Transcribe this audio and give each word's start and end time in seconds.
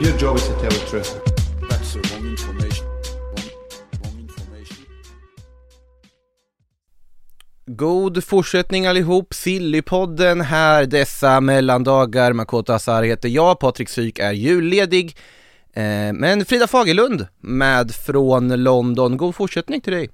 Your 0.00 0.18
job 0.18 0.36
is 0.36 0.46
to 0.48 0.52
tell 0.52 0.70
the 0.70 0.86
truth. 0.90 1.20
That's 1.70 1.94
the 1.94 2.00
wrong 2.00 2.26
information. 2.26 2.86
Wrong, 2.86 3.50
wrong 4.02 4.18
information. 4.20 4.86
God 7.66 8.24
fortsättning 8.24 8.86
allihop, 8.86 9.34
Sillypodden 9.34 10.40
här 10.40 10.86
dessa 10.86 11.40
mellandagar. 11.40 12.32
Makoto 12.32 12.72
Asar 12.72 13.02
heter 13.02 13.28
jag, 13.28 13.58
Patrik 13.58 13.88
Syk 13.88 14.18
är 14.18 14.32
julledig. 14.32 15.16
Eh, 15.72 16.12
men 16.12 16.44
Frida 16.44 16.66
Fagerlund 16.66 17.26
med 17.40 17.94
från 17.94 18.62
London, 18.62 19.16
god 19.16 19.34
fortsättning 19.34 19.80
till 19.80 19.92
dig. 19.92 20.10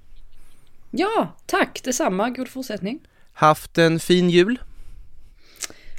Ja, 0.90 1.36
tack 1.46 1.80
detsamma. 1.84 2.30
God 2.30 2.48
fortsättning. 2.48 3.00
Haft 3.32 3.78
en 3.78 4.00
fin 4.00 4.30
jul? 4.30 4.58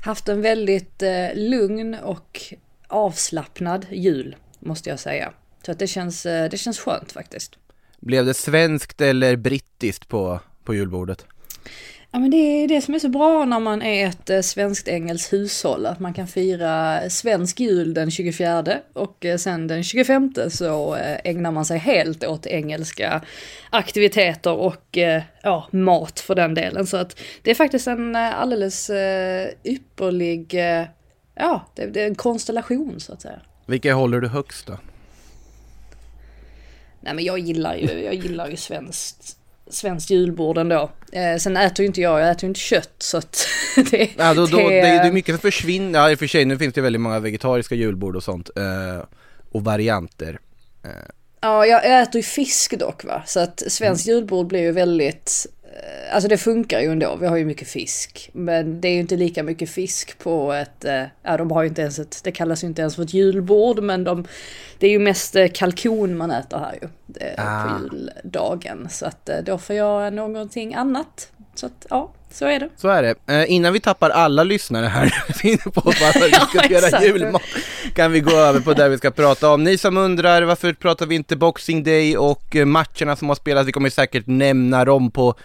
Haft 0.02 0.30
en 0.30 0.42
väldigt 0.42 1.02
eh, 1.02 1.10
lugn 1.36 1.96
och 1.96 2.54
avslappnad 2.94 3.86
jul, 3.92 4.36
måste 4.60 4.90
jag 4.90 5.00
säga. 5.00 5.34
Så 5.66 5.72
att 5.72 5.80
det 5.80 5.88
känns, 5.88 6.26
eh, 6.26 6.50
det 6.50 6.58
känns 6.58 6.80
skönt 6.80 7.12
faktiskt. 7.12 7.56
Blev 8.00 8.26
det 8.26 8.34
svenskt 8.34 9.02
eller 9.02 9.36
brittiskt 9.36 10.08
på, 10.08 10.40
på 10.64 10.76
julbordet? 10.76 11.26
Ja 12.12 12.20
men 12.20 12.32
det 12.32 12.38
är 12.38 12.68
det 12.68 12.82
som 12.82 12.94
är 12.94 13.00
så 13.00 13.10
bra 13.10 13.46
när 13.46 13.60
man 13.60 13.82
är 13.82 14.08
ett 14.08 14.30
eh, 14.30 14.42
svenskt-engelskt 14.42 15.34
hushåll, 15.34 15.86
att 15.86 16.00
man 16.00 16.14
kan 16.14 16.28
fira 16.28 17.00
svensk 17.10 17.60
jul 17.60 17.94
den 17.94 18.12
24 18.12 18.66
och 18.94 19.26
eh, 19.26 19.38
sen 19.38 19.68
den 19.68 19.84
25 19.84 20.34
så 20.50 20.96
ägnar 21.24 21.52
man 21.52 21.66
sig 21.66 21.78
helt 21.78 22.24
åt 22.24 22.46
engelska 22.46 23.22
aktiviteter 23.70 24.54
och 24.54 24.98
ja, 25.44 25.68
mat 25.72 26.20
för 26.20 26.36
den 26.36 26.54
delen. 26.54 26.88
Så 26.88 26.98
att 26.98 27.20
det 27.42 27.52
är 27.52 27.56
faktiskt 27.56 27.88
en 27.88 28.16
alldeles 28.16 28.92
ypperlig, 29.64 30.56
ja 31.36 31.66
det, 31.76 31.86
det 31.86 32.02
är 32.02 32.08
en 32.08 32.16
konstellation 32.16 33.00
så 33.00 33.14
att 33.14 33.22
säga. 33.22 33.40
Vilka 33.66 33.94
håller 33.94 34.22
du 34.22 34.28
högst 34.28 34.68
då? 34.68 34.78
Nej 37.02 37.14
men 37.14 37.24
jag 37.24 37.40
gillar 37.40 37.76
ju, 37.76 38.04
jag 38.04 38.14
gillar 38.14 38.50
ju 38.50 38.58
svenskt 38.58 39.38
svenskt 39.70 40.10
julbord 40.10 40.58
ändå. 40.58 40.92
Eh, 41.12 41.38
sen 41.38 41.58
äter 41.58 41.84
ju 41.84 41.88
inte 41.88 42.02
jag, 42.02 42.22
jag 42.22 42.30
äter 42.30 42.44
ju 42.44 42.48
inte 42.48 42.60
kött 42.60 42.96
så 42.98 43.18
att 43.18 43.48
det, 43.92 44.10
Ja, 44.18 44.34
då, 44.34 44.46
då, 44.46 44.58
det, 44.58 44.64
det, 44.64 44.82
det 44.82 44.88
är 44.88 45.12
mycket 45.12 45.36
som 45.36 45.42
försvinner, 45.42 46.00
ja 46.00 46.12
i 46.12 46.16
och 46.16 46.20
för 46.20 46.28
sig 46.28 46.46
nu 46.46 46.58
finns 46.58 46.74
det 46.74 46.82
väldigt 46.82 47.02
många 47.02 47.20
vegetariska 47.20 47.76
julbord 47.76 48.16
och 48.16 48.24
sånt, 48.24 48.50
eh, 48.56 49.06
och 49.52 49.64
varianter. 49.64 50.40
Eh, 50.84 50.90
Ja, 51.42 51.66
jag 51.66 52.02
äter 52.02 52.16
ju 52.16 52.24
fisk 52.24 52.80
dock 52.80 53.04
va, 53.04 53.24
så 53.26 53.40
att 53.40 53.64
svenskt 53.68 54.08
julbord 54.08 54.48
blir 54.48 54.62
ju 54.62 54.72
väldigt, 54.72 55.48
alltså 56.12 56.30
det 56.30 56.38
funkar 56.38 56.80
ju 56.80 56.92
ändå, 56.92 57.16
vi 57.16 57.28
har 57.28 57.38
ju 57.38 57.46
mycket 57.46 57.68
fisk. 57.68 58.30
Men 58.34 58.82
det 58.82 58.88
är 58.88 58.94
ju 58.94 59.00
inte 59.00 59.16
lika 59.16 59.44
mycket 59.44 59.70
fisk 59.70 60.20
på 60.20 60.54
ett, 60.54 60.86
eh, 60.86 61.04
ja 61.24 61.38
de 61.38 61.52
har 61.52 61.64
ju 61.64 61.70
inte 61.70 61.82
ens 61.82 62.00
ett, 62.00 62.22
det 62.24 62.32
kallas 62.32 62.64
ju 62.64 62.68
inte 62.68 62.82
ens 62.82 62.96
för 62.96 63.04
ett 63.04 63.14
julbord, 63.14 63.84
men 63.84 64.04
de, 64.04 64.26
det 64.80 64.88
är 64.88 64.92
ju 64.92 65.00
mest 65.00 65.36
eh, 65.36 65.48
kalkon 65.54 66.18
man 66.18 66.32
äter 66.32 66.58
här 66.58 66.78
ju, 66.82 66.88
eh, 67.28 67.34
Ah. 67.38 67.64
på 67.64 67.96
juldagen. 67.96 68.88
Så 68.90 69.06
att 69.06 69.30
eh, 69.30 69.38
då 69.38 69.58
får 69.58 69.76
jag 69.76 70.14
någonting 70.14 70.74
annat. 70.76 71.28
Så 71.56 71.66
att 71.66 71.86
ja, 71.90 72.12
så 72.32 72.46
är 72.46 72.60
det. 72.60 72.70
Så 72.78 72.88
är 72.88 73.04
det. 73.04 73.16
Eh, 73.34 73.52
innan 73.52 73.74
vi 73.74 73.80
tappar 73.80 74.10
alla 74.10 74.44
lyssnare 74.44 74.86
här 74.86 75.10
på 75.72 75.82
varför 75.86 76.26
vi 76.26 76.32
ska 76.34 76.74
Ja, 76.74 76.82
göra 76.82 77.04
julmat 77.04 77.42
kan 77.94 78.12
vi 78.12 78.20
gå 78.20 78.32
över 78.32 78.60
på 78.60 78.74
det 78.74 78.90
vi 78.90 78.98
ska 78.98 79.12
prata 79.12 79.50
om. 79.54 79.64
Ni 79.64 79.78
som 79.78 79.98
undrar 79.98 80.42
varför 80.42 80.74
pratar 80.74 81.06
vi 81.06 81.16
inte 81.16 81.36
Boxing 81.36 81.84
Day 81.84 82.18
och 82.18 82.56
eh, 82.56 82.66
matcherna 82.66 83.16
som 83.16 83.28
har 83.30 83.36
spelats, 83.36 83.68
vi 83.68 83.72
kommer 83.72 83.90
säkert 83.90 84.28
nämna 84.28 84.86
dem 84.86 85.12
på 85.12 85.36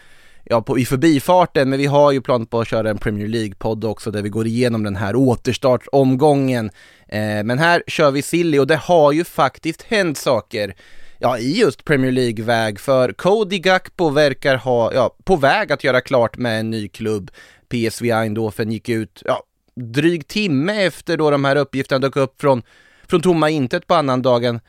Ja, 0.51 0.63
på, 0.63 0.79
i 0.79 0.85
förbifarten, 0.85 1.71
men 1.71 1.79
vi 1.79 1.87
har 1.87 2.13
ju 2.13 2.21
planer 2.21 2.47
på 2.47 2.61
att 2.61 2.69
köra 2.69 2.91
en 2.91 2.99
Premier 2.99 3.29
League-podd 3.29 3.85
också 3.85 4.11
där 4.11 4.23
vi 4.23 4.29
går 4.29 4.47
igenom 4.47 4.83
den 4.83 4.97
här 4.97 5.17
återstartsomgången. 5.17 6.71
Eh, 7.09 7.45
men 7.45 7.59
här 7.59 7.83
kör 7.87 8.11
vi 8.11 8.23
silly 8.23 8.59
och 8.59 8.67
det 8.67 8.77
har 8.77 9.13
ju 9.13 9.25
faktiskt 9.25 9.83
hänt 9.83 10.19
saker 10.19 10.75
ja, 11.19 11.39
i 11.39 11.61
just 11.61 11.85
Premier 11.85 12.13
League-väg 12.13 12.81
för 12.81 13.13
Cody 13.13 13.59
Gakpo 13.59 14.11
verkar 14.11 14.57
ha, 14.57 14.93
ja, 14.95 15.17
på 15.25 15.37
väg 15.37 15.73
att 15.73 15.85
göra 15.85 16.01
klart 16.01 16.37
med 16.37 16.61
en 16.61 16.71
ny 16.71 16.89
klubb. 16.89 17.31
PSV 17.69 18.11
Eindhoven 18.11 18.73
gick 18.73 18.89
ut, 18.89 19.23
ja, 19.25 19.43
dryg 19.75 20.29
timme 20.29 20.83
efter 20.83 21.17
då 21.17 21.31
de 21.31 21.45
här 21.45 21.57
uppgifterna 21.57 21.99
dök 21.99 22.17
upp 22.17 22.41
från, 22.41 22.63
från 23.07 23.21
tomma 23.21 23.51
intet 23.51 23.87
på 23.87 23.95
annandagen 23.95 24.61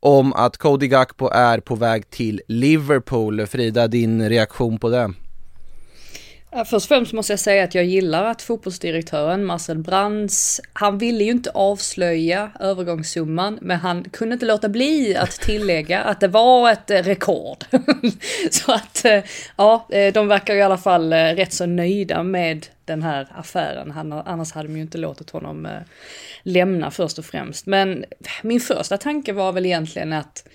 om 0.00 0.32
att 0.32 0.56
Cody 0.56 0.88
Gakpo 0.88 1.28
är 1.28 1.60
på 1.60 1.74
väg 1.74 2.10
till 2.10 2.40
Liverpool. 2.48 3.46
Frida, 3.46 3.88
din 3.88 4.28
reaktion 4.28 4.78
på 4.78 4.88
det? 4.88 5.12
Först 6.50 6.72
och 6.72 6.82
främst 6.82 7.12
måste 7.12 7.32
jag 7.32 7.40
säga 7.40 7.64
att 7.64 7.74
jag 7.74 7.84
gillar 7.84 8.24
att 8.24 8.42
fotbollsdirektören 8.42 9.44
Marcel 9.44 9.78
Brands, 9.78 10.60
han 10.72 10.98
ville 10.98 11.24
ju 11.24 11.30
inte 11.30 11.50
avslöja 11.50 12.50
övergångssumman, 12.60 13.58
men 13.62 13.78
han 13.78 14.04
kunde 14.04 14.32
inte 14.32 14.46
låta 14.46 14.68
bli 14.68 15.16
att 15.16 15.30
tillägga 15.30 16.00
att 16.02 16.20
det 16.20 16.28
var 16.28 16.72
ett 16.72 16.90
eh, 16.90 17.02
rekord. 17.02 17.64
så 18.50 18.72
att, 18.72 19.04
eh, 19.04 19.24
ja, 19.56 19.86
eh, 19.90 20.12
de 20.12 20.28
verkar 20.28 20.54
i 20.54 20.62
alla 20.62 20.78
fall 20.78 21.12
rätt 21.12 21.52
så 21.52 21.66
nöjda 21.66 22.22
med 22.22 22.66
den 22.84 23.02
här 23.02 23.28
affären. 23.34 23.90
Han, 23.90 24.12
annars 24.12 24.52
hade 24.52 24.68
de 24.68 24.76
ju 24.76 24.82
inte 24.82 24.98
låtit 24.98 25.30
honom 25.30 25.68
lämna 26.42 26.90
först 26.90 27.18
och 27.18 27.24
främst. 27.24 27.66
Men 27.66 28.04
min 28.42 28.60
första 28.60 28.96
tanke 28.96 29.32
var 29.32 29.52
väl 29.52 29.66
egentligen 29.66 30.12
att 30.12 30.48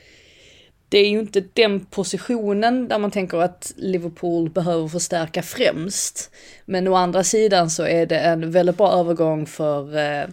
det 0.93 0.99
är 0.99 1.09
ju 1.09 1.19
inte 1.19 1.43
den 1.53 1.85
positionen 1.85 2.87
där 2.87 2.99
man 2.99 3.11
tänker 3.11 3.37
att 3.37 3.73
Liverpool 3.75 4.49
behöver 4.49 4.87
förstärka 4.87 5.43
främst. 5.43 6.31
Men 6.65 6.87
å 6.87 6.95
andra 6.95 7.23
sidan 7.23 7.69
så 7.69 7.83
är 7.83 8.05
det 8.05 8.19
en 8.19 8.51
väldigt 8.51 8.77
bra 8.77 8.91
övergång 8.91 9.45
för 9.45 9.97
eh, 9.97 10.27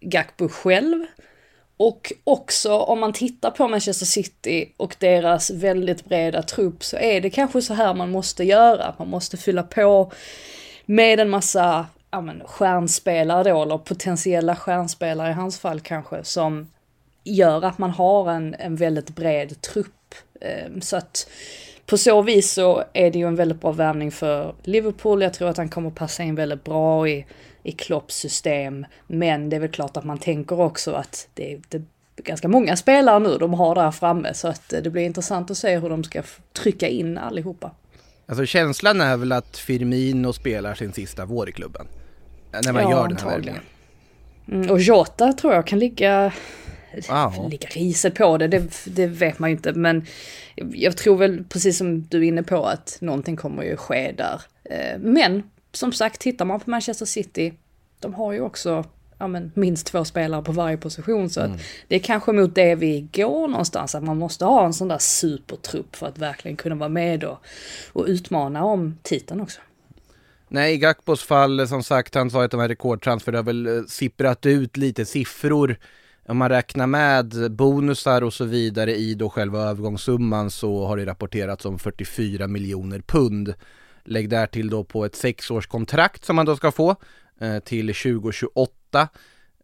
Gakpo 0.00 0.48
själv. 0.48 1.04
Och 1.76 2.12
också 2.24 2.78
om 2.78 3.00
man 3.00 3.12
tittar 3.12 3.50
på 3.50 3.68
Manchester 3.68 4.06
City 4.06 4.72
och 4.76 4.96
deras 4.98 5.50
väldigt 5.50 6.04
breda 6.04 6.42
trupp 6.42 6.84
så 6.84 6.96
är 6.96 7.20
det 7.20 7.30
kanske 7.30 7.62
så 7.62 7.74
här 7.74 7.94
man 7.94 8.10
måste 8.10 8.44
göra. 8.44 8.94
Man 8.98 9.08
måste 9.08 9.36
fylla 9.36 9.62
på 9.62 10.12
med 10.86 11.20
en 11.20 11.30
massa 11.30 11.86
ja, 12.10 12.20
men, 12.20 12.42
stjärnspelare 12.46 13.50
då, 13.50 13.62
eller 13.62 13.78
potentiella 13.78 14.56
stjärnspelare 14.56 15.30
i 15.30 15.34
hans 15.34 15.58
fall 15.58 15.80
kanske, 15.80 16.24
som 16.24 16.66
gör 17.24 17.64
att 17.64 17.78
man 17.78 17.90
har 17.90 18.30
en, 18.30 18.54
en 18.58 18.76
väldigt 18.76 19.10
bred 19.10 19.60
trupp. 19.60 19.95
Eh, 20.40 20.80
Så 20.80 20.96
att 20.96 21.28
på 21.86 21.98
så 21.98 22.22
vis 22.22 22.52
så 22.52 22.84
är 22.92 23.10
det 23.10 23.18
ju 23.18 23.26
en 23.26 23.36
väldigt 23.36 23.60
bra 23.60 23.72
värvning 23.72 24.10
för 24.12 24.54
Liverpool. 24.62 25.22
Jag 25.22 25.34
tror 25.34 25.48
att 25.48 25.56
han 25.56 25.68
kommer 25.68 25.90
passa 25.90 26.22
in 26.22 26.34
väldigt 26.34 26.64
bra 26.64 27.08
i, 27.08 27.26
i 27.62 27.72
Klopps 27.72 28.14
system. 28.16 28.86
Men 29.06 29.50
det 29.50 29.56
är 29.56 29.60
väl 29.60 29.70
klart 29.70 29.96
att 29.96 30.04
man 30.04 30.18
tänker 30.18 30.60
också 30.60 30.92
att 30.92 31.28
det 31.34 31.52
är, 31.52 31.60
ganska 32.24 32.48
många 32.48 32.76
spelare 32.76 33.18
nu 33.18 33.38
de 33.38 33.54
har 33.54 33.74
där 33.74 33.90
framme. 33.90 34.34
Så 34.34 34.48
att 34.48 34.72
eh, 34.72 34.80
det 34.82 34.90
blir 34.90 35.02
intressant 35.02 35.50
att 35.50 35.56
se 35.58 35.78
hur 35.78 35.88
de 35.88 36.04
ska 36.04 36.22
trycka 36.52 36.88
in 36.88 37.18
allihopa. 37.18 37.70
Alltså 38.26 38.46
känslan 38.46 39.00
är 39.00 39.16
väl 39.16 39.32
att 39.32 39.56
Firmino 39.56 40.32
spelar 40.32 40.74
sin 40.74 40.92
sista 40.92 41.24
vår 41.24 41.48
i 41.48 41.52
klubben? 41.52 41.86
När 42.64 42.72
man 42.72 42.82
Ja, 42.82 42.90
gör 42.90 43.08
den 43.08 43.16
här 43.16 43.24
antagligen. 43.26 43.54
värvningen. 44.46 44.62
Mm, 44.62 44.70
och 44.70 44.80
Jota 44.80 45.32
tror 45.32 45.54
jag 45.54 45.66
kan 45.66 45.78
ligga 45.78 46.32
Wow. 47.08 47.48
ligga 47.50 47.68
riset 47.68 48.14
på 48.14 48.38
det, 48.38 48.48
det, 48.48 48.84
det 48.84 49.06
vet 49.06 49.38
man 49.38 49.50
ju 49.50 49.56
inte. 49.56 49.72
Men 49.72 50.06
jag 50.54 50.96
tror 50.96 51.16
väl 51.16 51.44
precis 51.44 51.78
som 51.78 52.02
du 52.02 52.18
är 52.18 52.22
inne 52.22 52.42
på 52.42 52.64
att 52.64 52.98
någonting 53.00 53.36
kommer 53.36 53.62
ju 53.62 53.76
ske 53.76 54.12
där. 54.12 54.40
Eh, 54.64 54.98
men 54.98 55.42
som 55.72 55.92
sagt, 55.92 56.20
tittar 56.20 56.44
man 56.44 56.60
på 56.60 56.70
Manchester 56.70 57.06
City, 57.06 57.52
de 58.00 58.14
har 58.14 58.32
ju 58.32 58.40
också 58.40 58.84
ja, 59.18 59.26
men, 59.26 59.52
minst 59.54 59.86
två 59.86 60.04
spelare 60.04 60.42
på 60.42 60.52
varje 60.52 60.76
position. 60.76 61.30
Så 61.30 61.40
Mm. 61.40 61.52
att 61.52 61.60
det 61.88 61.94
är 61.94 62.00
kanske 62.00 62.32
mot 62.32 62.54
det 62.54 62.74
vi 62.74 63.08
går 63.12 63.48
någonstans, 63.48 63.94
att 63.94 64.02
man 64.02 64.18
måste 64.18 64.44
ha 64.44 64.66
en 64.66 64.74
sån 64.74 64.88
där 64.88 64.98
supertrupp 64.98 65.96
för 65.96 66.06
att 66.06 66.18
verkligen 66.18 66.56
kunna 66.56 66.74
vara 66.74 66.88
med 66.88 67.24
och, 67.24 67.38
och 67.92 68.04
utmana 68.08 68.64
om 68.64 68.98
titeln 69.02 69.40
också. 69.40 69.60
Nej, 70.48 70.74
i 70.74 70.78
Gakpos 70.78 71.22
fall, 71.22 71.68
som 71.68 71.82
sagt, 71.82 72.14
han 72.14 72.30
sa 72.30 72.44
att 72.44 72.50
de 72.50 72.60
här 72.60 72.68
rekordtransfer 72.68 73.32
det 73.32 73.38
har 73.38 73.42
väl 73.42 73.66
eh, 73.66 73.82
sipprat 73.88 74.46
ut 74.46 74.76
lite 74.76 75.04
siffror. 75.04 75.76
Om 76.28 76.36
man 76.36 76.48
räknar 76.48 76.86
med 76.86 77.52
bonusar 77.52 78.22
och 78.22 78.34
så 78.34 78.44
vidare 78.44 78.94
i 78.96 79.14
då 79.14 79.30
själva 79.30 79.62
övergångssumman 79.62 80.50
så 80.50 80.86
har 80.86 80.96
det 80.96 81.06
rapporterats 81.06 81.64
om 81.64 81.78
44 81.78 82.46
miljoner 82.46 83.00
pund. 83.00 83.54
Lägg 84.04 84.28
där 84.28 84.46
till 84.46 84.70
då 84.70 84.84
på 84.84 85.04
ett 85.04 85.16
sexårskontrakt 85.16 86.24
som 86.24 86.36
man 86.36 86.46
då 86.46 86.56
ska 86.56 86.72
få 86.72 86.96
eh, 87.40 87.58
till 87.58 87.86
2028. 87.86 89.08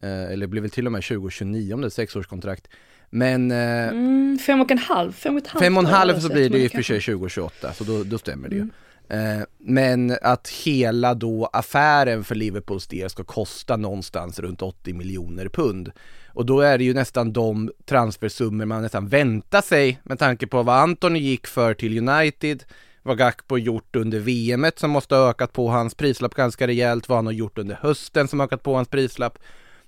Eh, 0.03 0.23
eller 0.23 0.37
det 0.37 0.47
blir 0.47 0.61
väl 0.61 0.70
till 0.70 0.87
och 0.87 0.93
med 0.93 1.03
2029 1.03 1.75
om 1.75 1.81
det 1.81 1.85
är 1.85 1.87
ett 1.87 1.93
sexårskontrakt. 1.93 2.69
Men 3.11 3.50
eh, 3.50 3.88
Mm, 3.88 4.38
fem 4.38 4.61
och 4.61 4.70
en 4.70 4.79
halv, 4.79 5.12
fem 5.12 5.37
och 5.37 5.43
ett 5.43 5.49
halvt 5.49 5.64
Fem 5.64 5.76
och 5.76 5.82
en 5.82 5.91
halv 5.91 6.20
så 6.20 6.29
blir 6.29 6.50
det 6.50 6.59
i 6.59 6.67
och 6.67 6.70
för 6.70 6.82
sig 6.82 7.00
2028, 7.00 7.73
så 7.73 7.85
då, 7.85 8.05
då 8.05 8.19
stämmer 8.19 8.49
det 8.49 8.55
ju. 8.55 8.61
Eh, 8.61 8.67
Eh, 9.12 9.43
men 9.59 10.17
att 10.23 10.49
hela 10.49 11.14
då 11.14 11.50
affären 11.53 12.25
för 12.25 12.35
Liverpools 12.35 12.87
del 12.87 13.11
ska 13.11 13.25
kosta 13.25 13.76
någonstans 13.76 14.38
runt 14.38 14.62
80 14.62 14.93
miljoner 14.93 15.49
pund. 15.49 15.93
Och 16.26 16.47
då 16.47 16.61
är 16.61 16.79
det 16.79 16.85
ju 16.85 16.94
nästan 16.94 17.32
de 17.32 17.73
transfersummor 17.85 18.64
man 18.64 18.82
nästan 18.82 19.09
väntar 19.09 19.61
sig 19.61 20.00
med 20.03 20.19
tanke 20.19 20.47
på 20.47 20.62
vad 20.62 20.76
Antoni 20.76 21.19
gick 21.19 21.47
för 21.47 21.75
till 21.75 22.09
United, 22.09 22.64
vad 23.03 23.19
Gakpo 23.19 23.59
gjort 23.59 23.97
under 23.97 24.19
VM 24.19 24.67
som 24.76 24.91
måste 24.91 25.14
ha 25.14 25.31
ökat 25.31 25.53
på 25.53 25.69
hans 25.69 25.94
prislapp 25.94 26.35
ganska 26.35 26.67
rejält, 26.67 27.09
vad 27.09 27.19
han 27.19 27.26
har 27.26 27.32
gjort 27.32 27.59
under 27.59 27.79
hösten 27.82 28.29
som 28.29 28.41
har 28.41 28.47
ökat 28.47 28.62
på 28.62 28.75
hans 28.75 28.88
prislapp. 28.88 29.38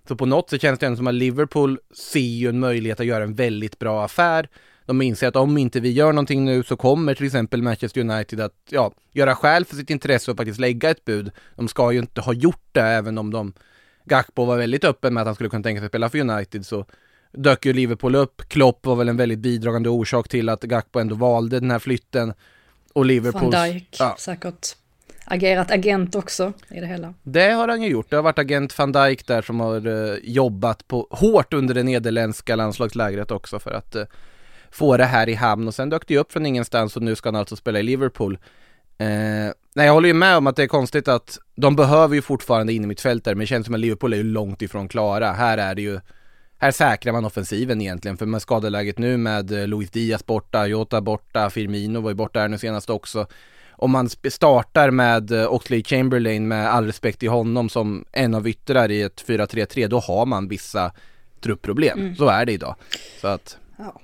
Så 0.08 0.16
på 0.16 0.26
något 0.26 0.50
sätt 0.50 0.62
känns 0.62 0.78
det 0.78 0.86
ändå 0.86 0.96
som 0.96 1.06
att 1.06 1.14
Liverpool 1.14 1.78
ser 2.12 2.20
ju 2.20 2.48
en 2.48 2.60
möjlighet 2.60 3.00
att 3.00 3.06
göra 3.06 3.24
en 3.24 3.34
väldigt 3.34 3.78
bra 3.78 4.04
affär. 4.04 4.48
De 4.86 5.02
inser 5.02 5.28
att 5.28 5.36
om 5.36 5.58
inte 5.58 5.80
vi 5.80 5.92
gör 5.92 6.12
någonting 6.12 6.44
nu 6.44 6.62
så 6.62 6.76
kommer 6.76 7.14
till 7.14 7.26
exempel 7.26 7.62
Manchester 7.62 8.00
United 8.00 8.40
att 8.40 8.52
ja, 8.70 8.92
göra 9.12 9.34
skäl 9.34 9.64
för 9.64 9.76
sitt 9.76 9.90
intresse 9.90 10.30
och 10.30 10.36
faktiskt 10.36 10.60
lägga 10.60 10.90
ett 10.90 11.04
bud. 11.04 11.30
De 11.56 11.68
ska 11.68 11.92
ju 11.92 11.98
inte 11.98 12.20
ha 12.20 12.32
gjort 12.32 12.68
det 12.72 12.82
även 12.82 13.18
om 13.18 13.32
de 13.32 13.52
Gakpo 14.04 14.44
var 14.44 14.56
väldigt 14.56 14.84
öppen 14.84 15.14
med 15.14 15.20
att 15.20 15.26
han 15.26 15.34
skulle 15.34 15.50
kunna 15.50 15.62
tänka 15.62 15.80
sig 15.80 15.88
spela 15.88 16.08
för 16.08 16.18
United 16.18 16.66
så 16.66 16.86
dök 17.32 17.66
ju 17.66 17.72
Liverpool 17.72 18.14
upp. 18.14 18.42
Klopp 18.48 18.86
var 18.86 18.96
väl 18.96 19.08
en 19.08 19.16
väldigt 19.16 19.38
bidragande 19.38 19.88
orsak 19.88 20.28
till 20.28 20.48
att 20.48 20.62
Gakpo 20.62 20.98
ändå 20.98 21.14
valde 21.14 21.60
den 21.60 21.70
här 21.70 21.78
flytten. 21.78 22.30
Och 22.92 23.00
Van 23.00 23.06
Liverpools... 23.06 23.54
Dijk, 23.54 23.96
Ja, 23.98 24.16
säkert 24.18 24.76
agerat 25.24 25.70
agent 25.70 26.14
också 26.14 26.52
i 26.70 26.80
det 26.80 26.86
hela. 26.86 27.14
det 27.22 27.50
har 27.50 27.68
han 27.68 27.82
ju 27.82 27.88
gjort. 27.88 28.10
Det 28.10 28.16
har 28.16 28.22
varit 28.22 28.38
agent 28.38 28.78
van 28.78 28.92
Dijk 28.92 29.26
där 29.26 29.42
som 29.42 29.60
har 29.60 29.86
eh, 29.86 30.18
jobbat 30.22 30.88
på, 30.88 31.06
hårt 31.10 31.52
under 31.52 31.74
det 31.74 31.82
nederländska 31.82 32.56
landslagslägret 32.56 33.30
också 33.30 33.58
för 33.58 33.70
att 33.70 33.94
eh, 33.94 34.04
få 34.74 34.96
det 34.96 35.04
här 35.04 35.28
i 35.28 35.34
hamn 35.34 35.68
och 35.68 35.74
sen 35.74 35.90
dök 35.90 36.06
det 36.06 36.18
upp 36.18 36.32
från 36.32 36.46
ingenstans 36.46 36.96
och 36.96 37.02
nu 37.02 37.16
ska 37.16 37.28
han 37.28 37.36
alltså 37.36 37.56
spela 37.56 37.78
i 37.78 37.82
Liverpool. 37.82 38.38
Eh, 38.98 39.06
nej, 39.74 39.86
jag 39.86 39.92
håller 39.92 40.08
ju 40.08 40.14
med 40.14 40.36
om 40.36 40.46
att 40.46 40.56
det 40.56 40.62
är 40.62 40.66
konstigt 40.66 41.08
att 41.08 41.38
de 41.56 41.76
behöver 41.76 42.14
ju 42.14 42.22
fortfarande 42.22 42.72
in 42.72 42.84
i 42.84 42.86
mitt 42.86 43.00
fält 43.00 43.24
där, 43.24 43.34
men 43.34 43.40
det 43.40 43.46
känns 43.46 43.66
som 43.66 43.74
att 43.74 43.80
Liverpool 43.80 44.12
är 44.12 44.16
ju 44.16 44.22
långt 44.22 44.62
ifrån 44.62 44.88
klara. 44.88 45.32
Här 45.32 45.58
är 45.58 45.74
det 45.74 45.82
ju, 45.82 46.00
här 46.58 46.70
säkrar 46.70 47.12
man 47.12 47.24
offensiven 47.24 47.80
egentligen, 47.80 48.16
för 48.16 48.26
med 48.26 48.42
skadeläget 48.42 48.98
nu 48.98 49.16
med 49.16 49.52
eh, 49.52 49.66
Luis 49.66 49.90
Diaz 49.90 50.26
borta, 50.26 50.66
Jota 50.66 51.00
borta, 51.00 51.50
Firmino 51.50 52.00
var 52.00 52.10
ju 52.10 52.14
borta 52.14 52.40
här 52.40 52.48
nu 52.48 52.58
senast 52.58 52.90
också. 52.90 53.26
Om 53.70 53.90
man 53.90 54.08
startar 54.08 54.90
med 54.90 55.30
eh, 55.30 55.52
Oxley 55.52 55.84
Chamberlain 55.84 56.48
med 56.48 56.72
all 56.72 56.86
respekt 56.86 57.20
till 57.20 57.30
honom 57.30 57.68
som 57.68 58.04
en 58.12 58.34
av 58.34 58.48
yttrar 58.48 58.90
i 58.90 59.02
ett 59.02 59.24
4-3-3, 59.26 59.88
då 59.88 59.98
har 59.98 60.26
man 60.26 60.48
vissa 60.48 60.92
truppproblem. 61.40 61.98
Mm. 61.98 62.16
Så 62.16 62.28
är 62.28 62.46
det 62.46 62.52
idag. 62.52 62.74
Så 63.20 63.28
att, 63.28 63.58
Ja. 63.76 64.00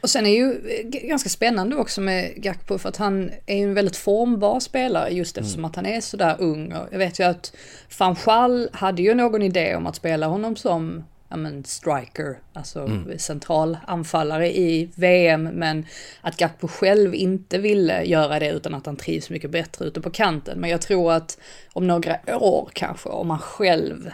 Och 0.00 0.10
sen 0.10 0.26
är 0.26 0.30
ju 0.30 0.52
eh, 0.52 1.08
ganska 1.08 1.28
spännande 1.28 1.76
också 1.76 2.00
med 2.00 2.32
Gakpo 2.36 2.78
för 2.78 2.88
att 2.88 2.96
han 2.96 3.30
är 3.46 3.56
ju 3.56 3.62
en 3.62 3.74
väldigt 3.74 3.96
formbar 3.96 4.60
spelare 4.60 5.10
just 5.10 5.38
eftersom 5.38 5.64
att 5.64 5.76
han 5.76 5.86
är 5.86 6.00
sådär 6.00 6.36
ung. 6.38 6.74
Jag 6.90 6.98
vet 6.98 7.20
ju 7.20 7.24
att 7.24 7.52
Fanchal 7.88 8.68
hade 8.72 9.02
ju 9.02 9.14
någon 9.14 9.42
idé 9.42 9.76
om 9.76 9.86
att 9.86 9.96
spela 9.96 10.26
honom 10.26 10.56
som 10.56 11.04
ja, 11.28 11.36
men 11.36 11.64
striker, 11.64 12.38
alltså 12.52 12.80
Mm. 12.80 13.18
central 13.18 13.78
anfallare 13.86 14.56
i 14.56 14.90
VM, 14.94 15.42
men 15.42 15.86
att 16.20 16.36
Gakpo 16.36 16.68
själv 16.68 17.14
inte 17.14 17.58
ville 17.58 18.02
göra 18.04 18.38
det 18.38 18.50
utan 18.50 18.74
att 18.74 18.86
han 18.86 18.96
trivs 18.96 19.30
mycket 19.30 19.50
bättre 19.50 19.84
ute 19.84 20.00
på 20.00 20.10
kanten. 20.10 20.60
Men 20.60 20.70
jag 20.70 20.80
tror 20.82 21.12
att 21.12 21.38
om 21.72 21.86
några 21.86 22.16
år 22.38 22.70
kanske, 22.72 23.08
om 23.08 23.30
han 23.30 23.38
själv 23.38 24.10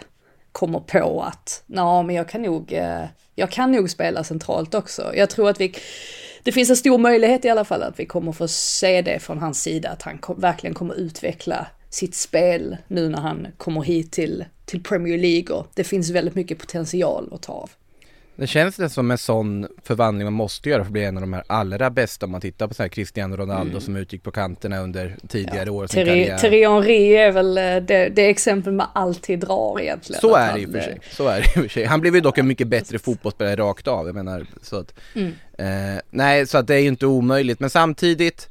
kommer 0.52 0.80
på 0.80 1.22
att 1.22 1.62
nej 1.66 2.02
men 2.04 2.14
jag 2.14 2.28
kan 2.28 2.42
nog, 2.42 2.72
eh, 2.72 3.04
jag 3.34 3.50
kan 3.50 3.72
nog 3.72 3.90
spela 3.90 4.24
centralt 4.24 4.74
också. 4.74 5.12
Jag 5.14 5.30
tror 5.30 5.50
att 5.50 5.60
vi, 5.60 5.74
det 6.42 6.52
finns 6.52 6.70
en 6.70 6.76
stor 6.76 6.98
möjlighet 6.98 7.44
i 7.44 7.48
alla 7.48 7.64
fall 7.64 7.82
att 7.82 8.00
vi 8.00 8.06
kommer 8.06 8.32
få 8.32 8.48
se 8.48 9.02
det 9.02 9.18
från 9.18 9.38
hans 9.38 9.62
sida, 9.62 9.90
att 9.90 10.02
han 10.02 10.18
kom, 10.18 10.40
verkligen 10.40 10.74
kommer 10.74 10.94
utveckla 10.94 11.66
sitt 11.90 12.14
spel 12.14 12.76
nu 12.88 13.08
när 13.08 13.18
han 13.18 13.46
kommer 13.56 13.82
hit 13.82 14.12
till, 14.12 14.44
till 14.64 14.82
Premier 14.82 15.18
League 15.18 15.56
och 15.56 15.66
det 15.74 15.84
finns 15.84 16.10
väldigt 16.10 16.34
mycket 16.34 16.58
potential 16.58 17.30
att 17.32 17.42
ta 17.42 17.52
av. 17.52 17.70
Det 18.36 18.46
känns 18.46 18.76
det 18.76 18.88
som 18.88 19.10
en 19.10 19.18
sån 19.18 19.66
förvandling 19.84 20.24
man 20.26 20.32
måste 20.32 20.68
göra 20.68 20.82
för 20.82 20.88
att 20.88 20.92
bli 20.92 21.04
en 21.04 21.16
av 21.16 21.20
de 21.20 21.32
här 21.32 21.44
allra 21.46 21.90
bästa 21.90 22.26
om 22.26 22.32
man 22.32 22.40
tittar 22.40 22.68
på 22.68 22.74
så 22.74 22.82
här 22.82 22.88
Cristiano 22.88 23.36
Ronaldo 23.36 23.70
Mm. 23.70 23.80
som 23.80 23.96
utgick 23.96 24.22
på 24.22 24.30
kanterna 24.30 24.78
under 24.80 25.16
tidigare 25.28 25.70
år 25.70 25.82
av 25.82 25.86
sin 25.86 26.04
Thierry 26.04 26.66
Henry 26.66 27.14
är 27.16 27.32
väl 27.32 27.58
eh, 27.58 27.62
det, 27.76 28.08
det 28.08 28.30
exempel 28.30 28.72
man 28.72 28.86
alltid 28.94 29.38
drar 29.38 29.80
egentligen. 29.80 30.20
Så 30.20 30.34
är 30.36 30.58
det 30.58 30.66
och 30.66 30.72
för 30.72 30.80
sig. 30.80 30.98
Så 31.10 31.28
är 31.28 31.40
det 31.40 31.48
för 31.48 31.68
sig. 31.68 31.84
Han 31.84 32.00
blev 32.00 32.14
ju 32.14 32.20
dock 32.20 32.38
en 32.38 32.46
mycket 32.46 32.68
bättre 32.68 32.98
fotbollsspelare 32.98 33.56
rakt 33.56 33.88
av. 33.88 34.06
Jag 34.06 34.14
menar, 34.14 34.46
så 34.62 34.76
att, 34.76 34.94
Mm. 35.14 35.32
eh, 35.58 36.00
nej, 36.10 36.46
så 36.46 36.58
att 36.58 36.66
det 36.66 36.74
är 36.74 36.78
ju 36.80 36.88
inte 36.88 37.06
omöjligt. 37.06 37.60
Men 37.60 37.70
samtidigt, 37.70 38.48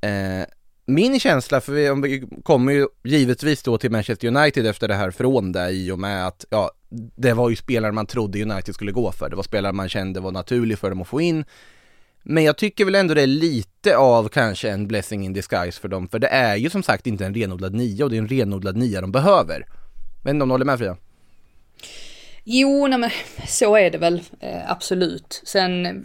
eh, 0.00 0.46
min 0.86 1.20
känsla, 1.20 1.60
för 1.60 1.72
vi, 1.72 1.90
om 1.90 2.02
vi 2.02 2.24
kommer 2.42 2.72
ju 2.72 2.86
givetvis 3.04 3.62
då 3.62 3.78
till 3.78 3.90
Manchester 3.90 4.28
United 4.28 4.66
efter 4.66 4.88
det 4.88 4.94
här 4.94 5.10
från 5.10 5.52
det 5.52 5.70
i 5.70 5.90
och 5.90 5.98
med 5.98 6.26
att, 6.26 6.44
ja, 6.50 6.70
det 7.16 7.32
var 7.32 7.50
ju 7.50 7.56
spelare 7.56 7.92
man 7.92 8.06
trodde 8.06 8.42
United 8.42 8.74
skulle 8.74 8.92
gå 8.92 9.12
för. 9.12 9.30
Det 9.30 9.36
var 9.36 9.42
spelare 9.42 9.72
man 9.72 9.88
kände 9.88 10.20
var 10.20 10.32
naturlig 10.32 10.78
för 10.78 10.90
dem 10.90 11.02
att 11.02 11.08
få 11.08 11.20
in. 11.20 11.44
Men 12.22 12.44
jag 12.44 12.58
tycker 12.58 12.84
väl 12.84 12.94
ändå 12.94 13.14
det 13.14 13.22
är 13.22 13.26
lite 13.26 13.96
av 13.96 14.28
kanske 14.28 14.70
en 14.70 14.86
blessing 14.86 15.24
in 15.24 15.32
disguise 15.32 15.80
för 15.80 15.88
dem, 15.88 16.08
för 16.08 16.18
det 16.18 16.28
är 16.28 16.56
ju 16.56 16.70
som 16.70 16.82
sagt 16.82 17.06
inte 17.06 17.26
en 17.26 17.34
renodlad 17.34 17.74
nia 17.74 18.04
och 18.04 18.10
det 18.10 18.16
är 18.16 18.18
en 18.18 18.28
renodlad 18.28 18.76
nia 18.76 19.00
de 19.00 19.12
behöver. 19.12 19.66
Men 20.24 20.42
om 20.42 20.48
du 20.48 20.52
håller 20.52 20.64
med 20.64 20.78
Frida? 20.78 20.96
Jo, 22.44 22.86
nej 22.86 22.98
men 22.98 23.10
så 23.46 23.76
är 23.76 23.90
det 23.90 23.98
väl 23.98 24.22
eh, 24.40 24.70
absolut. 24.70 25.42
Sen, 25.44 26.04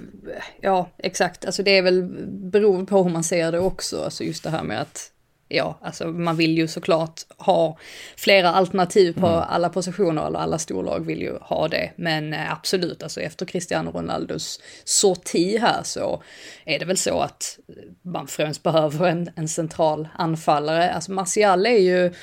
ja 0.62 0.90
exakt, 0.98 1.46
alltså 1.46 1.64
det 1.64 1.78
är 1.78 1.82
väl 1.82 2.04
beroende 2.52 2.86
på 2.86 3.04
hur 3.04 3.10
man 3.10 3.24
ser 3.24 3.52
det 3.52 3.60
också. 3.60 4.04
Alltså 4.04 4.24
just 4.24 4.44
det 4.44 4.50
här 4.50 4.64
med 4.64 4.82
att, 4.82 5.11
ja, 5.56 5.78
alltså 5.82 6.08
man 6.08 6.36
vill 6.38 6.58
ju 6.58 6.68
såklart 6.68 7.22
ha 7.38 7.78
flera 8.18 8.50
alternativ 8.54 9.14
på 9.14 9.28
Mm. 9.28 9.44
alla 9.50 9.70
positioner, 9.70 10.28
eller 10.28 10.40
alla 10.40 10.60
storlag 10.60 11.00
vill 11.06 11.22
ju 11.22 11.38
ha 11.42 11.68
det. 11.68 11.92
Men 11.96 12.34
eh, 12.34 12.52
absolut, 12.52 13.04
alltså 13.04 13.22
efter 13.22 13.46
Cristiano 13.46 13.92
Ronaldos 13.92 14.60
sorti 14.84 15.58
här 15.58 15.84
så 15.84 16.24
är 16.66 16.80
det 16.80 16.86
väl 16.86 16.98
så 16.98 17.20
att 17.20 17.60
man 18.02 18.28
främst 18.28 18.64
behöver 18.64 19.08
en, 19.08 19.30
en 19.36 19.48
central 19.48 20.08
anfallare. 20.16 20.92
Alltså 20.94 21.12
Martial 21.12 21.66
är 21.66 21.78
ju 21.80 22.14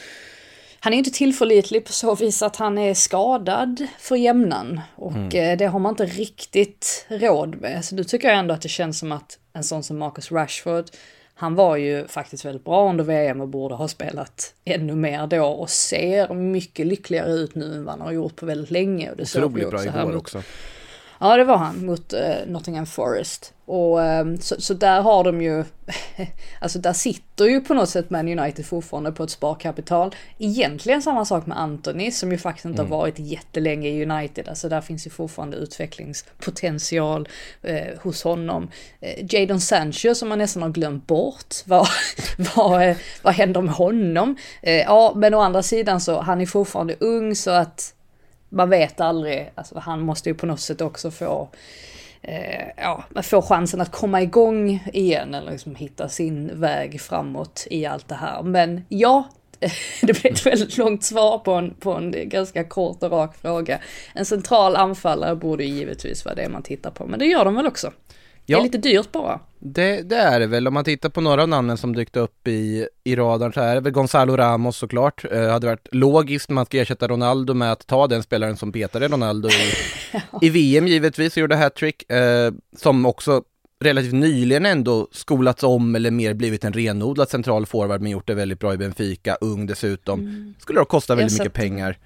han 0.81 0.93
är 0.93 0.99
inte 0.99 1.11
tillförlitlig 1.11 1.85
på 1.85 1.93
så 1.93 2.15
vis 2.15 2.43
att 2.43 2.57
han 2.57 2.79
är 2.79 2.95
skadad 2.95 3.87
för 3.99 4.17
jämnan. 4.17 4.81
Och 4.95 5.13
Mm. 5.13 5.29
eh, 5.51 5.57
det 5.59 5.67
har 5.67 5.79
man 5.79 5.91
inte 5.93 6.07
riktigt 6.07 7.07
råd 7.09 7.61
med. 7.61 7.85
Så 7.85 7.95
nu 7.95 8.05
tycker 8.05 8.29
jag 8.29 8.39
ändå 8.39 8.55
att 8.55 8.63
det 8.63 8.69
känns 8.69 8.99
som 8.99 9.13
att 9.13 9.39
en 9.53 9.65
sån 9.65 9.83
som 9.83 9.99
Marcus 9.99 10.33
Rashford, 10.33 10.85
han 11.40 11.54
var 11.54 11.76
ju 11.76 12.07
faktiskt 12.07 12.45
väldigt 12.45 12.64
bra 12.64 12.90
under 12.90 13.04
VM 13.04 13.40
och 13.40 13.49
borde 13.49 13.75
ha 13.75 13.88
spelat 13.88 14.54
ännu 14.64 14.95
mer 14.95 15.26
då 15.26 15.45
och 15.45 15.71
ser 15.71 16.35
mycket 16.35 16.87
lyckligare 16.87 17.33
ut 17.33 17.54
nu 17.54 17.75
än 17.75 17.85
vad 17.85 17.95
han 17.95 18.00
har 18.00 18.12
gjort 18.12 18.37
på 18.37 18.47
väldigt 18.47 18.71
länge. 18.71 19.11
Och 19.11 19.16
det 19.16 19.23
Otroligt 19.23 19.71
bra 19.71 19.78
här 19.78 20.02
igår 20.02 20.16
också. 20.16 20.42
Ja, 21.21 21.37
det 21.37 21.45
var 21.45 21.57
han 21.57 21.87
mot 21.87 22.13
eh, 22.13 22.21
Nottingham 22.47 22.87
Forest. 22.87 23.55
Och 23.65 24.03
ehm, 24.03 24.41
så, 24.41 24.61
så 24.61 24.75
där 24.75 25.01
har 25.01 25.25
de 25.25 25.43
ju, 25.43 25.65
alltså 26.61 26.79
där 26.79 26.93
sitter 26.93 27.45
ju 27.45 27.61
på 27.61 27.75
något 27.75 27.89
sätt 27.89 28.11
Man 28.11 28.39
United 28.39 28.67
fortfarande 28.67 29.13
på 29.13 29.23
ett 29.23 29.31
sparkapital. 29.31 30.15
Egentligen 30.39 31.03
samma 31.03 31.25
sak 31.25 31.47
med 31.47 31.59
Anthony 31.61 32.11
som 32.11 32.33
ju 32.33 32.39
faktiskt 32.39 32.65
inte 32.65 32.83
Mm. 32.83 32.93
har 32.93 32.99
varit 32.99 33.19
jättelänge 33.19 33.89
i 33.89 34.03
United. 34.11 34.49
Alltså 34.49 34.69
där 34.69 34.81
finns 34.81 35.07
ju 35.07 35.11
fortfarande 35.11 35.57
utvecklingspotential 35.57 37.29
eh, 37.63 37.99
hos 38.03 38.23
honom. 38.25 38.71
Eh, 39.01 39.25
Jadon 39.35 39.61
Sancho 39.61 40.15
som 40.15 40.29
man 40.29 40.39
nästan 40.39 40.63
har 40.63 40.71
glömt 40.71 41.07
bort. 41.07 41.55
Vad, 41.67 41.89
vad, 42.57 42.89
eh, 42.89 42.97
vad 43.23 43.35
händer 43.35 43.61
med 43.61 43.75
honom? 43.75 44.37
Eh, 44.63 44.75
ja, 44.77 45.13
men 45.17 45.35
å 45.35 45.41
andra 45.41 45.63
sidan 45.63 46.01
så 46.01 46.21
han 46.21 46.41
är 46.41 46.47
fortfarande 46.47 46.97
ung 47.01 47.35
så 47.35 47.51
att 47.51 47.95
man 48.49 48.71
vet 48.71 49.00
aldrig, 49.00 49.50
alltså 49.55 49.78
han 49.78 50.00
måste 50.00 50.28
ju 50.28 50.35
på 50.35 50.47
något 50.47 50.61
sätt 50.61 50.81
också 50.81 51.11
få 51.11 51.49
eh, 52.23 52.67
ja, 52.76 53.05
få 53.23 53.43
chansen 53.43 53.81
att 53.81 53.93
komma 53.93 54.23
igång 54.23 54.85
igen 54.93 55.35
eller 55.35 55.52
liksom 55.52 55.75
hitta 55.75 56.09
sin 56.09 56.61
väg 56.61 57.00
framåt 57.00 57.67
i 57.71 57.87
allt 57.87 58.09
det 58.09 58.14
här. 58.14 58.43
Men 58.43 58.85
ja, 58.88 59.28
det 60.02 60.21
blev 60.21 60.33
ett 60.33 60.47
väldigt 60.47 60.76
långt 60.76 61.05
svar 61.05 61.38
på 61.38 61.52
en, 61.52 61.75
på 61.75 61.93
en 61.93 62.28
ganska 62.28 62.64
kort 62.64 63.02
och 63.02 63.11
rak 63.11 63.37
fråga. 63.37 63.78
En 64.14 64.25
central 64.25 64.76
anfallare 64.76 65.37
borde 65.37 65.64
givetvis 65.64 66.25
vara 66.25 66.35
det 66.35 66.49
man 66.49 66.62
tittar 66.62 66.90
på, 66.90 67.07
men 67.07 67.19
det 67.19 67.26
gör 67.26 67.45
de 67.45 67.55
väl 67.55 67.67
också. 67.67 67.93
Ja. 68.50 68.57
Det 68.57 68.61
är 68.61 68.64
lite 68.64 68.78
dyrt 68.78 69.12
bara. 69.12 69.40
Det, 69.59 70.02
det, 70.02 70.17
är 70.17 70.40
det 70.40 70.47
väl. 70.47 70.69
Om 70.69 70.75
man 70.75 70.85
tittar 70.85 71.09
på 71.09 71.21
några 71.21 71.43
av 71.43 71.49
namnen 71.49 71.76
som 71.76 71.97
dykt 71.97 72.17
upp 72.17 72.49
i, 72.49 72.88
i 73.05 73.17
radarn 73.17 73.52
så 73.52 73.61
är 73.61 73.75
det 73.75 73.81
väl 73.81 73.93
Gonzalo 73.93 74.37
Ramos 74.37 74.76
såklart. 74.76 75.25
Eh, 75.33 75.49
hade 75.49 75.67
varit 75.67 75.88
logiskt 75.93 76.49
när 76.49 76.55
man 76.55 76.67
ska 76.67 76.78
ersätta 76.78 77.09
Ronaldo 77.09 77.55
med 77.55 77.73
att 77.73 77.87
ta 77.87 78.07
den 78.07 78.23
spelaren 78.23 78.57
som 78.57 78.73
petade 78.73 79.09
Ronaldo 79.09 79.49
i, 79.49 79.52
ja. 80.12 80.21
i 80.43 80.50
VM 80.50 80.87
givetvis 80.87 81.33
och 81.37 81.40
gjorde 81.40 81.57
hattrick. 81.57 82.11
Eh, 82.12 82.52
som 82.76 83.07
också 83.07 83.43
relativt 83.81 84.12
nyligen 84.12 84.67
ändå 84.67 85.09
skolats 85.12 85.62
om 85.62 85.95
eller 85.95 86.11
mer 86.11 86.35
blivit 86.35 86.64
en 86.64 86.73
renodlad 86.73 87.28
central 87.28 87.67
forward 87.67 88.00
men 88.00 88.12
gjort 88.12 88.26
det 88.26 88.35
väldigt 88.35 88.61
bra 88.61 88.75
i 88.75 88.76
Benfica, 88.76 89.35
ung 89.40 89.67
dessutom. 89.67 90.21
Mm. 90.21 90.55
Skulle 90.59 90.81
då 90.81 90.85
kosta 90.85 91.14
väldigt 91.14 91.38
mycket 91.38 91.52
pengar. 91.52 91.99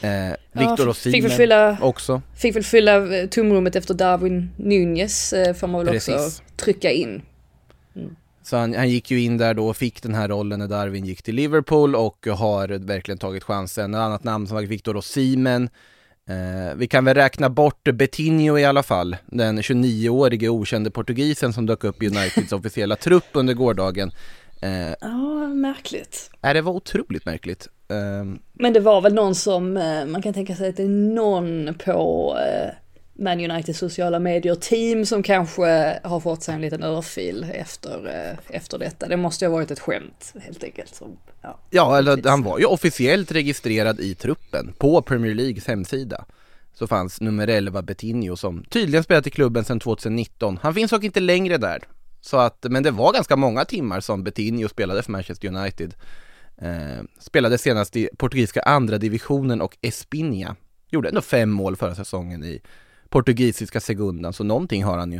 Eh, 0.00 0.30
Victor 0.52 0.86
ja, 0.86 0.90
Osimhen 0.90 1.30
fylla, 1.30 1.78
också. 1.80 2.22
Fick 2.36 2.56
väl 2.56 2.64
fylla 2.64 3.16
eh, 3.16 3.28
tomrummet 3.28 3.76
efter 3.76 3.94
Darwin 3.94 4.50
Nunez 4.56 5.32
eh, 5.32 5.54
får 5.54 5.66
man 5.66 5.84
väl 5.84 5.94
Precis. 5.94 6.14
också 6.14 6.42
trycka 6.56 6.90
in. 6.90 7.22
Mm. 7.96 8.16
Så 8.42 8.56
han, 8.56 8.74
han, 8.74 8.88
gick 8.88 9.10
ju 9.10 9.20
in 9.20 9.38
där 9.38 9.54
då 9.54 9.68
och 9.68 9.76
fick 9.76 10.02
den 10.02 10.14
här 10.14 10.28
rollen 10.28 10.58
när 10.58 10.68
Darwin 10.68 11.04
gick 11.04 11.22
till 11.22 11.34
Liverpool 11.34 11.96
och 11.96 12.26
har 12.26 12.68
verkligen 12.68 13.18
tagit 13.18 13.44
chansen. 13.44 13.94
Ett 13.94 14.00
annat 14.00 14.24
namn 14.24 14.46
som 14.46 14.54
var 14.54 14.62
Victor 14.62 14.96
Osimhen. 14.96 15.68
Eh, 16.28 16.74
vi 16.76 16.86
kan 16.86 17.04
väl 17.04 17.14
räkna 17.14 17.50
bort 17.50 17.88
Betinho 17.92 18.58
i 18.58 18.64
alla 18.64 18.82
fall, 18.82 19.16
den 19.26 19.60
29-årige 19.60 20.48
okände 20.48 20.90
portugisen 20.90 21.52
som 21.52 21.66
dök 21.66 21.84
upp 21.84 22.02
i 22.02 22.06
Uniteds 22.06 22.52
officiella 22.52 22.96
trupp 22.96 23.28
under 23.32 23.54
gårdagen. 23.54 24.12
Eh, 24.62 24.94
ja, 25.00 25.48
märkligt. 25.48 26.30
Är 26.40 26.54
det 26.54 26.62
var 26.62 26.72
otroligt 26.72 27.24
märkligt. 27.24 27.68
Um, 27.90 28.38
Men 28.52 28.72
det 28.72 28.80
var 28.80 29.00
väl 29.00 29.14
någon 29.14 29.34
som, 29.34 29.76
eh, 29.76 30.06
man 30.06 30.22
kan 30.22 30.34
tänka 30.34 30.56
sig 30.56 30.68
att 30.68 30.76
det 30.76 30.82
är 30.82 30.88
någon 31.14 31.74
på 31.84 32.36
eh, 32.38 32.70
Man 33.14 33.50
United 33.50 33.76
sociala 33.76 34.18
medier-team 34.18 35.06
som 35.06 35.22
kanske 35.22 36.00
har 36.04 36.20
fått 36.20 36.42
sig 36.42 36.54
en 36.54 36.60
liten 36.60 36.82
örfil 36.82 37.46
efter, 37.54 38.06
eh, 38.06 38.56
efter 38.56 38.78
detta. 38.78 39.08
Det 39.08 39.16
måste 39.16 39.44
ju 39.44 39.48
ha 39.48 39.56
varit 39.56 39.70
ett 39.70 39.80
skämt 39.80 40.34
helt 40.40 40.64
enkelt. 40.64 40.94
Som, 40.94 41.16
ja, 41.42 41.58
ja 41.70 41.98
eller 41.98 42.28
han 42.28 42.42
var 42.42 42.58
ju 42.58 42.64
officiellt 42.64 43.32
registrerad 43.32 44.00
i 44.00 44.14
truppen 44.14 44.72
på 44.78 45.02
Premier 45.02 45.34
Leagues 45.34 45.66
hemsida. 45.66 46.24
Så 46.74 46.86
fanns 46.86 47.20
nummer 47.20 47.48
11 47.48 47.82
Betinho 47.82 48.36
som 48.36 48.64
tydligen 48.64 49.04
spelat 49.04 49.26
i 49.26 49.30
klubben 49.30 49.64
sedan 49.64 49.80
2019. 49.80 50.58
Han 50.62 50.74
finns 50.74 50.90
dock 50.90 51.04
inte 51.04 51.20
längre 51.20 51.58
där. 51.58 51.82
Så 52.20 52.36
att, 52.36 52.66
men 52.70 52.82
det 52.82 52.90
var 52.90 53.12
ganska 53.12 53.36
många 53.36 53.64
timmar 53.64 54.00
som 54.00 54.24
Betinho 54.24 54.68
spelade 54.68 55.02
för 55.02 55.12
Manchester 55.12 55.48
United. 55.48 55.94
Eh, 56.60 57.04
spelade 57.18 57.58
senast 57.58 57.96
i 57.96 58.08
portugisiska 58.16 58.60
andra 58.60 58.98
divisionen 58.98 59.60
och 59.60 59.76
Espinha. 59.80 60.56
Gjorde 60.90 61.08
ändå 61.08 61.20
fem 61.20 61.50
mål 61.50 61.76
förra 61.76 61.94
säsongen 61.94 62.44
i 62.44 62.60
portugisiska 63.08 63.80
segundan, 63.80 64.32
så 64.32 64.44
någonting 64.44 64.84
har 64.84 64.98
han 64.98 65.12
ju. 65.12 65.18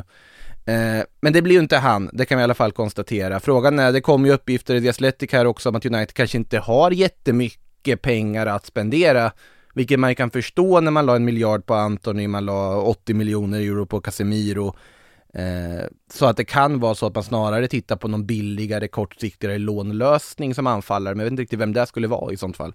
Eh, 0.64 1.04
men 1.20 1.32
det 1.32 1.42
blir 1.42 1.54
ju 1.54 1.60
inte 1.60 1.76
han, 1.76 2.10
det 2.12 2.24
kan 2.24 2.38
vi 2.38 2.42
i 2.42 2.44
alla 2.44 2.54
fall 2.54 2.72
konstatera. 2.72 3.40
Frågan 3.40 3.78
är, 3.78 3.92
det 3.92 4.00
kom 4.00 4.26
ju 4.26 4.32
uppgifter 4.32 4.74
i 4.74 4.80
The 4.80 4.88
Athletic 4.88 5.32
här 5.32 5.44
också 5.44 5.68
om 5.68 5.76
att 5.76 5.86
United 5.86 6.14
kanske 6.14 6.38
inte 6.38 6.58
har 6.58 6.90
jättemycket 6.90 8.02
pengar 8.02 8.46
att 8.46 8.66
spendera. 8.66 9.32
Vilket 9.74 10.00
man 10.00 10.14
kan 10.14 10.30
förstå 10.30 10.80
när 10.80 10.90
man 10.90 11.06
la 11.06 11.16
en 11.16 11.24
miljard 11.24 11.66
på 11.66 11.74
Anthony, 11.74 12.28
man 12.28 12.44
la 12.44 12.76
80 12.76 13.14
miljoner 13.14 13.60
euro 13.60 13.86
på 13.86 14.00
Casemiro. 14.00 14.74
Eh, 15.34 15.84
så 16.12 16.26
att 16.26 16.36
det 16.36 16.44
kan 16.44 16.80
vara 16.80 16.94
så 16.94 17.06
att 17.06 17.14
man 17.14 17.24
snarare 17.24 17.68
tittar 17.68 17.96
på 17.96 18.08
någon 18.08 18.26
billigare, 18.26 18.88
kortsiktigare 18.88 19.58
lånlösning 19.58 20.54
som 20.54 20.66
anfallare, 20.66 21.14
men 21.14 21.20
jag 21.20 21.24
vet 21.24 21.32
inte 21.32 21.42
riktigt 21.42 21.58
vem 21.58 21.72
det 21.72 21.86
skulle 21.86 22.08
vara 22.08 22.32
i 22.32 22.36
sånt 22.36 22.56
fall. 22.56 22.72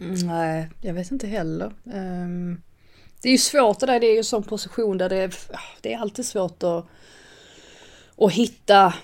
Mm, 0.00 0.14
nej, 0.14 0.68
jag 0.80 0.94
vet 0.94 1.10
inte 1.10 1.26
heller. 1.26 1.72
Um, 1.84 2.62
det 3.22 3.28
är 3.28 3.32
ju 3.32 3.38
svårt 3.38 3.80
det 3.80 3.86
där, 3.86 4.00
det 4.00 4.06
är 4.06 4.12
ju 4.12 4.18
en 4.18 4.24
sån 4.24 4.42
position 4.42 4.98
där 4.98 5.08
det 5.08 5.16
är, 5.16 5.34
det 5.80 5.92
är 5.92 5.98
alltid 5.98 6.26
svårt 6.26 6.62
att, 6.62 6.86
att 8.18 8.32
hitta, 8.32 8.94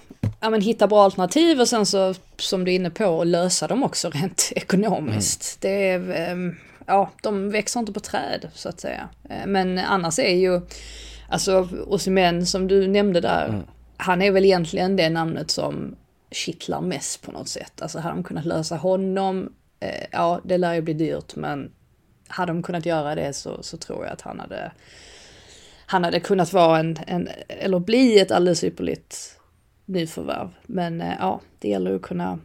ja, 0.41 0.51
men 0.51 0.61
hitta 0.61 0.87
bra 0.87 1.05
alternativ 1.05 1.61
och 1.61 1.69
sen 1.69 1.87
så, 1.87 2.15
som 2.37 2.65
du 2.65 2.71
är 2.71 2.77
inne 2.77 2.91
på, 2.91 3.25
lösa 3.25 3.67
dem 3.67 3.83
också 3.83 4.11
rent 4.15 4.53
ekonomiskt. 4.57 5.65
Mm. 5.65 5.79
Det 5.79 5.89
är, 5.89 6.33
um, 6.33 6.57
ja, 6.87 7.11
de 7.23 7.51
växer 7.51 7.81
inte 7.81 7.93
på 7.93 8.01
träd 8.01 8.49
så 8.55 8.69
att 8.69 8.81
säga. 8.81 9.09
Eh, 9.31 9.47
men 9.47 9.79
annars 9.79 10.19
är 10.19 10.37
ju 10.37 10.61
Alltså 11.33 11.69
Osimhen 11.87 12.47
som 12.47 12.69
du 12.69 12.89
nämnde 12.89 13.21
där, 13.21 13.49
mm. 13.49 13.62
han 13.97 14.23
är 14.23 14.31
väl 14.31 14.45
egentligen 14.45 14.97
det 14.97 15.11
namnet 15.11 15.51
som 15.51 15.97
kittlar 16.31 16.81
mest 16.81 17.23
på 17.23 17.33
något 17.33 17.49
sätt. 17.49 17.83
Alltså 17.83 17.99
hade 17.99 18.15
de 18.15 18.23
kunnat 18.23 18.45
lösa 18.45 18.77
honom, 18.77 19.53
eh, 19.81 20.07
ja 20.11 20.41
det 20.45 20.59
lär 20.59 20.75
ju 20.75 20.81
bli 20.81 20.95
dyrt 20.95 21.37
men 21.37 21.73
hade 22.29 22.53
de 22.53 22.62
kunnat 22.62 22.87
göra 22.87 23.15
det 23.15 23.33
så, 23.33 23.62
så 23.62 23.77
tror 23.77 24.05
jag 24.05 24.12
att 24.12 24.21
han 24.21 24.41
hade 24.41 24.73
han 25.87 26.05
hade 26.05 26.21
kunnat 26.21 26.53
vara 26.53 26.79
en, 26.79 26.97
en 27.07 27.29
eller 27.49 27.79
bli 27.79 28.21
ett 28.21 28.31
alldeles 28.31 28.65
ypperligt 28.65 29.39
nyförvärv. 29.85 30.49
Men 30.67 31.01
eh, 31.01 31.15
ja, 31.19 31.41
det 31.59 31.69
gäller 31.69 31.95
att 31.95 32.03
kunna 32.03 32.39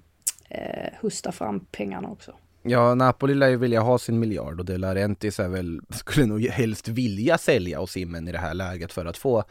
eh, 0.49 0.93
husta 1.01 1.31
fram 1.31 1.59
pengarna 1.59 2.09
också. 2.09 2.33
Ja, 2.69 2.95
Napoli 2.95 3.33
lär 3.33 3.47
ju 3.47 3.57
vilja 3.57 3.81
ha 3.81 3.97
sin 3.97 4.19
miljard 4.19 4.59
och 4.59 4.65
De 4.65 4.77
Laurentiis 4.77 5.39
är 5.39 5.47
väl, 5.47 5.81
skulle 5.89 6.25
nog 6.25 6.41
helst 6.41 6.87
vilja 6.87 7.37
sälja 7.37 7.79
och 7.79 7.89
Simmen 7.89 8.27
i 8.27 8.31
det 8.31 8.37
här 8.37 8.53
läget 8.53 8.93
för 8.93 9.05
att 9.05 9.17
få 9.17 9.43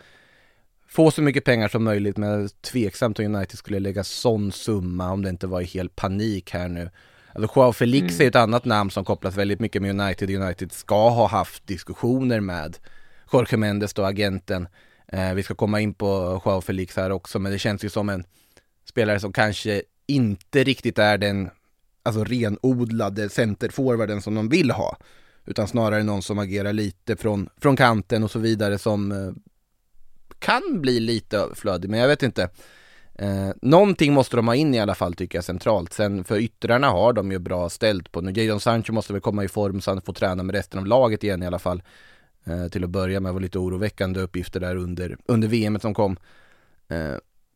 få 0.88 1.11
så 1.11 1.23
mycket 1.23 1.44
pengar 1.44 1.68
som 1.68 1.85
möjligt 1.85 2.16
men 2.16 2.49
tveksamt 2.49 3.18
om 3.18 3.25
United 3.25 3.58
skulle 3.58 3.78
lägga 3.78 4.04
sån 4.04 4.52
summa 4.52 5.12
om 5.12 5.23
det 5.23 5.30
inte 5.30 5.46
var 5.46 5.61
i 5.61 5.64
hel 5.64 5.88
panik 5.88 6.50
här 6.50 6.68
nu. 6.68 6.90
Alltså 7.32 7.52
Joao 7.56 7.73
Felix 7.73 8.14
mm. 8.14 8.25
är 8.25 8.28
ett 8.28 8.37
annat 8.37 8.64
namn 8.64 8.90
som 8.90 9.04
kopplas 9.04 9.37
väldigt 9.37 9.61
mycket 9.61 9.82
med 9.82 10.00
United. 10.00 10.30
United 10.30 10.73
ska 10.73 11.08
ha 11.11 11.26
haft 11.26 11.66
diskussioner 11.66 12.40
med 12.40 12.78
Jorge 13.32 13.56
Mendes 13.56 13.94
då, 13.94 14.04
agenten. 14.04 14.68
Eh, 15.08 15.35
vi 15.35 15.42
ska 15.42 15.54
komma 15.54 15.80
in 15.80 15.94
på 15.94 16.40
Joao 16.44 16.61
Felix 16.61 16.96
här 16.96 17.11
också 17.11 17.38
men 17.38 17.52
det 17.52 17.58
känns 17.58 17.85
ju 17.85 17.88
som 17.88 18.08
en 18.08 18.25
spelare 18.88 19.20
som 19.20 19.32
kanske 19.32 19.82
inte 20.06 20.64
riktigt 20.64 20.99
är 20.99 21.18
den 21.18 21.50
alltså 22.07 22.25
renodlade 22.25 23.29
centerforwarden 23.29 24.23
som 24.23 24.35
de 24.35 24.49
vill 24.49 24.71
ha. 24.71 24.97
Utan 25.47 25.69
snarare 25.69 26.03
någon 26.03 26.23
som 26.23 26.39
agerar 26.39 26.73
lite 26.73 27.17
från, 27.17 27.49
från 27.61 27.77
kanten 27.77 28.25
och 28.25 28.31
så 28.31 28.39
vidare 28.39 28.79
som 28.79 29.13
eh, 29.13 29.33
kan 30.39 30.81
bli 30.81 31.01
lite 31.01 31.39
överflödig, 31.39 31.91
men 31.91 32.01
jag 32.01 32.09
vet 32.09 32.23
inte. 32.23 32.51
Eh, 33.15 33.51
någonting 33.63 34.13
måste 34.13 34.37
de 34.37 34.49
ha 34.49 34.55
in 34.55 34.75
i 34.75 34.81
alla 34.81 34.95
fall 34.95 35.15
tycker 35.15 35.39
jag 35.39 35.45
centralt. 35.45 35.93
Sen 35.93 36.25
för 36.25 36.39
yttrarna 36.39 36.91
har 36.91 37.13
de 37.13 37.33
ju 37.33 37.39
bra 37.39 37.69
ställt 37.69 38.13
på 38.13 38.21
nu. 38.21 38.33
Jadon 38.33 38.61
Sancho 38.61 38.93
måste 38.93 39.13
väl 39.13 39.23
komma 39.23 39.45
i 39.45 39.49
form 39.49 39.81
så 39.81 39.91
han 39.91 40.03
får 40.03 40.13
träna 40.13 40.43
med 40.43 40.55
resten 40.55 40.81
av 40.81 40.87
laget 40.87 41.25
igen 41.25 41.43
i 41.43 41.47
alla 41.47 41.59
fall. 41.59 41.83
Eh, 42.45 42.69
till 42.69 42.85
att 42.85 42.91
börja 42.91 43.21
med 43.21 43.33
var 43.33 43.41
lite 43.41 43.59
oroväckande 43.59 44.21
uppgifter 44.21 44.61
där 44.61 44.77
under, 44.77 45.17
under 45.27 45.49
VM 45.49 45.81
som 45.81 45.95
kom. 45.95 46.17
Eh, 46.89 47.15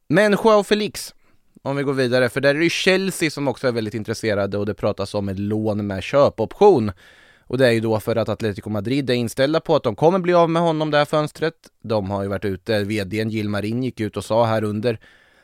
men 0.09 0.33
Joao 0.33 0.65
Felix, 0.65 1.15
om 1.63 1.77
vi 1.77 1.83
går 1.83 1.93
vidare, 1.93 2.29
för 2.29 2.41
där 2.41 2.55
är 2.55 2.59
det 2.59 2.71
Chelsea 2.71 3.31
som 3.31 3.49
också 3.49 3.69
är 3.69 3.73
väldigt 3.73 3.95
intresserade 3.95 4.59
och 4.59 4.67
det 4.67 4.75
pratas 4.75 5.15
om 5.15 5.29
ett 5.29 5.39
lån 5.39 5.87
med 5.87 6.03
köpoption. 6.03 6.93
Och 7.41 7.59
det 7.59 7.67
är 7.67 7.71
ju 7.71 7.81
då 7.81 8.01
för 8.01 8.17
att 8.17 8.29
Atletico 8.29 8.71
Madrid 8.71 9.11
är 9.11 9.15
inställda 9.15 9.61
på 9.61 9.77
att 9.77 9.83
de 9.83 9.97
kommer 9.97 10.19
bli 10.19 10.35
av 10.35 10.51
med 10.51 10.63
honom 10.63 10.91
det 10.91 10.99
här 10.99 11.05
fönstret. 11.05 11.55
De 11.83 12.11
har 12.11 12.23
ju 12.23 12.29
varit 12.29 12.45
ute, 12.45 12.85
vdn 12.85 13.31
Gilmarin 13.31 13.83
gick 13.83 14.01
ut 14.01 14.17
och 14.17 14.25
sa 14.25 14.45
här 14.45 14.65
under, 14.65 15.01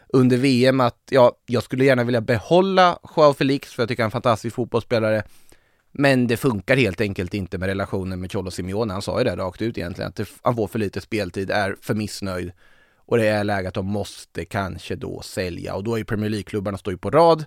under 0.09 0.37
VM 0.37 0.81
att 0.81 0.99
ja, 1.11 1.33
jag 1.47 1.63
skulle 1.63 1.85
gärna 1.85 2.05
vilja 2.05 2.21
behålla 2.21 2.99
Joao 3.17 3.35
Felix 3.35 3.73
för 3.73 3.83
jag 3.83 3.89
tycker 3.89 4.03
han 4.03 4.07
är 4.07 4.09
en 4.09 4.23
fantastisk 4.23 4.57
fotbollsspelare. 4.57 5.23
Men 5.93 6.27
det 6.27 6.37
funkar 6.37 6.77
helt 6.77 7.01
enkelt 7.01 7.35
inte 7.35 7.59
med 7.59 7.67
relationen 7.67 8.21
med 8.21 8.33
Cholo 8.33 8.51
Simeone. 8.51 8.93
Han 8.93 9.03
sa 9.03 9.19
ju 9.19 9.25
det 9.25 9.37
rakt 9.37 9.63
ut 9.63 9.79
egentligen, 9.79 10.09
att 10.09 10.21
han 10.43 10.57
får 10.57 10.67
för 10.67 10.79
lite 10.79 11.01
speltid, 11.01 11.51
är 11.51 11.77
för 11.81 11.95
missnöjd 11.95 12.53
och 13.07 13.17
det 13.17 13.27
är 13.27 13.45
läge 13.45 13.69
att 13.69 13.75
de 13.75 13.87
måste 13.87 14.45
kanske 14.45 14.97
då 14.97 15.21
sälja 15.21 15.75
och 15.75 15.85
då 15.85 15.95
är 15.95 15.99
ju 15.99 16.05
Premier 16.05 16.31
League-klubbarna 16.31 16.79
står 16.79 16.93
ju 16.93 16.99
på 16.99 17.11
rad. 17.11 17.45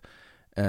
Eh, 0.56 0.66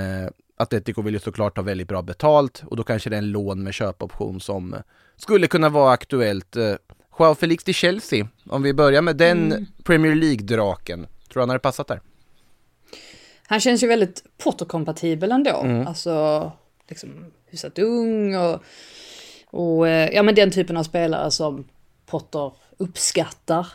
Atletico 0.56 1.02
vill 1.02 1.14
ju 1.14 1.20
såklart 1.20 1.56
ha 1.56 1.64
väldigt 1.64 1.88
bra 1.88 2.02
betalt 2.02 2.62
och 2.66 2.76
då 2.76 2.82
kanske 2.82 3.10
det 3.10 3.16
är 3.16 3.18
en 3.18 3.30
lån 3.30 3.62
med 3.62 3.74
köpoption 3.74 4.40
som 4.40 4.76
skulle 5.16 5.46
kunna 5.46 5.68
vara 5.68 5.92
aktuellt. 5.92 6.56
Eh, 6.56 6.74
Joao 7.18 7.34
Felix 7.34 7.64
till 7.64 7.74
Chelsea, 7.74 8.28
om 8.46 8.62
vi 8.62 8.74
börjar 8.74 9.02
med 9.02 9.16
den 9.16 9.52
mm. 9.52 9.66
Premier 9.84 10.14
League-draken, 10.14 11.06
tror 11.06 11.34
du 11.34 11.40
han 11.40 11.48
hade 11.48 11.58
passat 11.58 11.86
där? 11.86 12.00
Han 13.46 13.60
känns 13.60 13.82
ju 13.82 13.86
väldigt 13.86 14.24
Potter-kompatibel 14.38 15.32
ändå, 15.32 15.60
mm. 15.60 15.86
alltså 15.86 16.52
liksom 16.88 17.32
hyfsat 17.46 17.78
ung 17.78 18.36
och, 18.36 18.62
och 19.46 19.88
eh, 19.88 20.10
ja 20.14 20.22
men 20.22 20.34
den 20.34 20.50
typen 20.50 20.76
av 20.76 20.82
spelare 20.82 21.30
som 21.30 21.68
Potter 22.06 22.52
uppskattar. 22.78 23.66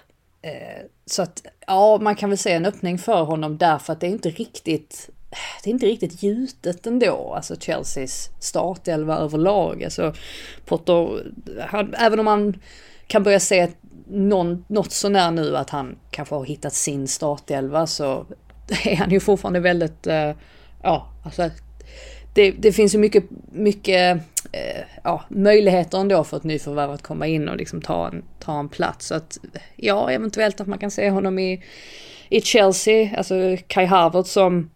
Eh, 0.45 0.85
så 1.05 1.21
att 1.21 1.45
ja, 1.67 1.97
man 2.01 2.15
kan 2.15 2.29
väl 2.29 2.37
se 2.37 2.51
en 2.51 2.65
öppning 2.65 2.97
för 2.97 3.23
honom 3.23 3.57
därför 3.57 3.93
att 3.93 3.99
det 3.99 4.07
är 4.07 4.11
inte 4.11 4.29
riktigt 4.29 5.09
det 5.63 5.69
är 5.69 5.71
inte 5.71 5.85
riktigt 5.85 6.23
gjutet 6.23 6.87
ändå, 6.87 7.33
alltså 7.35 7.55
Chelseas 7.59 8.29
startelva 8.39 9.17
överlag. 9.17 9.83
Alltså 9.83 10.13
Potter, 10.65 11.31
han, 11.59 11.93
även 11.93 12.19
om 12.19 12.25
man 12.25 12.59
kan 13.07 13.23
börja 13.23 13.39
se 13.39 13.71
någon, 14.07 14.65
något 14.67 14.91
sånär 14.91 15.31
nu 15.31 15.57
att 15.57 15.69
han 15.69 15.97
kanske 16.11 16.35
har 16.35 16.45
hittat 16.45 16.73
sin 16.73 17.07
startelva 17.07 17.87
så 17.87 18.25
är 18.85 18.95
han 18.95 19.11
ju 19.11 19.19
fortfarande 19.19 19.59
väldigt, 19.59 20.07
eh, 20.07 20.31
ja, 20.83 21.07
alltså 21.23 21.49
det, 22.35 22.51
det 22.51 22.71
finns 22.71 22.95
ju 22.95 22.99
mycket, 22.99 23.23
mycket 23.51 24.17
eh, 24.51 24.81
ja, 25.03 25.23
möjligheter 25.29 25.97
ändå 25.97 26.23
för 26.23 26.37
ett 26.37 26.43
nyförvärv 26.43 26.91
att 26.91 27.01
komma 27.01 27.27
in 27.27 27.49
och 27.49 27.57
liksom 27.57 27.81
ta 27.81 28.07
en, 28.07 28.23
ta 28.39 28.59
en 28.59 28.69
plats. 28.69 29.07
Så 29.07 29.15
att 29.15 29.37
ja, 29.75 30.11
eventuellt 30.11 30.61
att 30.61 30.67
man 30.67 30.79
kan 30.79 30.91
se 30.91 31.09
honom 31.09 31.39
i, 31.39 31.63
i 32.29 32.41
Chelsea, 32.41 33.17
alltså 33.17 33.57
Kai 33.67 33.85
Havertz 33.85 34.31
som 34.31 34.69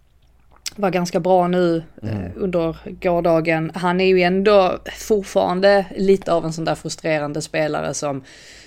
var 0.75 0.89
ganska 0.89 1.19
bra 1.19 1.47
nu 1.47 1.83
eh, 2.03 2.17
mm. 2.17 2.31
under 2.35 2.77
gårdagen. 3.01 3.71
Han 3.75 4.01
är 4.01 4.05
ju 4.05 4.21
ändå 4.21 4.79
fortfarande 4.97 5.85
lite 5.95 6.33
av 6.33 6.45
en 6.45 6.53
sån 6.53 6.65
där 6.65 6.75
frustrerande 6.75 7.41
spelare 7.41 7.93
som 7.93 8.23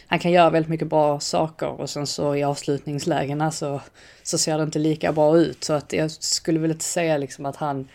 han 0.06 0.18
kan 0.18 0.32
göra 0.32 0.50
väldigt 0.50 0.70
mycket 0.70 0.88
bra 0.88 1.20
saker 1.20 1.80
och 1.80 1.90
sen 1.90 2.06
så 2.06 2.36
i 2.36 2.44
avslutningslägena 2.44 3.50
så, 3.50 3.80
så 4.22 4.38
ser 4.38 4.58
det 4.58 4.64
inte 4.64 4.78
lika 4.78 5.12
bra 5.12 5.38
ut. 5.38 5.64
Så 5.64 5.72
att 5.72 5.92
jag 5.92 6.10
skulle 6.10 6.58
väl 6.58 6.70
inte 6.70 6.84
säga 6.84 7.18
liksom 7.18 7.46
att 7.46 7.56
han 7.56 7.88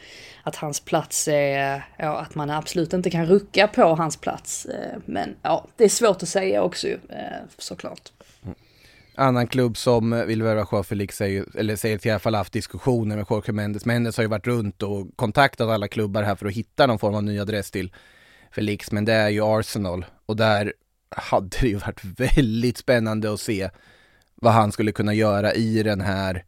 att 0.48 0.56
hans 0.56 0.80
plats 0.80 1.28
är, 1.28 1.84
ja, 1.98 2.20
att 2.20 2.36
man 2.36 2.50
absolut 2.50 2.94
inte 2.94 3.10
kan 3.10 3.26
rucka 3.26 3.68
på 3.68 3.96
hans 3.96 4.18
plats. 4.18 4.66
Eh, 4.66 5.00
men 5.06 5.36
ja, 5.42 5.68
det 5.78 5.84
är 5.84 5.90
svårt 5.90 6.24
att 6.24 6.30
säga 6.30 6.64
också 6.64 6.88
eh, 6.88 6.98
såklart. 7.58 8.12
Mm. 8.44 8.56
Annan 9.16 9.48
klubb 9.48 9.78
som 9.78 10.14
eh, 10.14 10.26
vill 10.26 10.44
värva 10.44 10.68
Joao 10.72 10.84
Felix 10.84 11.18
säger, 11.18 11.46
eller 11.58 11.76
säger 11.76 12.08
i 12.08 12.10
alla 12.10 12.20
fall 12.20 12.36
haft 12.36 12.54
diskussioner 12.54 13.16
med 13.16 13.26
Jorge 13.30 13.54
Mendes. 13.54 13.86
Mendes 13.86 14.18
har 14.18 14.24
ju 14.24 14.30
varit 14.30 14.48
runt 14.48 14.84
och 14.84 15.08
kontaktat 15.16 15.70
alla 15.70 15.88
klubbar 15.88 16.24
här 16.24 16.36
för 16.36 16.46
att 16.46 16.54
hitta 16.54 16.88
någon 16.88 17.00
form 17.00 17.16
av 17.16 17.24
ny 17.24 17.40
adress 17.40 17.72
till 17.72 17.94
Felix, 18.52 18.92
men 18.92 19.06
det 19.06 19.14
är 19.14 19.30
ju 19.30 19.42
Arsenal 19.44 20.06
och 20.26 20.36
där 20.36 20.74
hade 21.10 21.58
det 21.62 21.68
ju 21.68 21.76
varit 21.76 22.04
väldigt 22.36 22.78
spännande 22.78 23.34
att 23.34 23.40
se 23.40 23.70
vad 24.36 24.54
han 24.54 24.72
skulle 24.72 24.92
kunna 24.92 25.14
göra 25.14 25.54
i 25.54 25.84
den 25.84 26.02
här 26.02 26.44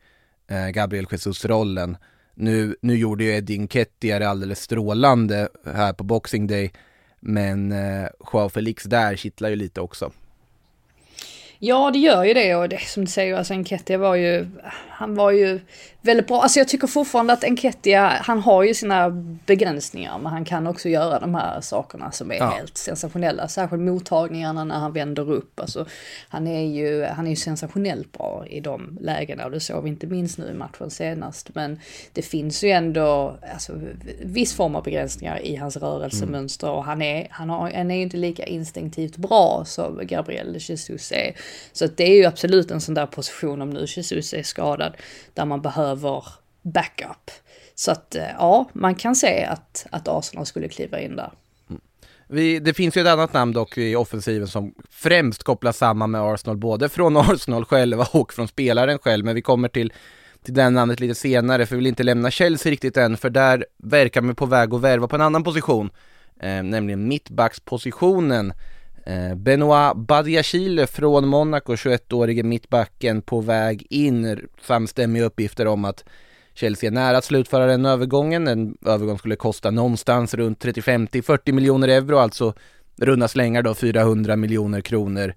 eh, 0.48 0.68
Gabriel 0.68 1.08
Jesus-rollen. 1.12 1.98
Nu, 2.42 2.76
nu 2.82 2.98
gjorde 2.98 3.24
ju 3.24 3.36
Eddie 3.36 3.68
Kettia 3.68 4.20
det 4.20 4.30
alldeles 4.30 4.62
strålande 4.62 5.50
här 5.66 5.94
på 5.94 6.04
Boxing 6.04 6.48
Day, 6.48 6.72
men 7.20 7.72
eh, 7.72 8.08
Joao 8.34 8.50
Felix 8.50 8.84
där 8.84 9.16
kittlar 9.16 9.50
ju 9.50 9.56
lite 9.56 9.82
också. 9.82 10.12
Ja, 11.60 11.92
det 11.92 12.00
gör 12.00 12.24
ju 12.24 12.34
det 12.34 12.56
och 12.56 12.70
det 12.70 12.82
som 12.82 13.06
du 13.06 13.12
säger, 13.12 13.36
alltså 13.36 13.54
Enketia 13.54 13.98
var 13.98 14.16
ju, 14.16 14.48
han 14.90 15.16
var 15.16 15.32
ju 15.32 15.60
väldigt 16.02 16.28
bra. 16.28 16.42
Alltså 16.42 16.60
jag 16.60 16.68
tycker 16.68 16.88
fortfarande 16.88 17.34
att 17.34 17.44
Enketia, 17.44 18.08
han 18.22 18.40
har 18.40 18.64
ju 18.64 18.74
sina 18.74 19.10
begränsningar, 19.46 20.20
men 20.20 20.32
han 20.32 20.46
kan 20.46 20.68
också 20.68 20.90
göra 20.90 21.20
de 21.20 21.36
här 21.36 21.62
sakerna 21.62 22.12
som 22.12 22.32
är 22.32 22.36
ja. 22.36 22.50
helt 22.50 22.78
sensationella. 22.78 23.48
Särskilt 23.48 23.82
mottagningarna 23.82 24.64
när 24.64 24.76
han 24.76 24.94
vänder 24.94 25.32
upp. 25.32 25.60
Alltså, 25.60 25.86
han 26.30 26.48
är 26.48 26.62
ju, 26.62 27.04
han 27.04 27.26
är 27.26 27.30
ju 27.30 27.36
sensationellt 27.36 28.12
bra 28.12 28.46
i 28.50 28.60
de 28.60 28.98
lägena 29.02 29.46
och 29.46 29.52
det 29.52 29.60
såg 29.60 29.84
vi 29.84 29.90
inte 29.90 30.08
minst 30.08 30.38
nu 30.38 30.50
i 30.50 30.54
matchen 30.54 30.90
senast. 30.90 31.50
Men 31.56 31.80
det 32.14 32.22
finns 32.22 32.64
ju 32.64 32.70
ändå, 32.70 33.38
alltså 33.54 33.74
viss 34.22 34.54
form 34.54 34.76
av 34.76 34.84
begränsningar 34.84 35.46
i 35.46 35.56
hans 35.56 35.78
rörelsemönster 35.78 36.68
mm. 36.68 36.78
och 36.78 36.86
han 36.86 37.02
är, 37.02 37.28
han, 37.32 37.50
har, 37.50 37.72
han 37.72 37.92
är 37.92 37.96
ju 37.96 38.02
inte 38.02 38.18
lika 38.18 38.46
instinktivt 38.46 39.18
bra 39.18 39.64
som 39.66 40.00
Gabriel 40.04 40.58
Jesus 40.60 41.12
är. 41.12 41.36
Så 41.74 41.88
det 41.88 42.04
är 42.04 42.16
ju 42.16 42.26
absolut 42.26 42.72
en 42.72 42.82
sån 42.82 42.96
där 42.96 43.06
position 43.06 43.62
om 43.62 43.70
nu 43.70 43.86
Jesus 43.88 44.34
är 44.34 44.44
skadad, 44.44 44.98
där 45.34 45.46
man 45.46 45.62
behöver 45.62 45.89
backup. 46.62 47.32
Så 47.76 47.92
att 47.92 48.16
eh, 48.16 48.24
ja, 48.38 48.70
man 48.74 48.96
kan 48.96 49.16
se 49.16 49.44
att, 49.44 49.86
att 49.92 50.08
Arsenal 50.08 50.46
skulle 50.46 50.68
kliva 50.68 51.00
in 51.00 51.16
där. 51.16 51.32
Mm. 51.70 51.82
Vi, 52.28 52.60
det 52.60 52.74
finns 52.74 52.98
ju 52.98 53.02
ett 53.02 53.08
annat 53.08 53.34
namn 53.34 53.54
dock 53.54 53.78
i 53.78 53.96
offensiven 53.96 54.48
som 54.48 54.74
främst 54.90 55.44
kopplas 55.44 55.78
samman 55.78 56.12
med 56.12 56.22
Arsenal, 56.22 56.58
både 56.58 56.90
från 56.90 57.18
Arsenal 57.32 57.66
själva 57.66 58.08
och 58.12 58.34
från 58.34 58.48
spelaren 58.48 59.00
själv, 59.00 59.26
men 59.26 59.36
vi 59.36 59.42
kommer 59.42 59.68
till 59.68 59.94
till 60.44 60.54
den 60.54 60.74
namnet 60.74 61.00
lite 61.00 61.16
senare, 61.16 61.66
för 61.66 61.76
vi 61.76 61.80
vill 61.80 61.88
inte 61.88 62.04
lämna 62.04 62.32
Chelsea 62.32 62.72
riktigt 62.72 62.98
än, 62.98 63.18
för 63.18 63.30
där 63.30 63.66
verkar 63.78 64.22
man 64.22 64.36
på 64.36 64.46
väg 64.46 64.74
att 64.74 64.82
värva 64.82 65.08
på 65.08 65.16
en 65.16 65.22
annan 65.22 65.44
position, 65.44 65.90
eh, 66.40 66.64
nämligen 66.64 67.08
mittbackspositionen. 67.08 68.54
Eh, 69.10 69.36
Benoit 69.36 69.96
Badiachile 69.96 70.88
från 70.88 71.28
Monaco, 71.28 71.76
21-årige 71.76 72.44
mittbacken 72.44 73.22
på 73.22 73.42
väg 73.42 73.88
in. 73.90 74.48
Samstämmiga 74.62 75.26
uppgifter 75.26 75.68
om 75.68 75.86
att 75.86 76.04
Chelsea 76.54 76.88
är 76.88 76.92
nära 76.92 77.18
att 77.18 77.24
slutföra 77.24 77.66
den 77.66 77.86
övergången. 77.86 78.48
En 78.48 78.78
övergång 78.86 79.18
skulle 79.18 79.36
kosta 79.36 79.72
någonstans 79.72 80.34
runt 80.34 80.66
35-40 80.66 81.52
miljoner 81.52 81.88
euro, 81.88 82.18
alltså 82.18 82.54
runda 82.98 83.28
slängar 83.28 83.62
då 83.62 83.74
400 83.74 84.36
miljoner 84.36 84.82
kronor. 84.82 85.34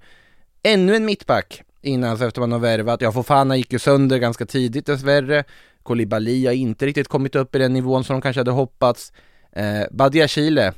Ännu 0.63 0.97
en 0.97 1.05
mittback 1.05 1.63
innan 1.83 2.23
efter 2.23 2.41
man 2.41 2.53
har 2.53 2.59
värvat. 2.59 3.01
Ja, 3.01 3.13
Fofana 3.13 3.57
gick 3.57 3.73
ju 3.73 3.79
sönder 3.79 4.19
ganska 4.19 4.47
tidigt 4.47 4.87
dessvärre. 4.87 5.45
Kolibali 5.83 6.47
har 6.47 6.53
inte 6.53 6.87
riktigt 6.87 7.09
kommit 7.09 7.35
upp 7.35 7.55
i 7.55 7.59
den 7.59 7.73
nivån 7.73 8.05
som 8.05 8.15
de 8.15 8.23
kanske 8.23 8.41
hade 8.41 8.51
hoppats. 8.51 9.13
Eh, 9.53 9.83
Badiachile 9.91 10.73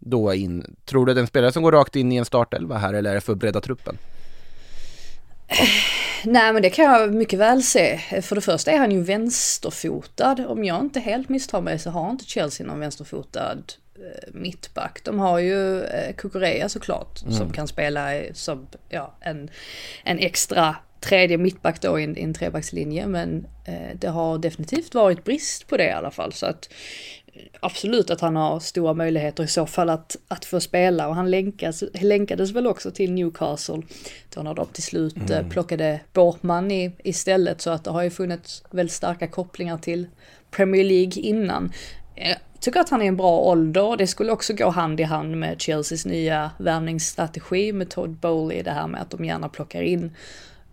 då 0.00 0.34
in. 0.34 0.76
Tror 0.84 1.06
du 1.06 1.12
att 1.12 1.18
en 1.18 1.26
spelare 1.26 1.52
som 1.52 1.62
går 1.62 1.72
rakt 1.72 1.96
in 1.96 2.12
i 2.12 2.16
en 2.16 2.24
startelva 2.24 2.78
här 2.78 2.94
eller 2.94 3.10
är 3.10 3.14
det 3.14 3.20
för 3.20 3.32
att 3.32 3.38
bredda 3.38 3.60
truppen? 3.60 3.98
Nej 6.24 6.52
men 6.52 6.62
det 6.62 6.70
kan 6.70 6.84
jag 6.84 7.14
mycket 7.14 7.38
väl 7.38 7.62
se. 7.62 7.98
För 8.22 8.34
det 8.34 8.40
första 8.40 8.70
är 8.70 8.78
han 8.78 8.90
ju 8.90 9.02
vänsterfotad. 9.02 10.46
Om 10.48 10.64
jag 10.64 10.80
inte 10.80 11.00
helt 11.00 11.28
misstar 11.28 11.60
mig 11.60 11.78
så 11.78 11.90
har 11.90 12.10
inte 12.10 12.24
Chelsea 12.24 12.66
någon 12.66 12.80
vänsterfotad 12.80 13.58
eh, 13.94 14.32
mittback. 14.32 15.00
De 15.04 15.18
har 15.18 15.38
ju 15.38 15.82
eh, 15.82 16.14
Kukureya 16.14 16.68
såklart 16.68 17.22
mm. 17.22 17.34
som 17.34 17.52
kan 17.52 17.68
spela 17.68 18.10
som 18.32 18.66
ja, 18.88 19.14
en, 19.20 19.50
en 20.04 20.18
extra 20.18 20.76
tredje 21.00 21.38
mittback 21.38 21.80
då 21.80 22.00
i 22.00 22.04
en, 22.04 22.18
i 22.18 22.22
en 22.22 22.34
trebackslinje 22.34 23.06
men 23.06 23.46
eh, 23.66 23.96
det 23.98 24.08
har 24.08 24.38
definitivt 24.38 24.94
varit 24.94 25.24
brist 25.24 25.66
på 25.66 25.76
det 25.76 25.86
i 25.86 25.90
alla 25.90 26.10
fall 26.10 26.32
så 26.32 26.46
att 26.46 26.68
absolut 27.60 28.10
att 28.10 28.20
han 28.20 28.36
har 28.36 28.60
stora 28.60 28.94
möjligheter 28.94 29.44
i 29.44 29.48
så 29.48 29.66
fall 29.66 29.90
att, 29.90 30.16
att 30.28 30.44
få 30.44 30.60
spela 30.60 31.08
och 31.08 31.14
han 31.14 31.30
länkas, 31.30 31.84
länkades 32.00 32.50
väl 32.50 32.66
också 32.66 32.90
till 32.90 33.12
Newcastle 33.12 33.82
då 34.34 34.42
när 34.42 34.54
de 34.54 34.66
till 34.66 34.82
slut 34.82 35.30
eh, 35.30 35.38
mm. 35.38 35.50
plockade 35.50 36.00
Bortman 36.12 36.70
i, 36.70 36.92
istället 37.04 37.60
så 37.60 37.70
att 37.70 37.84
det 37.84 37.90
har 37.90 38.02
ju 38.02 38.10
funnits 38.10 38.64
väldigt 38.70 38.94
starka 38.94 39.26
kopplingar 39.26 39.78
till 39.78 40.06
Premier 40.50 40.84
League 40.84 41.22
innan. 41.22 41.72
Jag 42.14 42.36
tycker 42.60 42.80
att 42.80 42.90
han 42.90 43.02
är 43.02 43.06
en 43.06 43.16
bra 43.16 43.38
ålder. 43.38 43.96
Det 43.96 44.06
skulle 44.06 44.32
också 44.32 44.54
gå 44.54 44.68
hand 44.68 45.00
i 45.00 45.02
hand 45.02 45.36
med 45.36 45.62
Chelseas 45.62 46.06
nya 46.06 46.50
värvningsstrategi 46.58 47.72
med 47.72 47.90
Todd 47.90 48.10
Bowley. 48.10 48.62
Det 48.62 48.70
här 48.70 48.86
med 48.86 49.02
att 49.02 49.10
de 49.10 49.24
gärna 49.24 49.48
plockar 49.48 49.82
in 49.82 50.16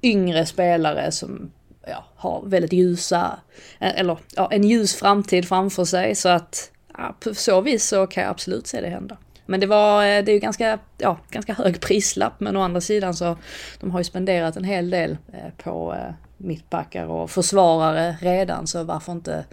yngre 0.02 0.46
spelare 0.46 1.12
som 1.12 1.52
ja, 1.90 2.06
har 2.16 2.44
väldigt 2.46 2.74
ljusa, 2.74 3.40
eh, 3.80 4.00
eller 4.00 4.18
ja, 4.36 4.52
en 4.52 4.64
ljus 4.64 4.96
framtid 4.96 5.48
framför 5.48 5.86
sig. 5.86 6.16
Så 6.16 6.30
att 6.30 6.72
ja, 6.98 7.16
på 7.20 7.34
så 7.34 7.62
vis 7.62 7.88
så 7.88 8.08
kan 8.08 8.24
jag 8.24 8.32
absolut 8.32 8.68
se 8.68 8.82
det 8.82 8.90
hända. 8.90 9.18
Men 9.46 9.60
det 9.60 9.68
var, 9.68 10.04
eh, 10.04 10.24
det 10.24 10.32
är 10.32 10.34
ju 10.34 10.40
ganska, 10.40 10.80
ja, 10.98 11.20
ganska 11.30 11.54
hög 11.54 11.82
prislapp 11.82 12.40
men 12.40 12.58
å 12.58 12.62
andra 12.62 12.82
sidan 12.82 13.14
så 13.14 13.38
de 13.80 13.92
har 13.92 14.00
ju 14.00 14.04
spenderat 14.04 14.56
en 14.56 14.64
hel 14.64 14.90
del 14.90 15.18
eh, 15.34 15.64
på 15.64 15.96
mittbackar 16.38 17.06
och 17.06 17.32
försvarare 17.32 18.18
redan 18.22 18.68
så 18.68 18.84
varför 18.84 19.12
inte, 19.12 19.46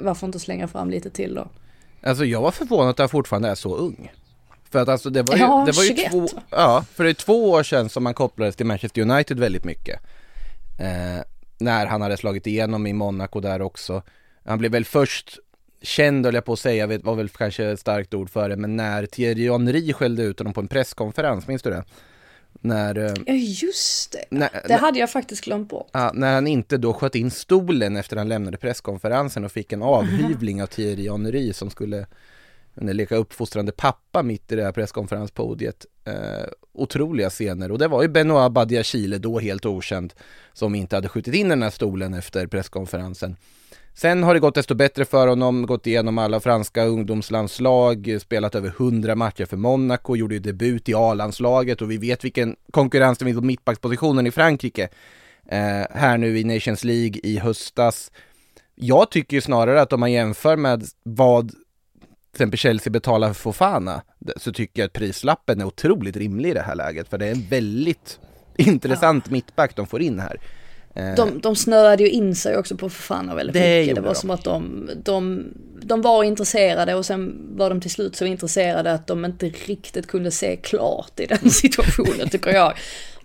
varför 0.00 0.26
inte 0.26 0.40
slänga 0.40 0.68
fram 0.68 0.90
lite 0.90 1.10
till 1.10 1.34
då? 1.34 1.48
Alltså 2.02 2.24
jag 2.24 2.40
var 2.40 2.50
förvånad 2.50 2.90
att 2.90 2.98
jag 2.98 3.10
fortfarande 3.10 3.48
är 3.48 3.54
så 3.54 3.76
ung. 3.76 4.12
För 4.70 4.78
att 4.78 4.88
alltså 4.88 5.10
det 5.10 5.22
var 5.22 5.34
ju, 5.36 5.40
ja, 5.40 5.64
det 5.66 5.72
var 5.72 5.82
ju 5.82 5.88
21. 5.88 6.10
två, 6.10 6.28
ja, 6.50 6.84
för 6.94 7.04
det 7.04 7.10
är 7.10 7.14
två 7.14 7.50
år 7.50 7.62
sedan 7.62 7.88
som 7.88 8.04
man 8.04 8.14
kopplades 8.14 8.56
till 8.56 8.66
Manchester 8.66 9.02
United 9.02 9.38
väldigt 9.38 9.64
mycket. 9.64 10.00
Eh, 10.78 11.22
när 11.58 11.86
han 11.86 12.02
hade 12.02 12.16
slagit 12.16 12.46
igenom 12.46 12.86
i 12.86 12.92
Monaco 12.92 13.40
där 13.40 13.62
också. 13.62 14.02
Han 14.44 14.58
blev 14.58 14.72
väl 14.72 14.84
först 14.84 15.38
känd, 15.82 16.26
höll 16.26 16.34
jag 16.34 16.44
på 16.44 16.52
att 16.52 16.58
säga, 16.58 16.86
vet, 16.86 17.04
var 17.04 17.14
väl 17.14 17.28
kanske 17.28 17.64
ett 17.64 17.80
starkt 17.80 18.14
ord 18.14 18.30
för 18.30 18.48
det, 18.48 18.56
men 18.56 18.76
när 18.76 19.06
Thierry 19.06 19.50
Henry 19.50 19.92
skällde 19.92 20.22
ut 20.22 20.38
honom 20.38 20.52
på 20.52 20.60
en 20.60 20.68
presskonferens, 20.68 21.48
minns 21.48 21.62
du 21.62 21.70
det? 21.70 21.84
När, 22.60 22.98
eh, 22.98 23.14
ja 23.26 23.34
just 23.34 24.12
det, 24.12 24.24
när, 24.30 24.48
det 24.68 24.74
hade 24.74 24.98
jag 24.98 25.10
faktiskt 25.10 25.44
glömt 25.44 25.68
bort. 25.68 25.90
När 26.14 26.34
han 26.34 26.46
inte 26.46 26.76
då 26.76 26.92
sköt 26.92 27.14
in 27.14 27.30
stolen 27.30 27.96
efter 27.96 28.16
han 28.16 28.28
lämnade 28.28 28.56
presskonferensen 28.56 29.44
och 29.44 29.52
fick 29.52 29.72
en 29.72 29.82
avhyvling 29.82 30.62
av 30.62 30.66
Thierry 30.66 31.10
Henry 31.10 31.52
som 31.52 31.70
skulle 31.70 32.06
leka 32.76 33.16
uppfostrande 33.16 33.72
pappa 33.72 34.22
mitt 34.22 34.52
i 34.52 34.56
det 34.56 34.64
här 34.64 34.72
presskonferenspodiet. 34.72 35.86
Eh, 36.04 36.48
otroliga 36.72 37.30
scener 37.30 37.72
och 37.72 37.78
det 37.78 37.88
var 37.88 38.02
ju 38.02 38.08
Benoit 38.08 38.52
Badiachile, 38.52 39.18
då 39.18 39.38
helt 39.38 39.66
okänd, 39.66 40.14
som 40.52 40.74
inte 40.74 40.96
hade 40.96 41.08
skjutit 41.08 41.34
in 41.34 41.48
den 41.48 41.62
här 41.62 41.70
stolen 41.70 42.14
efter 42.14 42.46
presskonferensen. 42.46 43.36
Sen 43.96 44.22
har 44.22 44.34
det 44.34 44.40
gått 44.40 44.54
desto 44.54 44.74
bättre 44.74 45.04
för 45.04 45.28
honom, 45.28 45.66
gått 45.66 45.86
igenom 45.86 46.18
alla 46.18 46.40
franska 46.40 46.84
ungdomslandslag, 46.84 48.18
spelat 48.20 48.54
över 48.54 48.68
100 48.68 49.14
matcher 49.14 49.44
för 49.44 49.56
Monaco, 49.56 50.16
gjorde 50.16 50.34
ju 50.34 50.40
debut 50.40 50.88
i 50.88 50.94
A-landslaget 50.94 51.82
och 51.82 51.90
vi 51.90 51.96
vet 51.96 52.24
vilken 52.24 52.56
konkurrens 52.70 53.18
det 53.18 53.24
finns 53.24 53.38
på 53.38 53.44
mittbackspositionen 53.44 54.26
i 54.26 54.30
Frankrike. 54.30 54.88
Eh, 55.48 55.86
här 55.90 56.18
nu 56.18 56.38
i 56.38 56.44
Nations 56.44 56.84
League 56.84 57.20
i 57.22 57.38
höstas. 57.38 58.12
Jag 58.74 59.10
tycker 59.10 59.36
ju 59.36 59.40
snarare 59.40 59.82
att 59.82 59.92
om 59.92 60.00
man 60.00 60.12
jämför 60.12 60.56
med 60.56 60.84
vad 61.02 61.52
exempel 62.34 62.58
Chelsea 62.58 62.90
betalar 62.90 63.28
för 63.28 63.34
Fofana 63.34 64.02
så 64.36 64.52
tycker 64.52 64.82
jag 64.82 64.86
att 64.86 64.92
prislappen 64.92 65.60
är 65.60 65.64
otroligt 65.64 66.16
rimlig 66.16 66.50
i 66.50 66.54
det 66.54 66.62
här 66.62 66.74
läget 66.74 67.08
för 67.08 67.18
det 67.18 67.26
är 67.26 67.32
en 67.32 67.46
väldigt 67.50 68.18
intressant 68.56 69.24
ja. 69.26 69.32
mittback 69.32 69.76
de 69.76 69.86
får 69.86 70.02
in 70.02 70.20
här. 70.20 70.40
Eh, 70.94 71.14
de, 71.14 71.40
de 71.40 71.56
snöade 71.56 72.02
ju 72.02 72.10
in 72.10 72.34
sig 72.34 72.56
också 72.56 72.76
på 72.76 72.90
Fofana 72.90 73.34
väldigt 73.34 73.54
det 73.54 73.80
mycket. 73.80 73.94
Det 73.94 74.00
var 74.00 74.08
de. 74.08 74.14
som 74.14 74.30
att 74.30 74.44
de, 74.44 74.90
de, 75.04 75.46
de 75.82 76.02
var 76.02 76.24
intresserade 76.24 76.94
och 76.94 77.06
sen 77.06 77.50
var 77.56 77.70
de 77.70 77.80
till 77.80 77.90
slut 77.90 78.16
så 78.16 78.24
intresserade 78.24 78.92
att 78.92 79.06
de 79.06 79.24
inte 79.24 79.46
riktigt 79.46 80.06
kunde 80.06 80.30
se 80.30 80.56
klart 80.56 81.20
i 81.20 81.26
den 81.26 81.50
situationen 81.50 82.28
tycker 82.28 82.50
jag. 82.50 82.74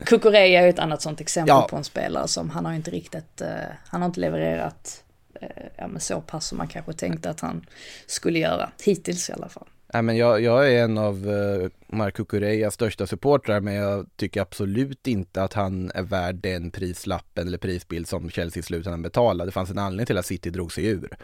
Kukureya 0.06 0.60
är 0.60 0.64
ju 0.64 0.70
ett 0.70 0.80
annat 0.80 1.02
sånt 1.02 1.22
exempel 1.22 1.56
ja. 1.56 1.68
på 1.70 1.76
en 1.76 1.84
spelare 1.84 2.28
som 2.28 2.50
han 2.50 2.66
har 2.66 2.74
inte 2.74 2.92
riktigt, 2.92 3.42
uh, 3.42 3.48
han 3.88 4.02
har 4.02 4.06
inte 4.08 4.20
levererat 4.20 5.04
Eh, 5.40 5.48
ja, 5.76 5.88
men 5.88 6.00
så 6.00 6.22
pass 6.22 6.48
som 6.48 6.58
man 6.58 6.68
kanske 6.68 6.94
tänkte 6.94 7.30
att 7.30 7.40
han 7.40 7.66
skulle 8.06 8.40
göra, 8.40 8.72
hittills 8.86 9.30
i 9.30 9.34
alla 9.34 9.50
fall. 9.50 9.68
Nej, 9.94 10.02
men 10.02 10.18
jag, 10.18 10.42
jag 10.42 10.74
är 10.74 10.84
en 10.84 10.98
av 10.98 11.16
eh, 11.16 11.62
Marco 11.62 11.96
Mark 11.96 12.16
Kukureyas 12.16 12.74
största 12.74 13.08
supportrar 13.08 13.60
men 13.60 13.74
jag 13.74 14.10
tycker 14.16 14.42
absolut 14.42 15.08
inte 15.08 15.44
att 15.44 15.54
han 15.54 15.92
är 15.96 16.04
värd 16.04 16.36
den 16.36 16.72
prislappen 16.72 17.48
eller 17.48 17.58
prisbild 17.58 18.08
som 18.08 18.30
Chelsea 18.30 18.60
i 18.60 18.64
slutändan 18.64 19.02
betalade. 19.02 19.48
Det 19.48 19.52
fanns 19.52 19.70
en 19.70 19.78
anledning 19.78 20.06
till 20.06 20.18
att 20.18 20.26
City 20.26 20.50
drog 20.50 20.72
sig 20.72 20.86
ur. 20.86 21.18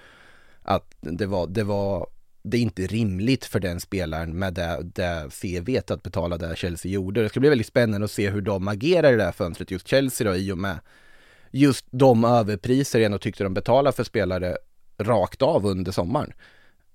Att 0.61 0.95
det 0.99 1.25
var, 1.25 1.47
det 1.47 1.63
var, 1.63 2.07
det 2.43 2.57
är 2.57 2.61
inte 2.61 2.87
rimligt 2.87 3.45
för 3.45 3.59
den 3.59 3.79
spelaren 3.79 4.39
med 4.39 4.53
det, 4.53 4.79
det 4.83 5.29
CV 5.41 5.93
att 5.93 6.03
betala 6.03 6.37
det 6.37 6.57
Chelsea 6.57 6.91
gjorde. 6.91 7.21
Det 7.21 7.29
ska 7.29 7.39
bli 7.39 7.49
väldigt 7.49 7.67
spännande 7.67 8.05
att 8.05 8.11
se 8.11 8.29
hur 8.29 8.41
de 8.41 8.67
agerar 8.67 9.13
i 9.13 9.15
det 9.15 9.23
här 9.23 9.31
fönstret, 9.31 9.71
just 9.71 9.87
Chelsea 9.87 10.27
då 10.27 10.35
i 10.35 10.51
och 10.51 10.57
med 10.57 10.79
just 11.59 11.85
de 11.91 12.23
överpriser 12.23 12.99
jag 12.99 13.05
ändå 13.05 13.17
tyckte 13.17 13.43
de 13.43 13.53
betalade 13.53 13.95
för 13.95 14.03
spelare 14.03 14.57
rakt 14.97 15.41
av 15.41 15.65
under 15.65 15.91
sommaren 15.91 16.33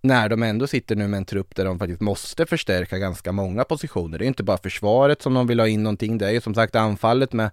när 0.02 0.28
de 0.28 0.42
ändå 0.42 0.66
sitter 0.66 0.96
nu 0.96 1.08
med 1.08 1.18
en 1.18 1.24
trupp 1.24 1.56
där 1.56 1.64
de 1.64 1.78
faktiskt 1.78 2.00
måste 2.00 2.46
förstärka 2.46 2.98
ganska 2.98 3.32
många 3.32 3.64
positioner. 3.64 4.18
Det 4.18 4.24
är 4.24 4.26
inte 4.26 4.42
bara 4.42 4.58
försvaret 4.58 5.22
som 5.22 5.34
de 5.34 5.46
vill 5.46 5.60
ha 5.60 5.68
in 5.68 5.82
någonting, 5.82 6.18
det 6.18 6.26
är 6.26 6.30
ju 6.30 6.40
som 6.40 6.54
sagt 6.54 6.76
anfallet 6.76 7.32
med 7.32 7.50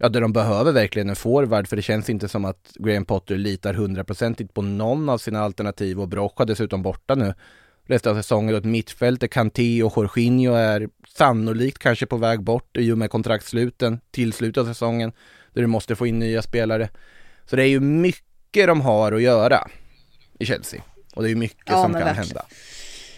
Ja, 0.00 0.08
där 0.08 0.20
de 0.20 0.32
behöver 0.32 0.72
verkligen 0.72 1.10
en 1.10 1.16
forward, 1.16 1.68
för 1.68 1.76
det 1.76 1.82
känns 1.82 2.10
inte 2.10 2.28
som 2.28 2.44
att 2.44 2.72
Graham 2.74 3.04
Potter 3.04 3.36
litar 3.36 3.74
hundraprocentigt 3.74 4.54
på 4.54 4.62
någon 4.62 5.08
av 5.08 5.18
sina 5.18 5.40
alternativ 5.40 6.00
och 6.00 6.08
Brocha 6.08 6.44
dessutom 6.44 6.82
borta 6.82 7.14
nu 7.14 7.34
resten 7.86 8.12
av 8.12 8.16
säsongen. 8.16 8.54
Och 8.54 8.58
ett 8.58 8.64
mittfält 8.64 9.20
där 9.20 9.28
Kanté 9.28 9.82
och 9.82 9.92
Jorginho 9.96 10.54
är 10.54 10.88
sannolikt 11.08 11.78
kanske 11.78 12.06
på 12.06 12.16
väg 12.16 12.42
bort 12.42 12.76
i 12.76 12.92
och 12.92 12.98
med 12.98 13.10
kontraktsluten 13.10 14.00
till 14.10 14.32
slutet 14.32 14.60
av 14.60 14.66
säsongen, 14.66 15.12
där 15.58 15.62
du 15.62 15.66
måste 15.66 15.96
få 15.96 16.06
in 16.06 16.18
nya 16.18 16.42
spelare. 16.42 16.88
Så 17.46 17.56
det 17.56 17.62
är 17.62 17.68
ju 17.68 17.80
mycket 17.80 18.66
de 18.66 18.80
har 18.80 19.12
att 19.12 19.22
göra 19.22 19.68
i 20.38 20.46
Chelsea. 20.46 20.82
Och 21.14 21.22
det 21.22 21.30
är 21.30 21.34
mycket 21.34 21.62
ja, 21.66 21.82
som 21.82 21.82
kan 21.82 21.92
verkligen. 21.92 22.16
hända. 22.16 22.46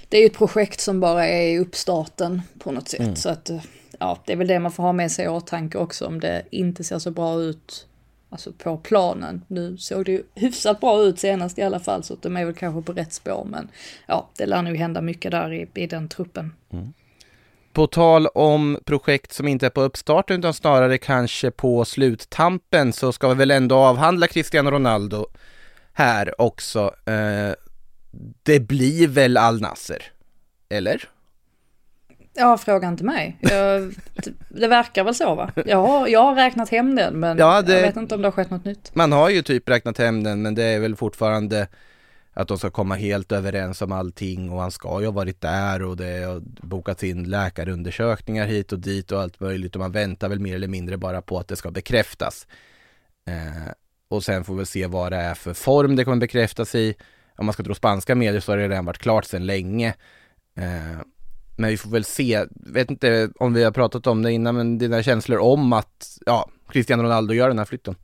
Det 0.09 0.17
är 0.17 0.21
ju 0.21 0.27
ett 0.27 0.37
projekt 0.37 0.81
som 0.81 1.01
bara 1.01 1.27
är 1.27 1.55
i 1.55 1.59
uppstarten 1.59 2.43
på 2.59 2.73
något 2.73 2.89
sätt. 2.89 3.01
Mm. 3.01 3.17
Så 3.17 3.29
att, 3.29 3.51
ja, 3.99 4.23
det 4.27 4.33
är 4.33 4.37
väl 4.37 4.47
det 4.47 4.59
man 4.59 4.73
får 4.73 4.83
ha 4.83 4.93
med 4.93 5.13
sig 5.13 5.25
i 5.25 5.29
åtanke 5.29 5.79
också 5.79 6.07
om 6.07 6.21
det 6.21 6.43
inte 6.51 6.85
ser 6.85 6.99
så 6.99 7.11
bra 7.11 7.41
ut 7.41 7.87
Alltså 8.33 8.53
på 8.53 8.77
planen. 8.77 9.43
Nu 9.47 9.77
såg 9.77 10.05
det 10.05 10.13
ju 10.13 10.23
hyfsat 10.35 10.81
bra 10.81 11.03
ut 11.03 11.19
senast 11.19 11.59
i 11.59 11.63
alla 11.63 11.81
fall 11.81 12.03
så 12.03 12.15
att 12.15 12.23
de 12.23 12.37
är 12.37 12.45
väl 12.45 12.55
kanske 12.55 12.83
på 12.83 12.93
rätt 12.93 13.13
spår 13.13 13.47
men 13.51 13.69
ja, 14.07 14.31
det 14.37 14.47
lär 14.47 14.63
nog 14.63 14.77
hända 14.77 15.01
mycket 15.01 15.31
där 15.31 15.53
i, 15.53 15.69
i 15.75 15.87
den 15.87 16.09
truppen. 16.09 16.55
Mm. 16.73 16.93
På 17.73 17.87
tal 17.87 18.27
om 18.27 18.79
projekt 18.85 19.33
som 19.33 19.49
inte 19.49 19.67
är 19.67 19.71
på 19.71 19.83
uppstarten 19.83 20.39
utan 20.39 20.55
snarare 20.55 20.99
kanske 20.99 21.51
på 21.51 21.85
sluttampen 21.85 22.93
så 22.93 23.13
ska 23.13 23.29
vi 23.29 23.35
väl 23.35 23.51
ändå 23.51 23.77
avhandla 23.77 24.27
Cristiano 24.27 24.71
Ronaldo 24.71 25.27
här 25.93 26.41
också. 26.41 26.95
Eh, 27.07 27.55
det 28.43 28.61
blir 28.61 29.09
väl 29.09 29.37
Al 29.37 29.61
Nasser? 29.61 30.03
Eller? 30.69 31.09
Ja, 32.35 32.59
fråga 32.59 32.89
inte 32.89 33.05
mig. 33.05 33.37
Jag, 33.41 33.95
det 34.49 34.69
verkar 34.69 35.05
väl 35.05 35.15
så 35.15 35.35
va? 35.35 35.51
Jag 35.67 35.87
har, 35.87 36.09
jag 36.09 36.23
har 36.23 36.35
räknat 36.35 36.69
hem 36.69 36.97
den 36.97 37.21
men 37.21 37.39
ja, 37.39 37.63
det, 37.63 37.75
jag 37.75 37.83
vet 37.83 37.97
inte 37.97 38.15
om 38.15 38.23
det 38.23 38.27
har 38.29 38.33
skett 38.33 38.51
något 38.51 38.65
nytt. 38.65 38.91
Man 38.95 39.13
har 39.13 39.29
ju 39.31 39.43
typ 39.43 39.69
räknat 39.69 39.99
hem 39.99 40.23
den 40.23 40.43
men 40.43 40.55
det 40.55 40.65
är 40.65 40.81
väl 40.81 40.97
fortfarande 40.97 41.69
att 42.33 42.49
de 42.49 42.59
ska 42.59 42.71
komma 42.71 42.95
helt 42.95 43.33
överens 43.33 43.83
om 43.83 43.93
allting 43.93 44.51
och 44.51 44.61
han 44.61 44.71
ska 44.71 45.01
ju 45.01 45.07
ha 45.07 45.13
varit 45.13 45.41
där 45.41 45.83
och 45.83 45.97
det 45.97 46.25
har 46.25 46.41
bokats 46.67 47.05
in 47.05 47.25
läkarundersökningar 47.25 48.47
hit 48.47 48.73
och 48.73 48.79
dit 48.79 49.13
och 49.13 49.21
allt 49.21 49.41
möjligt 49.41 49.75
och 49.77 49.81
man 49.81 49.93
väntar 49.93 50.29
väl 50.29 50.41
mer 50.41 50.55
eller 50.55 50.69
mindre 50.69 50.97
bara 50.97 51.23
på 51.23 51.39
att 51.39 51.49
det 51.49 51.57
ska 51.57 51.71
bekräftas. 51.71 52.47
Eh, 53.29 53.73
och 54.09 54.25
sen 54.25 54.45
får 54.45 54.55
vi 54.55 54.67
se 54.67 54.87
vad 54.87 55.13
det 55.13 55.17
är 55.17 55.35
för 55.35 55.55
form 55.55 55.97
det 55.97 56.05
kommer 56.05 56.17
bekräftas 56.17 56.75
i 56.75 56.95
om 57.37 57.47
man 57.47 57.53
ska 57.53 57.63
tro 57.63 57.75
spanska 57.75 58.15
medier 58.15 58.41
så 58.41 58.53
har 58.53 58.57
det 58.57 58.69
redan 58.69 58.85
varit 58.85 58.99
klart 58.99 59.25
sedan 59.25 59.47
länge. 59.47 59.89
Eh, 60.57 61.01
men 61.57 61.71
vi 61.71 61.77
får 61.77 61.91
väl 61.91 62.05
se, 62.05 62.47
vet 62.51 62.91
inte 62.91 63.31
om 63.39 63.55
vi 63.55 63.65
har 63.65 63.71
pratat 63.71 64.07
om 64.07 64.23
det 64.23 64.33
innan, 64.33 64.55
men 64.55 64.79
dina 64.79 65.03
känslor 65.03 65.39
om 65.39 65.73
att, 65.73 66.19
ja, 66.27 66.51
Cristiano 66.69 67.03
Ronaldo 67.03 67.35
gör 67.35 67.49
den 67.49 67.59
här 67.59 67.65
flytten. 67.65 67.97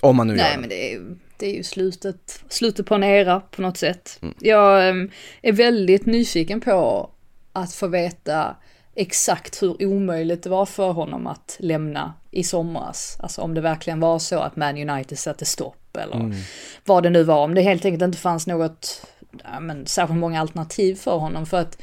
Om 0.00 0.16
man 0.16 0.26
nu 0.26 0.36
Nej, 0.36 0.52
gör 0.52 0.60
men 0.60 0.68
det 0.68 0.94
är, 0.94 1.16
det 1.36 1.46
är 1.46 1.54
ju 1.54 1.62
slutet, 1.62 2.44
slutet 2.48 2.86
på 2.86 2.94
en 2.94 3.04
era 3.04 3.40
på 3.40 3.62
något 3.62 3.76
sätt. 3.76 4.18
Mm. 4.22 4.34
Jag 4.40 4.88
ehm, 4.88 5.10
är 5.42 5.52
väldigt 5.52 6.06
nyfiken 6.06 6.60
på 6.60 7.10
att 7.52 7.72
få 7.72 7.86
veta 7.86 8.56
exakt 8.94 9.62
hur 9.62 9.86
omöjligt 9.86 10.42
det 10.42 10.50
var 10.50 10.66
för 10.66 10.92
honom 10.92 11.26
att 11.26 11.56
lämna 11.60 12.14
i 12.30 12.44
somras. 12.44 13.18
Alltså 13.20 13.42
om 13.42 13.54
det 13.54 13.60
verkligen 13.60 14.00
var 14.00 14.18
så 14.18 14.38
att 14.38 14.56
Man 14.56 14.90
United 14.90 15.18
satte 15.18 15.44
stopp 15.44 15.96
eller 15.96 16.16
mm. 16.16 16.36
vad 16.84 17.02
det 17.02 17.10
nu 17.10 17.22
var. 17.22 17.44
Om 17.44 17.54
det 17.54 17.62
helt 17.62 17.84
enkelt 17.84 18.02
inte 18.02 18.18
fanns 18.18 18.46
något, 18.46 19.06
ja, 19.44 19.60
men, 19.60 19.86
särskilt 19.86 20.20
många 20.20 20.40
alternativ 20.40 20.94
för 20.94 21.16
honom. 21.16 21.46
För 21.46 21.60
att 21.60 21.82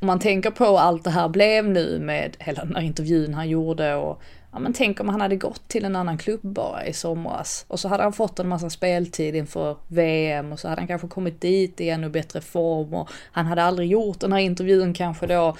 om 0.00 0.06
man 0.06 0.18
tänker 0.18 0.50
på 0.50 0.78
allt 0.78 1.04
det 1.04 1.10
här 1.10 1.28
blev 1.28 1.68
nu 1.68 1.98
med 1.98 2.36
hela 2.38 2.64
den 2.64 2.74
här 2.74 2.82
intervjun 2.82 3.34
han 3.34 3.48
gjorde 3.48 3.94
och 3.94 4.22
ja 4.54 4.60
men 4.60 4.72
tänk 4.72 5.00
om 5.00 5.08
han 5.08 5.20
hade 5.20 5.36
gått 5.36 5.68
till 5.68 5.84
en 5.84 5.96
annan 5.96 6.18
klubb 6.18 6.40
bara 6.42 6.86
i 6.86 6.92
somras 6.92 7.64
och 7.68 7.80
så 7.80 7.88
hade 7.88 8.02
han 8.02 8.12
fått 8.12 8.38
en 8.38 8.48
massa 8.48 8.70
speltid 8.70 9.36
inför 9.36 9.76
VM 9.88 10.52
och 10.52 10.60
så 10.60 10.68
hade 10.68 10.80
han 10.80 10.88
kanske 10.88 11.08
kommit 11.08 11.40
dit 11.40 11.80
i 11.80 11.90
ännu 11.90 12.08
bättre 12.08 12.40
form 12.40 12.94
och 12.94 13.10
han 13.32 13.46
hade 13.46 13.62
aldrig 13.62 13.90
gjort 13.90 14.20
den 14.20 14.32
här 14.32 14.40
intervjun 14.40 14.94
kanske 14.94 15.26
då 15.26 15.56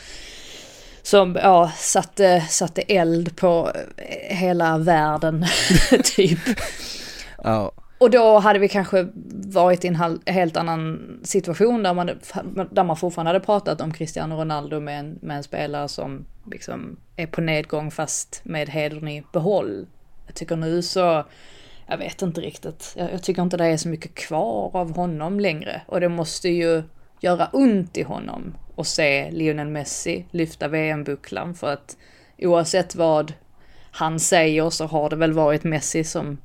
som 1.02 1.38
ja, 1.42 1.72
satte, 1.76 2.40
satte 2.40 2.82
eld 2.82 3.36
på 3.36 3.72
eh, 3.96 4.36
hela 4.36 4.78
världen, 4.78 5.46
typ. 6.04 6.38
Ja. 7.42 7.72
Och 8.04 8.10
då 8.10 8.38
hade 8.38 8.58
vi 8.58 8.68
kanske 8.68 9.08
varit 9.46 9.84
i 9.84 9.88
en 9.88 10.20
helt 10.26 10.56
annan 10.56 11.00
situation 11.22 11.82
där 11.82 11.94
man, 11.94 12.10
där 12.70 12.84
man 12.84 12.96
fortfarande 12.96 13.28
hade 13.28 13.44
pratat 13.44 13.80
om 13.80 13.92
Cristiano 13.92 14.34
Ronaldo 14.34 14.80
med 14.80 15.00
en, 15.00 15.18
med 15.22 15.36
en 15.36 15.42
spelare 15.42 15.88
som 15.88 16.24
liksom 16.50 16.96
är 17.16 17.26
på 17.26 17.40
nedgång 17.40 17.90
fast 17.90 18.40
med 18.44 18.68
hedern 18.68 19.08
i 19.08 19.24
behåll. 19.32 19.86
Jag 20.26 20.34
tycker 20.34 20.56
nu 20.56 20.82
så, 20.82 21.24
jag 21.86 21.98
vet 21.98 22.22
inte 22.22 22.40
riktigt, 22.40 22.94
jag, 22.96 23.12
jag 23.12 23.22
tycker 23.22 23.42
inte 23.42 23.56
det 23.56 23.66
är 23.66 23.76
så 23.76 23.88
mycket 23.88 24.14
kvar 24.14 24.76
av 24.76 24.96
honom 24.96 25.40
längre. 25.40 25.82
Och 25.86 26.00
det 26.00 26.08
måste 26.08 26.48
ju 26.48 26.82
göra 27.20 27.48
ont 27.52 27.96
i 27.96 28.02
honom 28.02 28.54
och 28.74 28.86
se 28.86 29.30
Lionel 29.30 29.68
Messi 29.68 30.26
lyfta 30.30 30.68
VM-bucklan 30.68 31.54
för 31.54 31.72
att 31.72 31.96
oavsett 32.38 32.94
vad 32.94 33.32
han 33.90 34.20
säger 34.20 34.70
så 34.70 34.86
har 34.86 35.10
det 35.10 35.16
väl 35.16 35.32
varit 35.32 35.64
Messi 35.64 36.04
som 36.04 36.38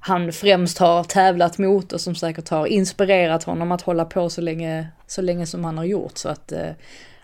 han 0.00 0.32
främst 0.32 0.78
har 0.78 1.04
tävlat 1.04 1.58
mot 1.58 1.92
och 1.92 2.00
som 2.00 2.14
säkert 2.14 2.48
har 2.48 2.66
inspirerat 2.66 3.44
honom 3.44 3.72
att 3.72 3.82
hålla 3.82 4.04
på 4.04 4.30
så 4.30 4.40
länge, 4.40 4.88
så 5.06 5.22
länge 5.22 5.46
som 5.46 5.64
han 5.64 5.78
har 5.78 5.84
gjort. 5.84 6.18
Så 6.18 6.28
att, 6.28 6.52
eh, 6.52 6.70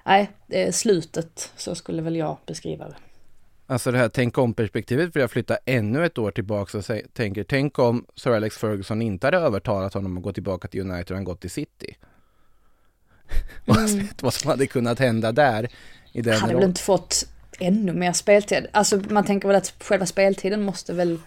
nej, 0.05 0.31
eh, 0.49 0.73
slutet, 0.73 1.53
så 1.57 1.75
skulle 1.75 2.03
väl 2.03 2.17
jag 2.17 2.37
beskriva 2.47 2.89
det. 2.89 2.95
Alltså 3.67 3.93
det 3.93 3.99
här 3.99 4.09
tänk 4.09 4.39
om 4.39 4.55
perspektivet 4.55 5.17
vill 5.17 5.21
jag 5.21 5.31
flytta 5.31 5.57
ännu 5.65 6.07
ett 6.07 6.19
år 6.19 6.31
tillbaka 6.31 6.79
och 6.79 6.85
tänker, 7.13 7.45
tänk 7.45 7.79
om 7.79 8.07
Sir 8.17 8.31
Alex 8.31 8.57
Ferguson 8.57 9.03
inte 9.03 9.27
hade 9.27 9.37
övertalat 9.37 9.95
honom 9.95 10.17
att 10.17 10.23
gå 10.23 10.33
tillbaka 10.33 10.69
till 10.69 10.81
United 10.81 11.11
och 11.11 11.17
han 11.17 11.25
gått 11.25 11.41
till 11.41 11.51
City. 11.51 11.97
Mm. 13.67 14.07
vad 14.23 14.35
som 14.35 14.51
hade 14.51 14.67
kunnat 14.67 14.99
hända 14.99 15.33
där. 15.33 15.69
I 16.13 16.23
den 16.23 16.33
Han 16.33 16.43
hade 16.43 16.55
väl 16.55 16.65
inte 16.65 16.81
fått 16.81 17.27
ännu 17.59 17.93
mer 17.93 18.13
speltid. 18.13 18.67
Alltså 18.73 19.01
man 19.09 19.25
tänker 19.25 19.49
väl 19.49 19.57
att 19.57 19.75
själva 19.81 20.07
speltiden 20.07 20.63
måste 20.63 20.93
väl, 20.93 21.19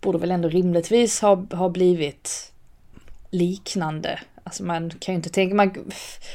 borde 0.00 0.18
väl 0.18 0.30
ändå 0.30 0.48
rimligtvis 0.48 1.20
ha, 1.20 1.46
ha 1.52 1.68
blivit 1.68 2.52
liknande. 3.30 4.20
Alltså 4.44 4.64
man 4.64 4.90
kan 4.90 5.14
ju 5.14 5.16
inte 5.16 5.30
tänka, 5.30 5.54
man, 5.54 5.74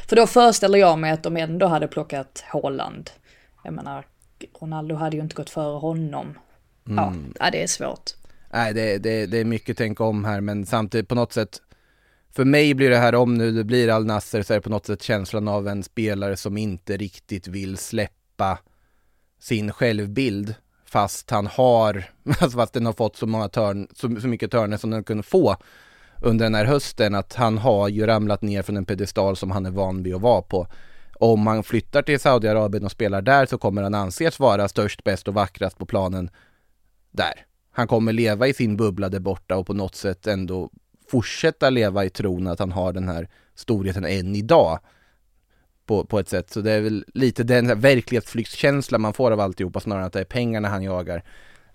för 0.08 0.16
då 0.16 0.28
föreställer 0.28 0.80
jag 0.80 1.00
mig 1.00 1.12
att 1.12 1.24
de 1.24 1.38
ändå 1.38 1.68
hade 1.68 1.88
plockat 1.88 2.44
Holland. 2.52 3.10
Jag 3.64 3.74
menar, 3.74 4.06
Ronaldo 4.62 4.96
hade 4.96 5.18
ju 5.18 5.24
inte 5.24 5.36
gått 5.36 5.50
före 5.50 5.80
honom. 5.80 6.40
Mm. 6.88 7.34
Ja, 7.40 7.52
det 7.52 7.64
är 7.64 7.68
svårt. 7.68 8.12
Nej, 8.54 8.74
det, 8.74 8.98
det, 8.98 9.26
det 9.26 9.38
är 9.38 9.46
mycket 9.46 9.78
tänka 9.78 10.04
om 10.04 10.26
här, 10.26 10.42
men 10.42 10.66
samtidigt 10.66 11.08
på 11.08 11.16
något 11.16 11.34
sätt 11.34 11.62
för 12.32 12.46
mig 12.46 12.74
blir 12.74 12.90
det 12.90 12.98
här, 12.98 13.16
om 13.16 13.36
nu 13.36 13.52
det 13.52 13.64
blir 13.64 13.90
Al 13.90 14.06
Nasser, 14.06 14.44
så 14.44 14.54
är 14.54 14.58
det 14.58 14.62
på 14.62 14.70
något 14.70 14.86
sätt 14.86 15.04
känslan 15.04 15.48
av 15.48 15.68
en 15.68 15.84
spelare 15.84 16.38
som 16.38 16.58
inte 16.58 16.98
riktigt 16.98 17.48
vill 17.48 17.78
släppa 17.78 18.60
sin 19.40 19.72
självbild 19.72 20.56
fast 20.86 21.32
han 21.32 21.48
har, 21.48 22.04
alltså 22.40 22.58
fast 22.58 22.74
den 22.74 22.86
har 22.86 22.94
fått 22.94 23.16
så 23.16 23.28
många 23.28 23.50
törn, 23.50 23.88
så, 23.96 24.22
så 24.22 24.28
mycket 24.28 24.52
törner 24.52 24.78
som 24.78 24.90
den 24.90 25.04
kunde 25.04 25.24
få 25.24 25.56
under 26.22 26.46
den 26.46 26.56
här 26.56 26.66
hösten 26.66 27.16
att 27.16 27.34
han 27.34 27.58
har 27.58 27.90
ju 27.90 28.06
ramlat 28.06 28.42
ner 28.42 28.62
från 28.62 28.78
en 28.78 28.86
pedestal 28.86 29.36
som 29.36 29.52
han 29.52 29.66
är 29.66 29.72
van 29.72 30.04
vid 30.04 30.16
att 30.16 30.22
vara 30.22 30.42
på. 30.42 30.68
Om 31.20 31.48
han 31.48 31.64
flyttar 31.64 32.02
till 32.02 32.20
Saudiarabien 32.20 32.86
och 32.86 32.92
spelar 32.92 33.22
där 33.22 33.46
så 33.46 33.58
kommer 33.58 33.84
han 33.84 33.96
anses 33.96 34.40
vara 34.40 34.68
störst, 34.68 35.04
bäst 35.04 35.28
och 35.28 35.34
vackrast 35.34 35.78
på 35.78 35.86
planen 35.86 36.30
där. 37.12 37.46
Han 37.72 37.88
kommer 37.88 38.14
leva 38.14 38.48
i 38.48 38.54
sin 38.54 38.78
bubbla 38.78 39.10
där 39.10 39.20
borta 39.20 39.58
och 39.58 39.68
på 39.68 39.74
något 39.74 39.96
sätt 39.96 40.28
ändå 40.28 40.70
fortsätta 41.08 41.70
leva 41.70 42.06
i 42.06 42.10
tron 42.10 42.48
att 42.48 42.60
han 42.60 42.72
har 42.72 42.94
den 42.94 43.10
här 43.10 43.30
storheten 43.56 44.06
än 44.06 44.36
idag. 44.36 44.80
På, 45.86 46.06
på 46.06 46.20
ett 46.20 46.30
sätt, 46.30 46.52
så 46.52 46.62
det 46.62 46.72
är 46.72 46.82
väl 46.82 47.06
lite 47.14 47.44
den 47.44 47.68
här 47.68 47.76
verklighetsflyktskänslan 47.76 49.02
man 49.02 49.14
får 49.14 49.32
av 49.32 49.40
alltihopa 49.40 49.80
snarare 49.80 50.02
än 50.02 50.08
att 50.08 50.14
det 50.14 50.20
är 50.20 50.26
pengarna 50.26 50.68
han 50.68 50.84
jagar. 50.84 51.24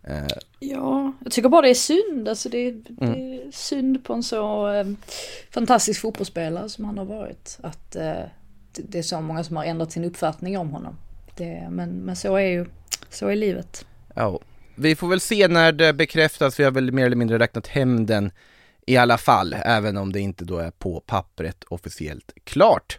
Eh. 0.03 0.27
Ja, 0.59 1.13
jag 1.25 1.33
tycker 1.33 1.49
bara 1.49 1.63
det 1.63 1.71
är 1.71 1.75
synd. 1.75 2.29
Alltså 2.29 2.49
det, 2.49 2.59
är, 2.59 2.73
det 2.73 3.05
är 3.05 3.15
mm. 3.15 3.53
synd 3.53 4.05
på 4.05 4.13
en 4.13 4.23
så 4.23 4.73
eh, 4.73 4.87
fantastisk 5.51 6.01
fotbollsspelare 6.01 6.69
som 6.69 6.85
han 6.85 6.99
har 6.99 7.05
varit. 7.05 7.59
Att 7.61 7.97
eh, 7.97 8.23
det 8.73 8.99
är 8.99 9.03
så 9.03 9.21
många 9.21 9.45
som 9.45 9.57
har 9.57 9.65
ändrat 9.65 9.93
sin 9.93 10.05
uppfattning 10.05 10.59
om 10.59 10.71
honom. 10.71 10.97
Det, 11.37 11.69
men, 11.71 11.91
men 11.91 12.17
så 12.17 12.37
är 12.37 12.47
ju, 12.47 12.67
så 13.11 13.29
är 13.29 13.37
livet. 13.37 13.87
Ja, 14.15 14.41
vi 14.75 14.97
får 14.97 15.09
väl 15.09 15.21
se 15.21 15.49
när 15.49 15.73
det 15.73 15.93
bekräftas. 15.93 16.61
Vi 16.61 16.65
har 16.65 16.71
väl 16.71 16.93
mer 16.93 17.07
eller 17.07 17.17
mindre 17.17 17.39
räknat 17.39 17.67
hem 17.67 18.07
den 18.07 18.31
i 18.87 18.97
alla 18.97 19.19
fall, 19.19 19.57
även 19.65 19.97
om 19.97 20.13
det 20.13 20.21
inte 20.21 20.45
då 20.45 20.59
är 20.59 20.71
på 20.71 21.01
pappret 21.07 21.65
officiellt 21.69 22.33
klart. 22.45 22.99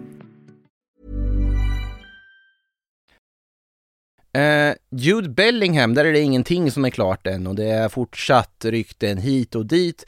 Eh, 4.33 4.73
Jude 4.91 5.29
Bellingham, 5.29 5.93
där 5.93 6.05
är 6.05 6.13
det 6.13 6.19
ingenting 6.19 6.71
som 6.71 6.85
är 6.85 6.89
klart 6.89 7.27
än 7.27 7.47
och 7.47 7.55
det 7.55 7.65
är 7.65 7.89
fortsatt 7.89 8.65
rykten 8.65 9.17
hit 9.17 9.55
och 9.55 9.65
dit. 9.65 10.05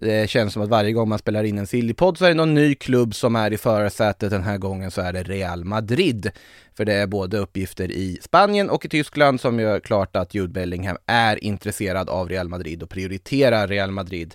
Det 0.00 0.30
känns 0.30 0.52
som 0.52 0.62
att 0.62 0.68
varje 0.68 0.92
gång 0.92 1.08
man 1.08 1.18
spelar 1.18 1.44
in 1.44 1.58
en 1.58 1.66
Sillypodd 1.66 2.18
så 2.18 2.24
är 2.24 2.28
det 2.28 2.34
någon 2.34 2.54
ny 2.54 2.74
klubb 2.74 3.14
som 3.14 3.36
är 3.36 3.52
i 3.52 3.58
förarsätet. 3.58 4.30
Den 4.30 4.42
här 4.42 4.58
gången 4.58 4.90
så 4.90 5.00
är 5.00 5.12
det 5.12 5.22
Real 5.22 5.64
Madrid. 5.64 6.30
För 6.74 6.84
det 6.84 6.94
är 6.94 7.06
både 7.06 7.38
uppgifter 7.38 7.90
i 7.90 8.18
Spanien 8.22 8.70
och 8.70 8.84
i 8.84 8.88
Tyskland 8.88 9.40
som 9.40 9.60
gör 9.60 9.80
klart 9.80 10.16
att 10.16 10.34
Jude 10.34 10.52
Bellingham 10.52 10.96
är 11.06 11.44
intresserad 11.44 12.08
av 12.10 12.28
Real 12.28 12.48
Madrid 12.48 12.82
och 12.82 12.90
prioriterar 12.90 13.68
Real 13.68 13.90
Madrid 13.90 14.34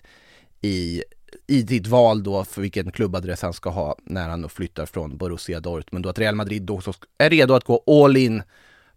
i, 0.62 1.04
i 1.48 1.62
ditt 1.62 1.88
val 1.88 2.24
då 2.24 2.44
för 2.44 2.62
vilken 2.62 2.92
klubbadress 2.92 3.42
han 3.42 3.54
ska 3.54 3.70
ha 3.70 3.96
när 4.04 4.30
han 4.30 4.42
då 4.42 4.50
flyttar 4.50 4.86
från 4.86 5.18
Borussia 5.18 5.60
Dortmund. 5.60 6.06
Då 6.06 6.10
att 6.10 6.20
Real 6.20 6.36
Madrid 6.36 6.62
då 6.62 6.82
är 7.18 7.30
redo 7.30 7.54
att 7.54 7.64
gå 7.64 7.84
all 7.88 8.18
in 8.18 8.44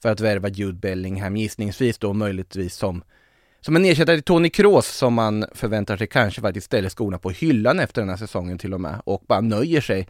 för 0.07 0.12
att 0.12 0.21
värva 0.21 0.49
Jude 0.49 0.79
Bellingham, 0.79 1.37
gissningsvis 1.37 1.99
då 1.99 2.12
möjligtvis 2.12 2.75
som 2.75 3.03
som 3.61 3.77
en 3.77 3.85
ersättare 3.85 4.16
till 4.16 4.25
Tony 4.25 4.51
Kroos 4.51 4.87
som 4.87 5.14
man 5.14 5.45
förväntar 5.55 5.97
sig 5.97 6.07
kanske 6.07 6.40
faktiskt 6.40 6.66
ställer 6.66 6.88
skorna 6.88 7.19
på 7.19 7.31
hyllan 7.31 7.81
efter 7.81 8.03
den 8.03 8.09
här 8.09 8.16
säsongen 8.16 8.59
till 8.59 8.75
och 8.75 8.81
med 8.81 9.01
och 9.05 9.23
bara 9.27 9.40
nöjer 9.40 9.81
sig 9.81 10.09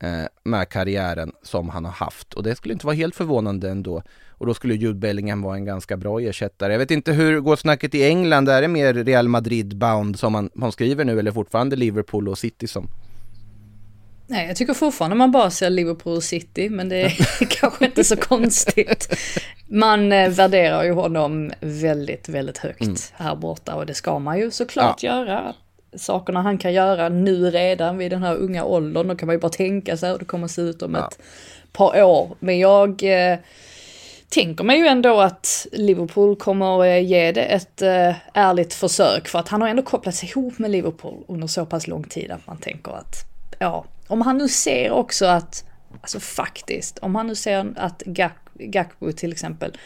eh, 0.00 0.24
med 0.44 0.68
karriären 0.68 1.32
som 1.42 1.68
han 1.68 1.84
har 1.84 1.92
haft. 1.92 2.34
Och 2.34 2.42
det 2.42 2.56
skulle 2.56 2.74
inte 2.74 2.86
vara 2.86 2.96
helt 2.96 3.14
förvånande 3.14 3.70
ändå. 3.70 4.02
Och 4.28 4.46
då 4.46 4.54
skulle 4.54 4.74
Jude 4.74 4.98
Bellingham 4.98 5.42
vara 5.42 5.56
en 5.56 5.64
ganska 5.64 5.96
bra 5.96 6.20
ersättare. 6.20 6.72
Jag 6.72 6.78
vet 6.78 6.90
inte 6.90 7.12
hur 7.12 7.40
går 7.40 7.56
snacket 7.56 7.94
i 7.94 8.04
England? 8.04 8.48
Är 8.48 8.62
det 8.62 8.68
mer 8.68 8.94
Real 8.94 9.28
Madrid-bound 9.28 10.18
som 10.18 10.32
man, 10.32 10.50
man 10.54 10.72
skriver 10.72 11.04
nu 11.04 11.18
eller 11.18 11.32
fortfarande 11.32 11.76
Liverpool 11.76 12.28
och 12.28 12.38
City 12.38 12.66
som 12.66 12.88
Nej, 14.26 14.46
jag 14.46 14.56
tycker 14.56 14.74
fortfarande 14.74 15.16
man 15.16 15.30
bara 15.30 15.50
ser 15.50 15.70
Liverpool 15.70 16.22
City, 16.22 16.68
men 16.68 16.88
det 16.88 16.96
är 16.96 17.10
kanske 17.48 17.84
inte 17.84 18.04
så 18.04 18.16
konstigt. 18.16 19.16
Man 19.66 20.12
eh, 20.12 20.28
värderar 20.28 20.84
ju 20.84 20.92
honom 20.92 21.52
väldigt, 21.60 22.28
väldigt 22.28 22.58
högt 22.58 22.80
mm. 22.80 22.96
här 23.12 23.36
borta 23.36 23.74
och 23.74 23.86
det 23.86 23.94
ska 23.94 24.18
man 24.18 24.38
ju 24.38 24.50
såklart 24.50 25.02
ja. 25.02 25.14
göra. 25.14 25.54
Sakerna 25.96 26.42
han 26.42 26.58
kan 26.58 26.72
göra 26.72 27.08
nu 27.08 27.50
redan 27.50 27.98
vid 27.98 28.10
den 28.10 28.22
här 28.22 28.36
unga 28.36 28.64
åldern, 28.64 29.08
då 29.08 29.14
kan 29.14 29.26
man 29.26 29.34
ju 29.34 29.40
bara 29.40 29.52
tänka 29.52 29.96
sig 29.96 30.10
hur 30.10 30.18
det 30.18 30.24
kommer 30.24 30.44
att 30.44 30.50
se 30.50 30.62
ut 30.62 30.82
om 30.82 30.94
ja. 30.94 31.08
ett 31.08 31.18
par 31.72 32.02
år. 32.02 32.36
Men 32.38 32.58
jag 32.58 33.02
eh, 33.02 33.38
tänker 34.28 34.64
mig 34.64 34.78
ju 34.78 34.86
ändå 34.86 35.20
att 35.20 35.66
Liverpool 35.72 36.36
kommer 36.36 36.84
eh, 36.84 37.04
ge 37.04 37.32
det 37.32 37.44
ett 37.44 37.82
eh, 37.82 38.14
ärligt 38.34 38.74
försök 38.74 39.28
för 39.28 39.38
att 39.38 39.48
han 39.48 39.62
har 39.62 39.68
ändå 39.68 39.82
kopplats 39.82 40.24
ihop 40.24 40.58
med 40.58 40.70
Liverpool 40.70 41.24
under 41.28 41.46
så 41.46 41.66
pass 41.66 41.86
lång 41.86 42.04
tid 42.04 42.30
att 42.30 42.46
man 42.46 42.56
tänker 42.56 42.92
att 42.92 43.31
ja, 43.62 43.84
om 44.08 44.20
han 44.20 44.38
nu 44.38 44.48
ser 44.48 44.90
också 44.90 45.26
att, 45.26 45.64
alltså 46.00 46.20
faktiskt, 46.20 46.98
om 46.98 47.14
han 47.14 47.26
nu 47.26 47.34
ser 47.34 47.72
att 47.76 48.02
Gak 48.06 48.32
Gakbo 48.54 49.12
till 49.12 49.32
exempel 49.32 49.78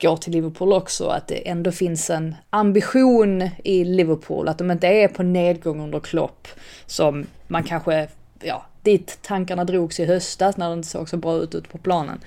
går 0.00 0.16
till 0.16 0.32
Liverpool 0.32 0.72
också, 0.72 1.08
att 1.08 1.28
det 1.28 1.48
ändå 1.48 1.72
finns 1.72 2.10
en 2.10 2.34
ambition 2.50 3.50
i 3.64 3.84
Liverpool, 3.84 4.48
att 4.48 4.58
de 4.58 4.70
inte 4.70 4.86
är 4.86 5.08
på 5.08 5.22
nedgång 5.22 5.80
under 5.80 6.00
Klopp 6.00 6.48
som 6.86 7.26
man 7.46 7.64
kanske, 7.64 8.08
ja, 8.40 8.66
dit 8.82 9.18
tankarna 9.22 9.64
drogs 9.64 10.00
i 10.00 10.04
höstas 10.04 10.56
när 10.56 10.68
det 10.68 10.74
inte 10.74 10.88
såg 10.88 11.08
så 11.08 11.16
bra 11.16 11.36
ut 11.36 11.54
ute 11.54 11.68
på 11.68 11.78
planen. 11.78 12.20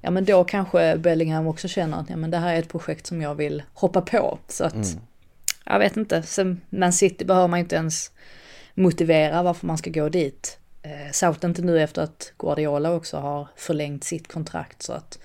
Ja 0.00 0.10
men 0.10 0.24
då 0.24 0.44
kanske 0.44 0.96
Bellingham 0.96 1.46
också 1.46 1.68
känner 1.68 2.00
att 2.00 2.10
ja, 2.10 2.16
men 2.16 2.30
det 2.30 2.38
här 2.38 2.54
är 2.54 2.58
ett 2.58 2.68
projekt 2.68 3.06
som 3.06 3.22
jag 3.22 3.34
vill 3.34 3.62
hoppa 3.74 4.00
på. 4.00 4.38
Så 4.48 4.64
att, 4.64 4.74
mm. 4.74 5.00
jag 5.64 5.78
vet 5.78 5.96
inte, 5.96 6.22
Men 6.70 6.92
City 6.92 7.24
behöver 7.24 7.48
man 7.48 7.58
inte 7.58 7.76
ens 7.76 8.10
motivera 8.74 9.42
varför 9.42 9.66
man 9.66 9.78
ska 9.78 9.90
gå 9.90 10.08
dit. 10.08 10.58
Eh, 10.82 11.12
särskilt 11.12 11.44
inte 11.44 11.62
nu 11.62 11.82
efter 11.82 12.02
att 12.02 12.32
Guardiola 12.38 12.92
också 12.92 13.16
har 13.16 13.48
förlängt 13.56 14.04
sitt 14.04 14.32
kontrakt 14.32 14.82
så 14.82 14.92
att 14.92 15.18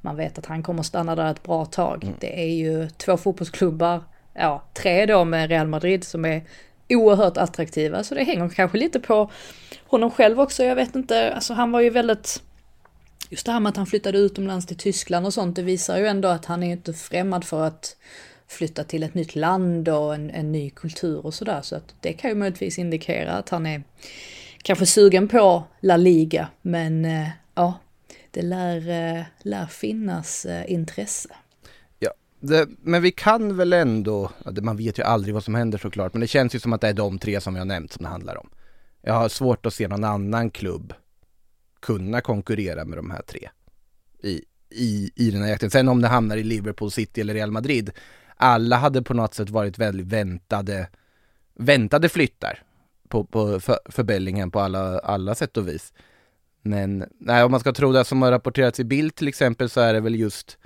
man 0.00 0.16
vet 0.16 0.38
att 0.38 0.46
han 0.46 0.62
kommer 0.62 0.82
stanna 0.82 1.14
där 1.14 1.30
ett 1.30 1.42
bra 1.42 1.64
tag. 1.64 2.04
Mm. 2.04 2.16
Det 2.20 2.40
är 2.42 2.54
ju 2.54 2.88
två 2.88 3.16
fotbollsklubbar, 3.16 4.04
ja 4.34 4.62
tre 4.74 5.06
då 5.06 5.24
med 5.24 5.48
Real 5.48 5.68
Madrid 5.68 6.04
som 6.04 6.24
är 6.24 6.42
oerhört 6.88 7.36
attraktiva 7.36 8.04
så 8.04 8.14
det 8.14 8.24
hänger 8.24 8.48
kanske 8.48 8.78
lite 8.78 9.00
på 9.00 9.30
honom 9.86 10.10
själv 10.10 10.40
också. 10.40 10.64
Jag 10.64 10.76
vet 10.76 10.94
inte, 10.94 11.34
alltså 11.34 11.54
han 11.54 11.72
var 11.72 11.80
ju 11.80 11.90
väldigt 11.90 12.42
Just 13.30 13.46
det 13.46 13.52
här 13.52 13.60
med 13.60 13.70
att 13.70 13.76
han 13.76 13.86
flyttade 13.86 14.18
utomlands 14.18 14.66
till 14.66 14.76
Tyskland 14.76 15.26
och 15.26 15.34
sånt, 15.34 15.56
det 15.56 15.62
visar 15.62 15.98
ju 15.98 16.06
ändå 16.06 16.28
att 16.28 16.44
han 16.44 16.62
är 16.62 16.72
inte 16.72 16.92
främmad 16.92 17.44
för 17.44 17.64
att 17.64 17.96
flytta 18.48 18.84
till 18.84 19.02
ett 19.02 19.14
nytt 19.14 19.34
land 19.34 19.88
och 19.88 20.14
en, 20.14 20.30
en 20.30 20.52
ny 20.52 20.70
kultur 20.70 21.26
och 21.26 21.34
sådär. 21.34 21.62
Så 21.62 21.76
att 21.76 21.94
det 22.00 22.12
kan 22.12 22.30
ju 22.30 22.36
möjligtvis 22.36 22.78
indikera 22.78 23.32
att 23.32 23.48
han 23.48 23.66
är 23.66 23.82
kanske 24.62 24.86
sugen 24.86 25.28
på 25.28 25.64
La 25.80 25.96
Liga, 25.96 26.48
men 26.62 27.04
eh, 27.04 27.28
ja, 27.54 27.74
det 28.30 28.42
lär, 28.42 28.76
eh, 28.88 29.24
lär 29.42 29.66
finnas 29.66 30.44
eh, 30.44 30.72
intresse. 30.72 31.28
Ja, 31.98 32.10
det, 32.40 32.68
men 32.80 33.02
vi 33.02 33.12
kan 33.12 33.56
väl 33.56 33.72
ändå, 33.72 34.30
man 34.62 34.76
vet 34.76 34.98
ju 34.98 35.02
aldrig 35.02 35.34
vad 35.34 35.44
som 35.44 35.54
händer 35.54 35.78
såklart, 35.78 36.14
men 36.14 36.20
det 36.20 36.26
känns 36.26 36.54
ju 36.54 36.58
som 36.58 36.72
att 36.72 36.80
det 36.80 36.88
är 36.88 36.94
de 36.94 37.18
tre 37.18 37.40
som 37.40 37.56
jag 37.56 37.66
nämnt 37.66 37.92
som 37.92 38.02
det 38.02 38.08
handlar 38.08 38.36
om. 38.36 38.48
Jag 39.02 39.14
har 39.14 39.28
svårt 39.28 39.66
att 39.66 39.74
se 39.74 39.88
någon 39.88 40.04
annan 40.04 40.50
klubb 40.50 40.94
kunna 41.80 42.20
konkurrera 42.20 42.84
med 42.84 42.98
de 42.98 43.10
här 43.10 43.22
tre 43.22 43.48
i, 44.22 44.44
i, 44.70 45.10
i 45.14 45.30
den 45.30 45.42
här 45.42 45.48
jakten. 45.48 45.70
Sen 45.70 45.88
om 45.88 46.02
det 46.02 46.08
hamnar 46.08 46.36
i 46.36 46.42
Liverpool 46.42 46.90
City 46.90 47.20
eller 47.20 47.34
Real 47.34 47.50
Madrid, 47.50 47.90
alla 48.42 48.76
hade 48.76 49.02
på 49.02 49.14
något 49.14 49.34
sätt 49.34 49.50
varit 49.50 49.78
väldigt 49.78 50.06
väntade, 50.06 50.88
väntade 51.54 52.08
flyttar 52.08 52.62
på, 53.08 53.24
på, 53.24 53.60
för, 53.60 53.78
för 53.84 54.02
Bellingham 54.02 54.50
på 54.50 54.60
alla, 54.60 54.98
alla 54.98 55.34
sätt 55.34 55.56
och 55.56 55.68
vis. 55.68 55.92
Men 56.62 57.04
nej, 57.18 57.44
om 57.44 57.50
man 57.50 57.60
ska 57.60 57.72
tro 57.72 57.92
det 57.92 58.04
som 58.04 58.22
har 58.22 58.30
rapporterats 58.30 58.80
i 58.80 58.84
bild 58.84 59.14
till 59.14 59.28
exempel 59.28 59.70
så 59.70 59.80
är 59.80 59.94
det 59.94 60.00
väl 60.00 60.14
just 60.14 60.58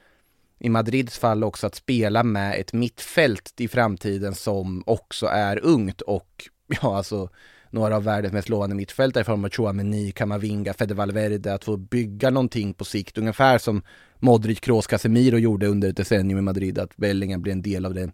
i 0.58 0.68
Madrids 0.68 1.18
fall 1.18 1.44
också 1.44 1.66
att 1.66 1.74
spela 1.74 2.22
med 2.22 2.60
ett 2.60 2.72
mittfält 2.72 3.60
i 3.60 3.68
framtiden 3.68 4.34
som 4.34 4.82
också 4.86 5.26
är 5.26 5.64
ungt 5.64 6.00
och 6.00 6.48
ja, 6.82 6.96
alltså 6.96 7.28
några 7.76 7.96
av 7.96 8.04
världens 8.04 8.32
mest 8.32 8.48
lovande 8.48 8.76
mittfältare 8.76 9.20
i 9.20 9.24
form 9.24 9.44
av 9.44 9.50
Chouameni, 9.50 10.12
Kamavinga, 10.12 10.74
Fede 10.74 10.94
Valverde, 10.94 11.54
att 11.54 11.64
få 11.64 11.76
bygga 11.76 12.30
någonting 12.30 12.74
på 12.74 12.84
sikt, 12.84 13.18
ungefär 13.18 13.58
som 13.58 13.82
Modric, 14.18 14.60
Kroos, 14.60 14.86
Casemiro 14.86 15.38
gjorde 15.38 15.66
under 15.66 15.88
ett 15.88 15.96
decennium 15.96 16.38
i 16.38 16.42
Madrid, 16.42 16.78
att 16.78 16.96
Bellingham 16.96 17.42
blir 17.42 17.52
en 17.52 17.62
del 17.62 17.86
av 17.86 17.94
det 17.94 18.10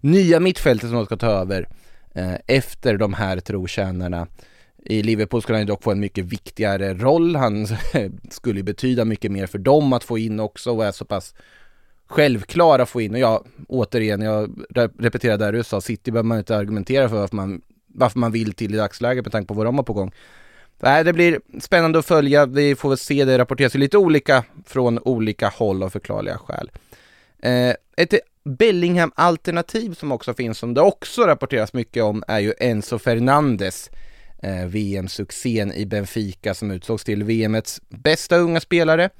nya 0.00 0.40
mittfältet 0.40 0.88
som 0.88 0.96
de 0.96 1.06
ska 1.06 1.16
ta 1.16 1.26
över 1.26 1.68
eh, 2.14 2.34
efter 2.46 2.98
de 2.98 3.14
här 3.14 3.40
trotjänarna. 3.40 4.26
I 4.84 5.02
Liverpool 5.02 5.42
skulle 5.42 5.56
han 5.56 5.62
ju 5.62 5.66
dock 5.66 5.82
få 5.82 5.90
en 5.90 6.00
mycket 6.00 6.24
viktigare 6.24 6.94
roll. 6.94 7.36
Han 7.36 7.66
skulle 8.30 8.62
betyda 8.62 9.04
mycket 9.04 9.32
mer 9.32 9.46
för 9.46 9.58
dem 9.58 9.92
att 9.92 10.04
få 10.04 10.18
in 10.18 10.40
också 10.40 10.70
och 10.70 10.84
är 10.84 10.92
så 10.92 11.04
pass 11.04 11.34
självklar 12.06 12.78
att 12.78 12.88
få 12.88 13.00
in. 13.00 13.14
Och 13.14 13.20
ja, 13.20 13.44
återigen, 13.68 14.20
jag 14.20 14.66
repeterar 14.98 15.36
där 15.38 15.52
du 15.52 15.64
sa, 15.64 15.80
City 15.80 16.10
behöver 16.10 16.28
man 16.28 16.38
inte 16.38 16.56
argumentera 16.56 17.08
för 17.08 17.16
varför 17.16 17.36
man, 17.36 17.62
varför 17.96 18.18
man 18.18 18.32
vill 18.32 18.52
till 18.52 18.74
i 18.74 18.76
dagsläget 18.76 19.24
med 19.24 19.32
tanke 19.32 19.48
på 19.48 19.54
vad 19.54 19.66
de 19.66 19.76
har 19.76 19.84
på 19.84 19.92
gång. 19.92 20.12
Nej, 20.80 21.04
det 21.04 21.12
blir 21.12 21.40
spännande 21.60 21.98
att 21.98 22.06
följa. 22.06 22.46
Vi 22.46 22.74
får 22.74 22.88
väl 22.88 22.98
se, 22.98 23.24
det 23.24 23.38
rapporteras 23.38 23.74
lite 23.74 23.98
olika 23.98 24.44
från 24.66 24.98
olika 24.98 25.48
håll 25.48 25.82
av 25.82 25.90
förklarliga 25.90 26.38
skäl. 26.38 26.70
Eh, 27.42 27.74
ett 27.96 28.14
Bellingham-alternativ 28.44 29.94
som 29.94 30.12
också 30.12 30.34
finns, 30.34 30.58
som 30.58 30.74
det 30.74 30.80
också 30.80 31.22
rapporteras 31.22 31.72
mycket 31.72 32.02
om, 32.02 32.24
är 32.28 32.38
ju 32.38 32.54
Enzo 32.60 32.98
Fernandes. 32.98 33.90
Eh, 34.42 34.66
VM-succén 34.66 35.72
i 35.72 35.86
Benfica 35.86 36.54
som 36.54 36.70
utsågs 36.70 37.04
till 37.04 37.24
VMets 37.24 37.80
bästa 37.88 38.36
unga 38.36 38.60
spelare. 38.60 39.10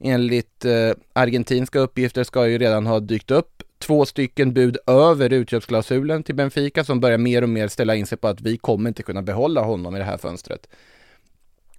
Enligt 0.00 0.64
eh, 0.64 0.90
argentinska 1.12 1.78
uppgifter 1.78 2.24
ska 2.24 2.46
ju 2.46 2.58
redan 2.58 2.86
ha 2.86 3.00
dykt 3.00 3.30
upp 3.30 3.62
två 3.78 4.06
stycken 4.06 4.52
bud 4.52 4.76
över 4.86 5.32
utköpsklausulen 5.32 6.22
till 6.22 6.34
Benfica 6.34 6.84
som 6.84 7.00
börjar 7.00 7.18
mer 7.18 7.42
och 7.42 7.48
mer 7.48 7.68
ställa 7.68 7.94
in 7.94 8.06
sig 8.06 8.18
på 8.18 8.28
att 8.28 8.40
vi 8.40 8.56
kommer 8.56 8.88
inte 8.88 9.02
kunna 9.02 9.22
behålla 9.22 9.60
honom 9.60 9.96
i 9.96 9.98
det 9.98 10.04
här 10.04 10.18
fönstret. 10.18 10.68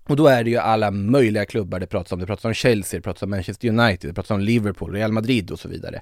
Och 0.10 0.16
då 0.16 0.28
är 0.28 0.44
det 0.44 0.50
ju 0.50 0.58
alla 0.58 0.92
möjliga 0.92 1.46
klubbar 1.46 1.80
det 1.80 1.88
pratas 1.88 2.12
om. 2.12 2.20
Det 2.20 2.26
pratas 2.26 2.46
om 2.46 2.54
Chelsea, 2.54 2.98
det 2.98 3.04
pratas 3.04 3.24
om 3.24 3.30
Manchester 3.30 3.68
United, 3.68 4.10
det 4.10 4.14
pratas 4.14 4.32
om 4.32 4.40
Liverpool, 4.40 4.94
Real 4.94 5.12
Madrid 5.12 5.52
och 5.52 5.60
så 5.60 5.68
vidare. 5.68 6.02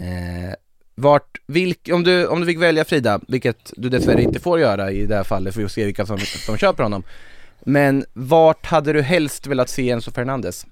Eh, 0.00 0.54
vart, 0.94 1.38
vilk, 1.46 1.88
om, 1.92 2.04
du, 2.04 2.26
om 2.26 2.40
du 2.40 2.46
fick 2.46 2.58
välja 2.58 2.84
Frida, 2.84 3.20
vilket 3.28 3.72
du 3.76 3.88
dessvärre 3.88 4.22
inte 4.22 4.40
får 4.40 4.60
göra 4.60 4.90
i 4.90 5.06
det 5.06 5.16
här 5.16 5.24
fallet, 5.24 5.54
för 5.54 5.60
vi 5.60 5.64
får 5.64 5.72
se 5.72 5.84
vilka 5.84 6.06
som, 6.06 6.18
som 6.18 6.56
köper 6.56 6.82
honom. 6.82 7.02
Men 7.60 8.04
vart 8.12 8.66
hade 8.66 8.92
du 8.92 9.02
helst 9.02 9.46
velat 9.46 9.68
se 9.68 9.90
Enzo 9.90 10.10
Fernandes? 10.10 10.66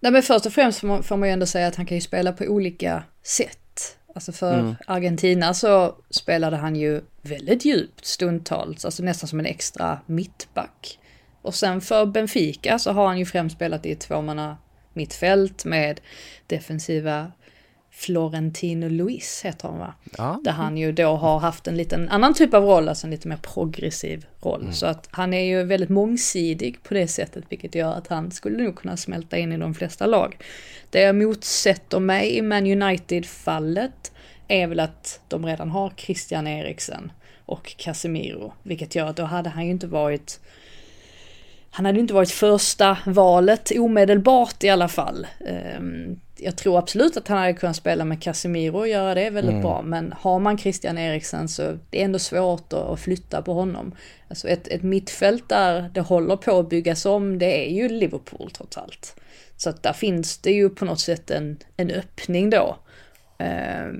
Nej 0.00 0.12
men 0.12 0.22
först 0.22 0.46
och 0.46 0.52
främst 0.52 0.80
får 0.80 0.88
man, 0.88 1.02
får 1.02 1.16
man 1.16 1.28
ju 1.28 1.32
ändå 1.32 1.46
säga 1.46 1.66
att 1.66 1.76
han 1.76 1.86
kan 1.86 1.96
ju 1.96 2.00
spela 2.00 2.32
på 2.32 2.44
olika 2.44 3.02
sätt. 3.22 3.96
Alltså 4.14 4.32
för 4.32 4.58
mm. 4.58 4.74
Argentina 4.86 5.54
så 5.54 5.96
spelade 6.10 6.56
han 6.56 6.76
ju 6.76 7.00
väldigt 7.22 7.64
djupt 7.64 8.04
stundtals, 8.04 8.84
alltså 8.84 9.02
nästan 9.02 9.28
som 9.28 9.40
en 9.40 9.46
extra 9.46 10.00
mittback. 10.06 10.98
Och 11.42 11.54
sen 11.54 11.80
för 11.80 12.06
Benfica 12.06 12.78
så 12.78 12.92
har 12.92 13.06
han 13.06 13.18
ju 13.18 13.26
främst 13.26 13.56
spelat 13.56 13.86
i 13.86 13.94
tvåmanna 13.94 14.56
mittfält 14.92 15.64
med 15.64 16.00
defensiva 16.46 17.32
Florentino 17.98 18.88
Luis 18.88 19.42
heter 19.44 19.68
han 19.68 19.78
va? 19.78 19.94
Ja. 20.18 20.40
Där 20.44 20.52
han 20.52 20.76
ju 20.78 20.92
då 20.92 21.16
har 21.16 21.38
haft 21.38 21.66
en 21.66 21.76
liten 21.76 22.08
annan 22.08 22.34
typ 22.34 22.54
av 22.54 22.64
roll, 22.64 22.88
alltså 22.88 23.06
en 23.06 23.10
lite 23.10 23.28
mer 23.28 23.36
progressiv 23.36 24.26
roll. 24.40 24.60
Mm. 24.60 24.72
Så 24.72 24.86
att 24.86 25.08
han 25.10 25.34
är 25.34 25.44
ju 25.44 25.62
väldigt 25.62 25.88
mångsidig 25.88 26.82
på 26.82 26.94
det 26.94 27.08
sättet, 27.08 27.44
vilket 27.48 27.74
gör 27.74 27.92
att 27.92 28.06
han 28.06 28.30
skulle 28.30 28.62
nog 28.62 28.76
kunna 28.76 28.96
smälta 28.96 29.38
in 29.38 29.52
i 29.52 29.58
de 29.58 29.74
flesta 29.74 30.06
lag. 30.06 30.36
Det 30.90 31.00
jag 31.00 31.16
motsätter 31.16 31.98
mig 31.98 32.36
i 32.36 32.42
Man 32.42 32.82
United-fallet 32.82 34.12
är 34.48 34.66
väl 34.66 34.80
att 34.80 35.20
de 35.28 35.46
redan 35.46 35.70
har 35.70 35.92
Christian 35.96 36.46
Eriksen 36.46 37.12
och 37.46 37.74
Casemiro, 37.76 38.52
vilket 38.62 38.94
gör 38.94 39.06
att 39.06 39.16
då 39.16 39.24
hade 39.24 39.50
han 39.50 39.64
ju 39.64 39.70
inte 39.70 39.86
varit 39.86 40.40
han 41.70 41.86
hade 41.86 42.00
inte 42.00 42.14
varit 42.14 42.30
första 42.30 42.98
valet 43.06 43.70
omedelbart 43.78 44.64
i 44.64 44.68
alla 44.68 44.88
fall. 44.88 45.26
Um, 45.78 46.20
jag 46.40 46.56
tror 46.56 46.78
absolut 46.78 47.16
att 47.16 47.28
han 47.28 47.38
hade 47.38 47.52
kunnat 47.52 47.76
spela 47.76 48.04
med 48.04 48.22
Casemiro 48.22 48.78
och 48.78 48.88
göra 48.88 49.14
det 49.14 49.30
väldigt 49.30 49.50
mm. 49.50 49.62
bra. 49.62 49.82
Men 49.82 50.14
har 50.20 50.38
man 50.38 50.58
Christian 50.58 50.98
Eriksen 50.98 51.48
så 51.48 51.78
det 51.90 52.00
är 52.00 52.04
ändå 52.04 52.18
svårt 52.18 52.72
att 52.72 53.00
flytta 53.00 53.42
på 53.42 53.54
honom. 53.54 53.94
Alltså 54.28 54.48
ett, 54.48 54.68
ett 54.68 54.82
mittfält 54.82 55.48
där 55.48 55.90
det 55.94 56.00
håller 56.00 56.36
på 56.36 56.58
att 56.58 56.68
byggas 56.68 57.06
om, 57.06 57.38
det 57.38 57.66
är 57.66 57.70
ju 57.72 57.88
Liverpool 57.88 58.50
trots 58.50 58.78
allt. 58.78 59.16
Så 59.56 59.70
att 59.70 59.82
där 59.82 59.92
finns 59.92 60.38
det 60.38 60.50
ju 60.50 60.70
på 60.70 60.84
något 60.84 61.00
sätt 61.00 61.30
en, 61.30 61.58
en 61.76 61.90
öppning 61.90 62.50
då. 62.50 62.76
Eh, 63.38 63.92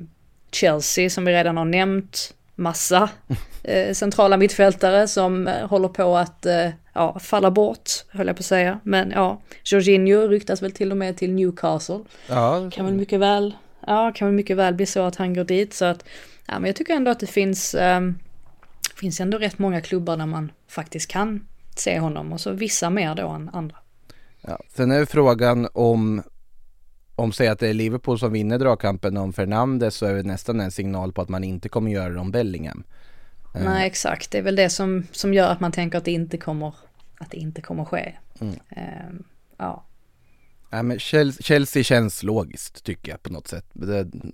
Chelsea 0.52 1.10
som 1.10 1.24
vi 1.24 1.32
redan 1.32 1.56
har 1.56 1.64
nämnt, 1.64 2.34
massa 2.54 3.10
eh, 3.62 3.92
centrala 3.94 4.36
mittfältare 4.36 5.08
som 5.08 5.46
eh, 5.46 5.68
håller 5.68 5.88
på 5.88 6.16
att 6.16 6.46
eh, 6.46 6.68
ja, 6.98 7.18
falla 7.18 7.50
bort, 7.50 7.90
höll 8.08 8.26
jag 8.26 8.36
på 8.36 8.40
att 8.40 8.46
säga. 8.46 8.80
Men 8.82 9.10
ja, 9.10 9.40
Jorginho 9.64 10.28
ryktas 10.28 10.62
väl 10.62 10.72
till 10.72 10.90
och 10.90 10.96
med 10.96 11.16
till 11.16 11.32
Newcastle. 11.32 12.00
Ja. 12.28 12.70
Kan 12.70 12.86
väl 12.86 12.94
mycket 12.94 13.20
väl, 13.20 13.56
ja, 13.86 14.12
kan 14.14 14.28
väl 14.28 14.34
mycket 14.34 14.56
väl 14.56 14.74
bli 14.74 14.86
så 14.86 15.02
att 15.02 15.16
han 15.16 15.34
går 15.34 15.44
dit. 15.44 15.74
Så 15.74 15.84
att, 15.84 16.04
ja, 16.46 16.58
men 16.58 16.64
jag 16.64 16.76
tycker 16.76 16.94
ändå 16.94 17.10
att 17.10 17.20
det 17.20 17.26
finns, 17.26 17.74
eh, 17.74 18.00
finns 18.96 19.20
ändå 19.20 19.38
rätt 19.38 19.58
många 19.58 19.80
klubbar 19.80 20.16
där 20.16 20.26
man 20.26 20.52
faktiskt 20.68 21.10
kan 21.10 21.46
se 21.76 21.98
honom 21.98 22.32
och 22.32 22.40
så 22.40 22.50
vissa 22.50 22.90
mer 22.90 23.14
då 23.14 23.28
än 23.28 23.50
andra. 23.52 23.76
Ja, 24.40 24.58
sen 24.68 24.90
är 24.90 25.04
frågan 25.04 25.68
om 25.72 26.22
om 27.16 27.32
säg 27.32 27.48
att 27.48 27.58
det 27.58 27.68
är 27.68 27.74
Liverpool 27.74 28.18
som 28.18 28.32
vinner 28.32 28.58
dragkampen 28.58 29.16
om 29.16 29.32
Fernandes 29.32 29.94
så 29.94 30.06
är 30.06 30.14
det 30.14 30.22
nästan 30.22 30.60
en 30.60 30.70
signal 30.70 31.12
på 31.12 31.22
att 31.22 31.28
man 31.28 31.44
inte 31.44 31.68
kommer 31.68 31.90
göra 31.90 32.08
det 32.08 32.20
om 32.20 32.30
Bellingham. 32.30 32.84
Eh. 33.54 33.64
Nej 33.64 33.86
exakt, 33.86 34.30
det 34.30 34.38
är 34.38 34.42
väl 34.42 34.56
det 34.56 34.70
som, 34.70 35.06
som 35.12 35.34
gör 35.34 35.50
att 35.50 35.60
man 35.60 35.72
tänker 35.72 35.98
att 35.98 36.04
det 36.04 36.12
inte 36.12 36.36
kommer, 36.36 36.74
att 37.18 37.30
det 37.30 37.36
inte 37.36 37.62
kommer 37.62 37.84
ske. 37.84 38.14
Mm. 38.40 38.54
Uh, 38.54 39.20
ja. 39.56 39.84
Ja, 40.70 40.82
men 40.82 40.98
Chelsea 40.98 41.82
känns 41.82 42.22
logiskt 42.22 42.84
tycker 42.84 43.10
jag 43.10 43.22
på 43.22 43.32
något 43.32 43.48
sätt. 43.48 43.64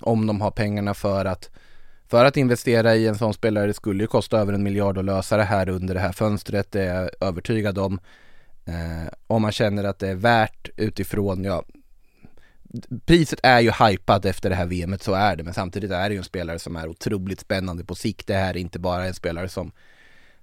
Om 0.01 0.27
de 0.27 0.41
har 0.41 0.51
pengarna 0.51 0.95
för 0.95 1.25
att, 1.25 1.51
för 2.07 2.25
att 2.25 2.37
investera 2.37 2.95
i 2.97 3.07
en 3.07 3.19
sån 3.19 3.35
spelare. 3.35 3.67
Det 3.67 3.75
skulle 3.75 4.03
ju 4.03 4.07
kosta 4.07 4.39
över 4.39 4.53
en 4.53 4.63
miljard 4.63 4.99
att 4.99 5.05
lösa 5.05 5.37
det 5.37 5.45
här 5.45 5.69
under 5.69 5.95
det 5.95 6.01
här 6.01 6.13
fönstret. 6.13 6.73
Det 6.73 6.83
är 6.83 7.03
jag 7.03 7.11
övertygad 7.21 7.79
om. 7.79 8.01
Eh, 8.65 9.13
om 9.27 9.43
man 9.43 9.53
känner 9.53 9.85
att 9.85 9.99
det 9.99 10.09
är 10.09 10.15
värt 10.15 10.69
utifrån, 10.77 11.45
ja, 11.45 11.65
priset 13.05 13.41
är 13.43 13.61
ju 13.61 13.71
hypat 13.71 14.25
efter 14.25 14.51
det 14.51 14.57
här 14.57 14.67
VMet, 14.67 15.03
så 15.03 15.15
är 15.15 15.37
det. 15.37 15.43
Men 15.43 15.55
samtidigt 15.55 15.91
är 15.91 16.09
det 16.09 16.15
ju 16.15 16.19
en 16.19 16.25
spelare 16.25 16.59
som 16.59 16.77
är 16.77 16.89
otroligt 16.89 17.41
spännande 17.41 17.85
på 17.85 17.95
sikt. 17.95 18.27
Det 18.27 18.35
här 18.35 18.51
är 18.51 18.61
inte 18.61 18.79
bara 18.79 19.07
en 19.07 19.15
spelare 19.15 19.49
som, 19.49 19.73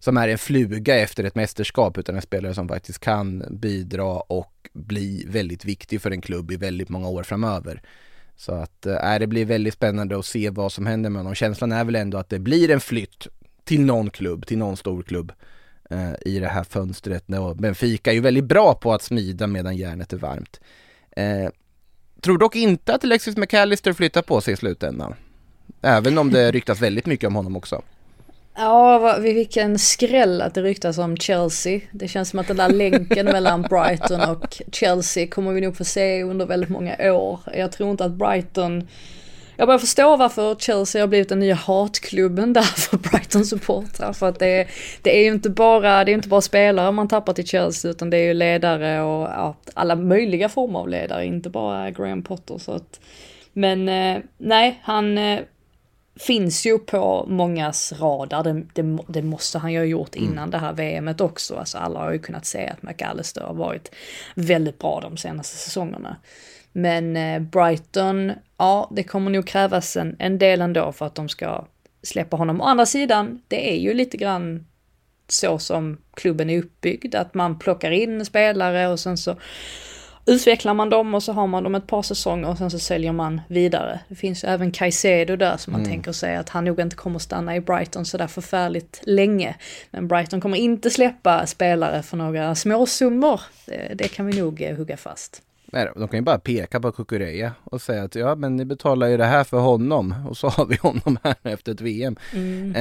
som 0.01 0.17
är 0.17 0.27
en 0.27 0.37
fluga 0.37 0.95
efter 0.95 1.23
ett 1.23 1.35
mästerskap, 1.35 1.97
utan 1.97 2.15
en 2.15 2.21
spelare 2.21 2.53
som 2.53 2.67
faktiskt 2.67 2.99
kan 2.99 3.43
bidra 3.49 4.13
och 4.13 4.69
bli 4.73 5.25
väldigt 5.27 5.65
viktig 5.65 6.01
för 6.01 6.11
en 6.11 6.21
klubb 6.21 6.51
i 6.51 6.55
väldigt 6.55 6.89
många 6.89 7.07
år 7.07 7.23
framöver. 7.23 7.81
Så 8.35 8.51
att 8.51 8.85
äh, 8.85 9.19
det 9.19 9.27
blir 9.27 9.45
väldigt 9.45 9.73
spännande 9.73 10.19
att 10.19 10.25
se 10.25 10.49
vad 10.49 10.71
som 10.71 10.85
händer 10.85 11.09
med 11.09 11.19
honom. 11.19 11.35
Känslan 11.35 11.71
är 11.71 11.83
väl 11.83 11.95
ändå 11.95 12.17
att 12.17 12.29
det 12.29 12.39
blir 12.39 12.71
en 12.71 12.79
flytt 12.79 13.27
till 13.63 13.81
någon 13.81 14.09
klubb, 14.09 14.45
till 14.47 14.57
någon 14.57 14.77
stor 14.77 15.03
klubb 15.03 15.31
eh, 15.89 16.13
i 16.21 16.39
det 16.39 16.47
här 16.47 16.63
fönstret. 16.63 17.27
Benfica 17.55 18.11
är 18.11 18.15
ju 18.15 18.21
väldigt 18.21 18.45
bra 18.45 18.73
på 18.81 18.93
att 18.93 19.01
smida 19.01 19.47
medan 19.47 19.77
järnet 19.77 20.13
är 20.13 20.17
varmt. 20.17 20.59
Eh, 21.11 21.49
Tror 22.21 22.37
dock 22.37 22.55
inte 22.55 22.93
att 22.93 23.03
Alexis 23.03 23.37
McAllister 23.37 23.93
flyttar 23.93 24.21
på 24.21 24.41
sig 24.41 24.53
i 24.53 24.57
slutändan. 24.57 25.13
Även 25.81 26.17
om 26.17 26.31
det 26.31 26.51
ryktas 26.51 26.81
väldigt 26.81 27.05
mycket 27.05 27.27
om 27.27 27.35
honom 27.35 27.55
också. 27.55 27.81
Ja, 28.55 29.17
vilken 29.19 29.79
skräll 29.79 30.41
att 30.41 30.53
det 30.53 30.61
ryktas 30.61 30.97
om 30.97 31.17
Chelsea. 31.17 31.81
Det 31.91 32.07
känns 32.07 32.29
som 32.29 32.39
att 32.39 32.47
den 32.47 32.57
där 32.57 32.69
länken 32.69 33.25
mellan 33.31 33.61
Brighton 33.61 34.21
och 34.21 34.61
Chelsea 34.71 35.27
kommer 35.27 35.51
vi 35.51 35.61
nog 35.61 35.77
få 35.77 35.83
se 35.83 36.23
under 36.23 36.45
väldigt 36.45 36.69
många 36.69 37.13
år. 37.13 37.39
Jag 37.55 37.71
tror 37.71 37.91
inte 37.91 38.05
att 38.05 38.11
Brighton 38.11 38.87
jag 39.61 39.67
börjar 39.67 39.79
förstå 39.79 40.17
varför 40.17 40.55
Chelsea 40.55 41.01
har 41.01 41.07
blivit 41.07 41.29
den 41.29 41.39
nya 41.39 41.55
hatklubben 41.55 42.53
där 42.53 42.61
för 42.61 42.97
Brighton 42.97 43.45
supportrar. 43.45 44.13
För 44.13 44.29
att 44.29 44.39
det 44.39 44.47
är, 44.47 44.67
det 45.01 45.17
är 45.19 45.23
ju 45.23 45.31
inte 45.31 45.49
bara, 45.49 46.03
det 46.03 46.11
är 46.11 46.13
inte 46.13 46.29
bara 46.29 46.41
spelare 46.41 46.91
man 46.91 47.07
tappar 47.07 47.33
till 47.33 47.47
Chelsea 47.47 47.91
utan 47.91 48.09
det 48.09 48.17
är 48.17 48.23
ju 48.23 48.33
ledare 48.33 49.01
och 49.01 49.21
ja, 49.23 49.55
alla 49.73 49.95
möjliga 49.95 50.49
former 50.49 50.79
av 50.79 50.89
ledare, 50.89 51.25
inte 51.25 51.49
bara 51.49 51.91
Graham 51.91 52.23
Potter. 52.23 52.57
Så 52.57 52.71
att, 52.71 52.99
men 53.53 53.89
eh, 53.89 54.17
nej, 54.37 54.79
han 54.83 55.17
eh, 55.17 55.39
finns 56.27 56.65
ju 56.65 56.79
på 56.79 57.25
mångas 57.27 57.93
radar. 57.99 58.43
Det, 58.43 58.63
det, 58.73 58.97
det, 59.07 59.21
måste 59.21 59.57
han 59.57 59.73
ju 59.73 59.79
ha 59.79 59.85
gjort 59.85 60.15
mm. 60.15 60.29
innan 60.29 60.37
mm. 60.37 60.51
det 60.51 60.57
här 60.57 60.73
VMet 60.73 61.21
också. 61.21 61.55
Alltså 61.55 61.77
alla 61.77 61.99
har 61.99 62.11
ju 62.11 62.19
kunnat 62.19 62.45
se 62.45 62.67
att 62.67 62.83
McAllister 62.83 63.41
har 63.41 63.53
varit 63.53 63.91
väldigt 64.35 64.79
bra 64.79 64.99
de 65.01 65.17
senaste 65.17 65.57
säsongerna. 65.57 66.17
Men 66.71 67.17
eh, 67.17 67.39
Brighton, 67.39 68.31
ja 68.57 68.89
det 68.91 69.03
kommer 69.03 69.31
nog 69.31 69.47
krävas 69.47 69.97
en, 69.97 70.15
en 70.19 70.37
del 70.37 70.61
ändå 70.61 70.91
för 70.91 71.05
att 71.05 71.15
de 71.15 71.29
ska 71.29 71.65
släppa 72.03 72.37
honom. 72.37 72.61
Å 72.61 72.63
andra 72.63 72.85
sidan, 72.85 73.41
det 73.47 73.73
är 73.73 73.79
ju 73.79 73.93
lite 73.93 74.17
grann 74.17 74.65
så 75.27 75.59
som 75.59 75.97
klubben 76.13 76.49
är 76.49 76.59
uppbyggd, 76.59 77.15
att 77.15 77.33
man 77.33 77.59
plockar 77.59 77.91
in 77.91 78.25
spelare 78.25 78.87
och 78.87 78.99
sen 78.99 79.17
så 79.17 79.35
utvecklar 80.31 80.73
man 80.73 80.89
dem 80.89 81.15
och 81.15 81.23
så 81.23 81.33
har 81.33 81.47
man 81.47 81.63
dem 81.63 81.75
ett 81.75 81.87
par 81.87 82.01
säsonger 82.01 82.49
och 82.49 82.57
sen 82.57 82.71
så 82.71 82.79
säljer 82.79 83.11
man 83.11 83.41
vidare. 83.47 83.99
Det 84.07 84.15
finns 84.15 84.43
ju 84.43 84.47
även 84.47 84.71
Caicedo 84.71 85.35
där 85.35 85.57
som 85.57 85.73
man 85.73 85.81
mm. 85.81 85.91
tänker 85.91 86.11
sig 86.11 86.35
att 86.35 86.49
han 86.49 86.65
nog 86.65 86.79
inte 86.79 86.95
kommer 86.95 87.19
stanna 87.19 87.55
i 87.55 87.61
Brighton 87.61 88.05
sådär 88.05 88.27
förfärligt 88.27 89.01
länge. 89.03 89.55
Men 89.91 90.07
Brighton 90.07 90.41
kommer 90.41 90.57
inte 90.57 90.89
släppa 90.89 91.45
spelare 91.45 92.03
för 92.03 92.17
några 92.17 92.55
småsummor. 92.55 93.41
Det, 93.65 93.91
det 93.95 94.07
kan 94.07 94.25
vi 94.25 94.39
nog 94.39 94.61
eh, 94.61 94.77
hugga 94.77 94.97
fast. 94.97 95.41
Nej, 95.73 95.89
de 95.95 96.07
kan 96.07 96.19
ju 96.19 96.23
bara 96.23 96.39
peka 96.39 96.79
på 96.79 96.91
Kukureya 96.91 97.51
och 97.63 97.81
säga 97.81 98.03
att 98.03 98.15
ja 98.15 98.35
men 98.35 98.55
ni 98.55 98.65
betalar 98.65 99.07
ju 99.07 99.17
det 99.17 99.25
här 99.25 99.43
för 99.43 99.59
honom 99.59 100.15
och 100.29 100.37
så 100.37 100.49
har 100.49 100.65
vi 100.65 100.75
honom 100.75 101.17
här 101.23 101.35
efter 101.43 101.71
ett 101.71 101.81
VM. 101.81 102.15
Mm. 102.33 102.75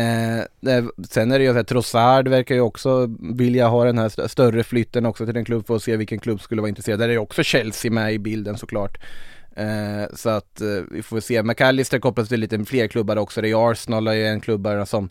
Eh, 0.65 0.85
sen 1.09 1.33
är 1.33 1.39
det 1.39 1.45
ju 1.45 1.59
att 1.59 1.69
Trossard 1.69 2.29
verkar 2.29 2.55
ju 2.55 2.61
också 2.61 3.15
vilja 3.19 3.69
ha 3.69 3.85
den 3.85 3.99
här 3.99 4.29
större 4.29 4.63
flytten 4.63 5.07
också 5.07 5.27
till 5.27 5.37
en 5.37 5.45
klubb 5.45 5.67
för 5.67 5.77
att 5.77 5.83
se 5.83 5.97
vilken 5.97 6.19
klubb 6.19 6.41
skulle 6.41 6.61
vara 6.61 6.69
intresserad. 6.69 6.99
Där 6.99 7.09
är 7.09 7.13
ju 7.13 7.19
också 7.19 7.43
Chelsea 7.43 7.91
med 7.91 8.15
i 8.15 8.19
bilden 8.19 8.59
såklart. 8.59 8.99
Eh, 9.57 10.15
så 10.15 10.29
att 10.31 10.61
eh, 10.61 10.69
vi 10.91 11.03
får 11.03 11.21
se. 11.21 11.43
McAllister 11.43 11.99
kopplas 11.99 12.29
till 12.29 12.41
lite 12.41 12.65
fler 12.65 12.87
klubbar 12.87 13.17
också. 13.17 13.41
Det 13.41 13.51
är 13.51 13.71
Arsenal 13.71 14.09
är 14.09 14.13
ju 14.13 14.27
en 14.27 14.41
klubbar 14.41 14.85
som, 14.85 15.11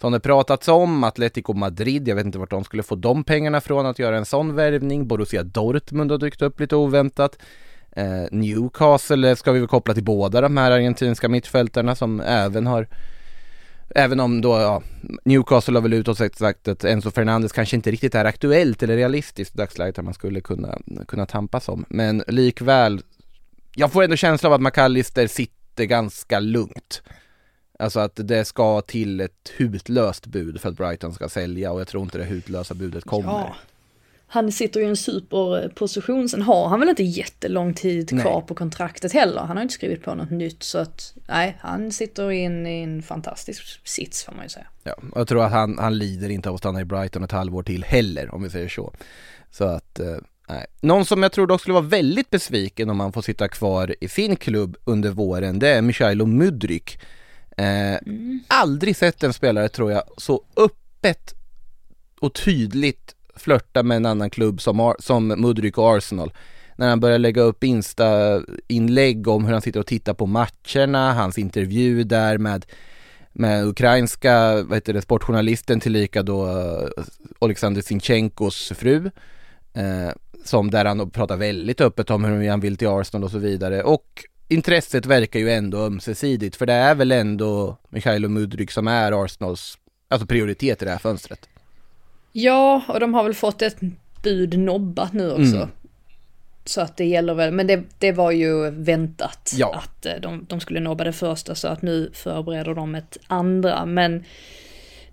som 0.00 0.12
det 0.12 0.20
pratats 0.20 0.68
om. 0.68 1.04
Atletico 1.04 1.52
Madrid, 1.52 2.08
jag 2.08 2.16
vet 2.16 2.26
inte 2.26 2.38
vart 2.38 2.50
de 2.50 2.64
skulle 2.64 2.82
få 2.82 2.94
de 2.94 3.24
pengarna 3.24 3.60
från 3.60 3.86
att 3.86 3.98
göra 3.98 4.16
en 4.16 4.24
sån 4.24 4.54
värvning. 4.54 5.08
Borussia 5.08 5.42
Dortmund 5.42 6.10
har 6.10 6.18
dykt 6.18 6.42
upp 6.42 6.60
lite 6.60 6.76
oväntat. 6.76 7.38
Eh, 7.90 8.24
Newcastle 8.30 9.30
eh, 9.30 9.36
ska 9.36 9.52
vi 9.52 9.58
väl 9.58 9.68
koppla 9.68 9.94
till 9.94 10.04
båda 10.04 10.40
de 10.40 10.56
här 10.56 10.70
argentinska 10.70 11.28
mittfältarna 11.28 11.94
som 11.94 12.20
även 12.20 12.66
har 12.66 12.86
Även 13.94 14.20
om 14.20 14.40
då, 14.40 14.50
ja, 14.50 14.82
Newcastle 15.24 15.74
har 15.74 15.82
väl 15.82 15.92
utåt 15.92 16.36
sagt 16.36 16.68
att 16.68 16.84
Enzo 16.84 17.10
Fernandes 17.10 17.52
kanske 17.52 17.76
inte 17.76 17.90
riktigt 17.90 18.14
är 18.14 18.24
aktuellt 18.24 18.82
eller 18.82 18.96
realistiskt 18.96 19.54
i 19.54 19.58
dagsläget 19.58 19.98
att 19.98 20.04
man 20.04 20.14
skulle 20.14 20.40
kunna, 20.40 20.78
kunna 21.08 21.26
tampas 21.26 21.68
om. 21.68 21.84
Men 21.88 22.22
likväl, 22.26 23.00
jag 23.74 23.92
får 23.92 24.02
ändå 24.02 24.16
känslan 24.16 24.52
av 24.52 24.54
att 24.54 24.62
McAllister 24.62 25.26
sitter 25.26 25.84
ganska 25.84 26.40
lugnt. 26.40 27.02
Alltså 27.80 28.00
att 28.00 28.12
det 28.14 28.44
ska 28.44 28.80
till 28.80 29.20
ett 29.20 29.52
hutlöst 29.56 30.26
bud 30.26 30.60
för 30.60 30.68
att 30.68 30.76
Brighton 30.76 31.14
ska 31.14 31.28
sälja 31.28 31.72
och 31.72 31.80
jag 31.80 31.88
tror 31.88 32.02
inte 32.02 32.18
det 32.18 32.24
hutlösa 32.24 32.74
budet 32.74 33.04
kommer. 33.04 33.28
Ja 33.28 33.56
han 34.30 34.52
sitter 34.52 34.80
ju 34.80 34.86
i 34.86 34.88
en 34.88 34.96
superposition. 34.96 36.28
Sen 36.28 36.42
har 36.42 36.68
han 36.68 36.80
väl 36.80 36.88
inte 36.88 37.02
jättelång 37.02 37.74
tid 37.74 38.08
kvar 38.08 38.38
nej. 38.38 38.44
på 38.48 38.54
kontraktet 38.54 39.12
heller. 39.12 39.40
Han 39.40 39.56
har 39.56 39.62
inte 39.62 39.74
skrivit 39.74 40.02
på 40.02 40.14
något 40.14 40.30
nytt 40.30 40.62
så 40.62 40.78
att 40.78 41.14
nej, 41.28 41.56
han 41.60 41.92
sitter 41.92 42.32
i 42.32 42.44
en, 42.44 42.66
i 42.66 42.82
en 42.82 43.02
fantastisk 43.02 43.88
sits 43.88 44.24
får 44.24 44.32
man 44.32 44.42
ju 44.42 44.48
säga. 44.48 44.66
Ja, 44.82 44.94
och 45.12 45.20
jag 45.20 45.28
tror 45.28 45.44
att 45.44 45.52
han, 45.52 45.78
han 45.78 45.98
lider 45.98 46.28
inte 46.28 46.48
av 46.48 46.54
att 46.54 46.60
stanna 46.60 46.80
i 46.80 46.84
Brighton 46.84 47.24
ett 47.24 47.32
halvår 47.32 47.62
till 47.62 47.84
heller 47.84 48.34
om 48.34 48.42
vi 48.42 48.50
säger 48.50 48.68
så. 48.68 48.92
Så 49.50 49.64
att 49.64 50.00
eh, 50.00 50.16
Nej. 50.48 50.66
Någon 50.80 51.04
som 51.04 51.22
jag 51.22 51.32
tror 51.32 51.46
dock 51.46 51.60
skulle 51.60 51.74
vara 51.74 51.84
väldigt 51.84 52.30
besviken 52.30 52.90
om 52.90 53.00
han 53.00 53.12
får 53.12 53.22
sitta 53.22 53.48
kvar 53.48 53.94
i 54.00 54.08
sin 54.08 54.36
klubb 54.36 54.76
under 54.84 55.10
våren, 55.10 55.58
det 55.58 55.68
är 55.68 55.82
Michailo 55.82 56.26
Mudryk. 56.26 57.00
Eh, 57.58 57.98
mm. 58.06 58.40
Aldrig 58.48 58.96
sett 58.96 59.22
en 59.22 59.32
spelare 59.32 59.68
tror 59.68 59.92
jag 59.92 60.02
så 60.16 60.44
öppet 60.56 61.34
och 62.20 62.34
tydligt 62.34 63.14
flörta 63.36 63.82
med 63.82 63.96
en 63.96 64.06
annan 64.06 64.30
klubb 64.30 64.60
som, 64.60 64.94
som 64.98 65.28
Mudryk 65.28 65.78
och 65.78 65.96
Arsenal. 65.96 66.32
När 66.76 66.88
han 66.88 67.00
börjar 67.00 67.18
lägga 67.18 67.42
upp 67.42 67.64
Insta-inlägg 67.64 69.28
om 69.28 69.44
hur 69.44 69.52
han 69.52 69.62
sitter 69.62 69.80
och 69.80 69.86
tittar 69.86 70.14
på 70.14 70.26
matcherna, 70.26 71.12
hans 71.12 71.38
intervju 71.38 72.04
där 72.04 72.38
med 72.38 72.66
med 73.32 73.66
ukrainska 73.66 74.62
vad 74.62 74.76
heter 74.76 74.92
det, 74.92 75.02
sportjournalisten 75.02 75.80
tillika 75.80 76.22
då 76.22 76.46
uh, 76.46 76.88
Alexander 77.38 77.82
Sinchenkos 77.82 78.72
fru. 78.76 79.10
Eh, 79.74 80.10
som 80.44 80.70
där 80.70 80.84
han 80.84 81.10
pratar 81.10 81.36
väldigt 81.36 81.80
öppet 81.80 82.10
om 82.10 82.24
hur 82.24 82.48
han 82.48 82.60
vill 82.60 82.76
till 82.76 82.88
Arsenal 82.88 83.24
och 83.24 83.30
så 83.30 83.38
vidare. 83.38 83.82
Och 83.82 84.24
intresset 84.48 85.06
verkar 85.06 85.40
ju 85.40 85.50
ändå 85.50 85.78
ömsesidigt 85.78 86.56
för 86.56 86.66
det 86.66 86.72
är 86.72 86.94
väl 86.94 87.12
ändå 87.12 87.76
Mikhailo 87.88 88.28
Mudryk 88.28 88.70
som 88.70 88.88
är 88.88 89.24
Arsenals 89.24 89.78
alltså 90.08 90.26
prioritet 90.26 90.82
i 90.82 90.84
det 90.84 90.90
här 90.90 90.98
fönstret. 90.98 91.48
Ja, 92.32 92.82
och 92.88 93.00
de 93.00 93.14
har 93.14 93.24
väl 93.24 93.34
fått 93.34 93.62
ett 93.62 93.76
bud 94.22 94.58
nobbat 94.58 95.12
nu 95.12 95.30
också. 95.30 95.56
Mm. 95.56 95.68
Så 96.64 96.80
att 96.80 96.96
det 96.96 97.04
gäller 97.04 97.34
väl, 97.34 97.52
men 97.52 97.66
det, 97.66 97.82
det 97.98 98.12
var 98.12 98.30
ju 98.30 98.70
väntat 98.70 99.54
ja. 99.56 99.74
att 99.74 100.06
eh, 100.06 100.12
de, 100.22 100.46
de 100.48 100.60
skulle 100.60 100.80
nobba 100.80 101.04
det 101.04 101.12
första 101.12 101.54
så 101.54 101.68
att 101.68 101.82
nu 101.82 102.10
förbereder 102.14 102.74
de 102.74 102.94
ett 102.94 103.18
andra. 103.26 103.86
Men 103.86 104.24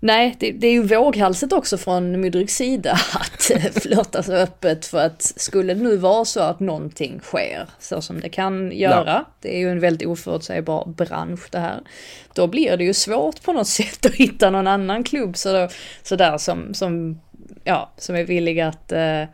nej, 0.06 0.36
det, 0.38 0.52
det 0.52 0.66
är 0.66 0.72
ju 0.72 0.82
våghalset 0.82 1.52
också 1.52 1.78
från 1.78 2.20
Mudryks 2.20 2.56
sida 2.56 2.92
att 3.14 3.50
eh, 3.50 3.72
flörta 3.82 4.22
så 4.22 4.32
öppet 4.32 4.86
för 4.86 5.06
att 5.06 5.22
skulle 5.22 5.74
det 5.74 5.80
nu 5.80 5.96
vara 5.96 6.24
så 6.24 6.40
att 6.40 6.60
någonting 6.60 7.20
sker 7.20 7.68
så 7.78 8.00
som 8.02 8.20
det 8.20 8.28
kan 8.28 8.72
göra, 8.72 9.04
ja. 9.06 9.24
det 9.40 9.56
är 9.56 9.58
ju 9.58 9.70
en 9.70 9.80
väldigt 9.80 10.08
oförutsägbar 10.08 10.84
bransch 10.86 11.48
det 11.50 11.58
här, 11.58 11.80
då 12.34 12.46
blir 12.46 12.76
det 12.76 12.84
ju 12.84 12.94
svårt 12.94 13.42
på 13.42 13.52
något 13.52 13.68
sätt 13.80 14.06
att 14.06 14.14
hitta 14.14 14.50
någon 14.50 14.66
annan 14.66 15.04
klubb 15.04 15.36
så, 15.36 15.68
så 16.02 16.16
där 16.16 16.38
som, 16.38 16.74
som, 16.74 17.20
ja, 17.64 17.90
som 17.96 18.16
är 18.16 18.24
villig 18.24 18.60
att 18.60 18.92
eh, 18.92 19.24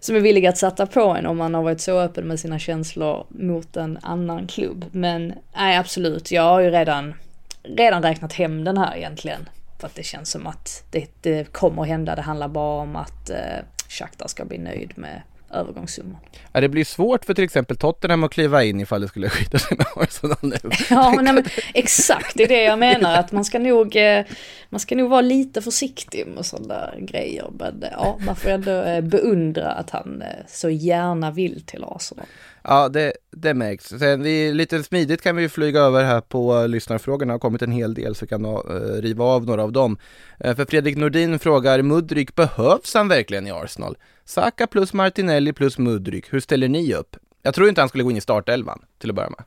som 0.00 0.16
är 0.16 0.20
villiga 0.20 0.48
att 0.48 0.58
sätta 0.58 0.86
på 0.86 1.00
en 1.00 1.26
om 1.26 1.36
man 1.36 1.54
har 1.54 1.62
varit 1.62 1.80
så 1.80 2.00
öppen 2.00 2.28
med 2.28 2.40
sina 2.40 2.58
känslor 2.58 3.26
mot 3.28 3.76
en 3.76 3.98
annan 4.02 4.46
klubb. 4.46 4.84
Men 4.92 5.34
nej 5.56 5.76
absolut, 5.76 6.32
jag 6.32 6.42
har 6.42 6.60
ju 6.60 6.70
redan, 6.70 7.14
redan 7.62 8.02
räknat 8.02 8.32
hem 8.32 8.64
den 8.64 8.78
här 8.78 8.96
egentligen. 8.96 9.48
För 9.78 9.86
att 9.86 9.94
det 9.94 10.02
känns 10.02 10.30
som 10.30 10.46
att 10.46 10.84
det, 10.90 11.08
det 11.20 11.52
kommer 11.52 11.82
att 11.82 11.88
hända. 11.88 12.16
Det 12.16 12.22
handlar 12.22 12.48
bara 12.48 12.82
om 12.82 12.96
att 12.96 13.30
eh, 13.30 13.58
Shakhtar 13.88 14.28
ska 14.28 14.44
bli 14.44 14.58
nöjd 14.58 14.92
med 14.96 15.22
övergångssumman. 15.50 16.20
Ja, 16.52 16.60
det 16.60 16.68
blir 16.68 16.84
svårt 16.84 17.24
för 17.24 17.34
till 17.34 17.44
exempel 17.44 17.76
Tottenham 17.76 18.24
att 18.24 18.30
kliva 18.30 18.64
in 18.64 18.80
ifall 18.80 19.00
det 19.00 19.08
skulle 19.08 19.28
skita 19.28 19.58
sig 19.58 19.76
med 19.76 19.86
Arsenal 19.96 20.36
nu. 20.42 20.56
ja, 20.90 21.18
nej, 21.22 21.34
men 21.34 21.44
exakt, 21.74 22.36
det 22.36 22.44
är 22.44 22.48
det 22.48 22.62
jag 22.62 22.78
menar 22.78 23.18
att 23.18 23.32
man 23.32 23.44
ska 23.44 23.58
nog, 23.58 23.96
eh, 23.96 24.24
man 24.68 24.80
ska 24.80 24.96
nog 24.96 25.10
vara 25.10 25.20
lite 25.20 25.62
försiktig 25.62 26.26
med 26.26 26.46
sådana 26.46 26.90
grejer. 26.98 27.46
Men 27.58 27.82
eh, 27.82 27.88
ja, 27.92 28.18
man 28.26 28.36
får 28.36 28.50
ändå 28.50 28.70
eh, 28.70 29.00
beundra 29.00 29.72
att 29.72 29.90
han 29.90 30.22
så 30.48 30.70
gärna 30.70 31.30
vill 31.30 31.62
till 31.66 31.84
Arsenal. 31.84 32.26
Ja, 32.62 32.88
det, 32.88 33.12
det 33.30 33.54
märks. 33.54 33.88
Sen 33.88 34.22
vi, 34.22 34.54
lite 34.54 34.82
smidigt 34.82 35.22
kan 35.22 35.36
vi 35.36 35.48
flyga 35.48 35.80
över 35.80 36.04
här 36.04 36.20
på 36.20 36.66
lyssnarfrågorna. 36.66 37.32
Det 37.32 37.34
har 37.34 37.38
kommit 37.38 37.62
en 37.62 37.72
hel 37.72 37.94
del 37.94 38.14
så 38.14 38.24
vi 38.24 38.28
kan 38.28 38.46
uh, 38.46 38.60
riva 39.00 39.24
av 39.24 39.46
några 39.46 39.62
av 39.62 39.72
dem. 39.72 39.98
Uh, 40.44 40.54
för 40.54 40.64
Fredrik 40.64 40.96
Nordin 40.96 41.38
frågar, 41.38 41.82
Mudryk, 41.82 42.34
behövs 42.34 42.94
han 42.94 43.08
verkligen 43.08 43.46
i 43.46 43.50
Arsenal? 43.50 43.96
Saka 44.28 44.66
plus 44.66 44.92
Martinelli 44.92 45.52
plus 45.52 45.78
Mudryk, 45.78 46.32
hur 46.32 46.40
ställer 46.40 46.68
ni 46.68 46.94
upp? 46.94 47.16
Jag 47.42 47.54
tror 47.54 47.68
inte 47.68 47.80
han 47.80 47.88
skulle 47.88 48.04
gå 48.04 48.10
in 48.10 48.16
i 48.16 48.20
startelvan 48.20 48.82
till 48.98 49.10
att 49.10 49.16
börja 49.16 49.30
med. 49.30 49.44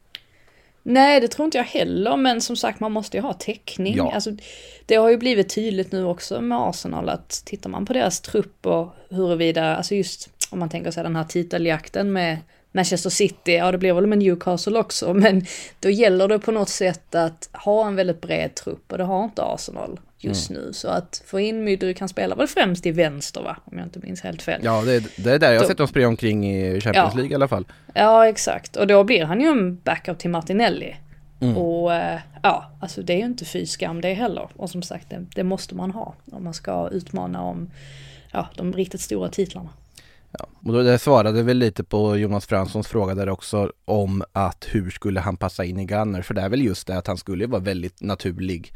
Nej, 0.83 1.21
det 1.21 1.27
tror 1.27 1.45
inte 1.45 1.57
jag 1.57 1.65
heller, 1.65 2.17
men 2.17 2.41
som 2.41 2.55
sagt 2.55 2.79
man 2.79 2.91
måste 2.91 3.17
ju 3.17 3.23
ha 3.23 3.33
täckning. 3.33 3.95
Ja. 3.95 4.11
Alltså, 4.11 4.31
det 4.85 4.95
har 4.95 5.09
ju 5.09 5.17
blivit 5.17 5.49
tydligt 5.49 5.91
nu 5.91 6.05
också 6.05 6.41
med 6.41 6.57
Arsenal 6.57 7.09
att 7.09 7.41
tittar 7.45 7.69
man 7.69 7.85
på 7.85 7.93
deras 7.93 8.21
trupp 8.21 8.65
och 8.65 8.95
huruvida, 9.09 9.75
alltså 9.75 9.95
just 9.95 10.29
om 10.49 10.59
man 10.59 10.69
tänker 10.69 10.91
sig 10.91 11.03
den 11.03 11.15
här 11.15 11.23
titeljakten 11.23 12.13
med 12.13 12.37
Manchester 12.71 13.09
City, 13.09 13.51
ja 13.51 13.71
det 13.71 13.77
blir 13.77 13.93
väl 13.93 14.07
med 14.07 14.17
Newcastle 14.17 14.79
också, 14.79 15.13
men 15.13 15.45
då 15.79 15.89
gäller 15.89 16.27
det 16.27 16.39
på 16.39 16.51
något 16.51 16.69
sätt 16.69 17.15
att 17.15 17.49
ha 17.53 17.87
en 17.87 17.95
väldigt 17.95 18.21
bred 18.21 18.55
trupp 18.55 18.91
och 18.91 18.97
det 18.97 19.03
har 19.03 19.23
inte 19.23 19.43
Arsenal 19.43 19.99
just 20.23 20.49
mm. 20.49 20.61
nu. 20.61 20.73
Så 20.73 20.87
att 20.87 21.23
få 21.25 21.39
in 21.39 21.63
Mydryk, 21.63 21.99
han 21.99 22.09
spelar 22.09 22.35
väl 22.35 22.47
främst 22.47 22.85
i 22.85 22.91
vänster 22.91 23.41
va? 23.41 23.57
Om 23.65 23.77
jag 23.77 23.87
inte 23.87 23.99
minns 23.99 24.21
helt 24.21 24.41
fel. 24.41 24.61
Ja, 24.63 24.81
det, 24.81 25.03
det 25.15 25.31
är 25.31 25.39
där 25.39 25.51
jag 25.51 25.59
har 25.59 25.67
sett 25.67 25.77
dem 25.77 25.87
springa 25.87 26.07
omkring 26.07 26.55
i 26.55 26.81
Champions 26.81 27.13
ja. 27.13 27.17
League 27.17 27.31
i 27.31 27.35
alla 27.35 27.47
fall. 27.47 27.65
Ja, 27.93 28.27
exakt. 28.27 28.75
Och 28.75 28.87
då 28.87 29.03
blir 29.03 29.25
han 29.25 29.41
ju 29.41 29.47
en 29.47 29.75
backup 29.75 30.19
till 30.19 30.29
Martinelli. 30.29 30.95
Mm. 31.39 31.57
Och 31.57 31.93
äh, 31.93 32.19
ja, 32.43 32.71
alltså 32.79 33.01
det 33.01 33.13
är 33.13 33.17
ju 33.17 33.25
inte 33.25 33.45
fy 33.45 33.65
skam 33.65 34.01
det 34.01 34.13
heller. 34.13 34.49
Och 34.55 34.69
som 34.69 34.81
sagt, 34.81 35.09
det, 35.09 35.25
det 35.35 35.43
måste 35.43 35.75
man 35.75 35.91
ha 35.91 36.15
om 36.31 36.43
man 36.43 36.53
ska 36.53 36.89
utmana 36.89 37.41
om 37.41 37.69
ja, 38.31 38.49
de 38.55 38.73
riktigt 38.73 39.01
stora 39.01 39.29
titlarna. 39.29 39.69
Ja, 40.31 40.47
och 40.65 40.73
då 40.73 40.83
det 40.83 40.99
svarade 40.99 41.43
väl 41.43 41.57
lite 41.57 41.83
på 41.83 42.17
Jonas 42.17 42.45
Franssons 42.45 42.87
fråga 42.87 43.15
där 43.15 43.29
också 43.29 43.71
om 43.85 44.23
att 44.31 44.67
hur 44.71 44.89
skulle 44.89 45.19
han 45.19 45.37
passa 45.37 45.65
in 45.65 45.79
i 45.79 45.85
Gunner? 45.85 46.21
För 46.21 46.33
det 46.33 46.41
är 46.41 46.49
väl 46.49 46.61
just 46.61 46.87
det 46.87 46.97
att 46.97 47.07
han 47.07 47.17
skulle 47.17 47.47
vara 47.47 47.61
väldigt 47.61 48.01
naturlig 48.01 48.73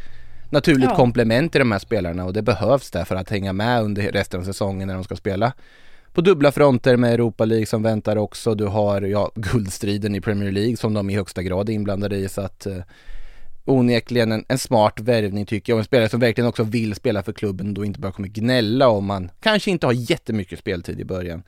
naturligt 0.55 0.89
ja. 0.89 0.95
komplement 0.95 1.51
till 1.51 1.59
de 1.59 1.71
här 1.71 1.79
spelarna 1.79 2.25
och 2.25 2.33
det 2.33 2.41
behövs 2.41 2.91
där 2.91 3.05
för 3.05 3.15
att 3.15 3.29
hänga 3.29 3.53
med 3.53 3.81
under 3.81 4.11
resten 4.11 4.39
av 4.39 4.43
säsongen 4.43 4.87
när 4.87 4.95
de 4.95 5.03
ska 5.03 5.15
spela 5.15 5.53
på 6.13 6.21
dubbla 6.21 6.51
fronter 6.51 6.97
med 6.97 7.13
Europa 7.13 7.45
League 7.45 7.65
som 7.65 7.83
väntar 7.83 8.15
också. 8.15 8.55
Du 8.55 8.65
har 8.65 9.01
ja, 9.01 9.31
guldstriden 9.35 10.15
i 10.15 10.21
Premier 10.21 10.51
League 10.51 10.77
som 10.77 10.93
de 10.93 11.09
i 11.09 11.15
högsta 11.15 11.43
grad 11.43 11.69
är 11.69 11.73
inblandade 11.73 12.15
i 12.15 12.29
så 12.29 12.41
att 12.41 12.65
eh, 12.65 12.77
onekligen 13.65 14.31
en, 14.31 14.45
en 14.47 14.57
smart 14.57 14.99
värvning 14.99 15.45
tycker 15.45 15.73
jag. 15.73 15.75
Och 15.77 15.79
en 15.79 15.85
spelare 15.85 16.09
som 16.09 16.19
verkligen 16.19 16.47
också 16.47 16.63
vill 16.63 16.95
spela 16.95 17.23
för 17.23 17.33
klubben 17.33 17.73
då 17.73 17.85
inte 17.85 17.99
bara 17.99 18.11
kommer 18.11 18.27
gnälla 18.27 18.87
om 18.87 19.05
man 19.05 19.31
kanske 19.39 19.71
inte 19.71 19.85
har 19.85 19.93
jättemycket 19.93 20.59
speltid 20.59 20.99
i 20.99 21.05
början. 21.05 21.43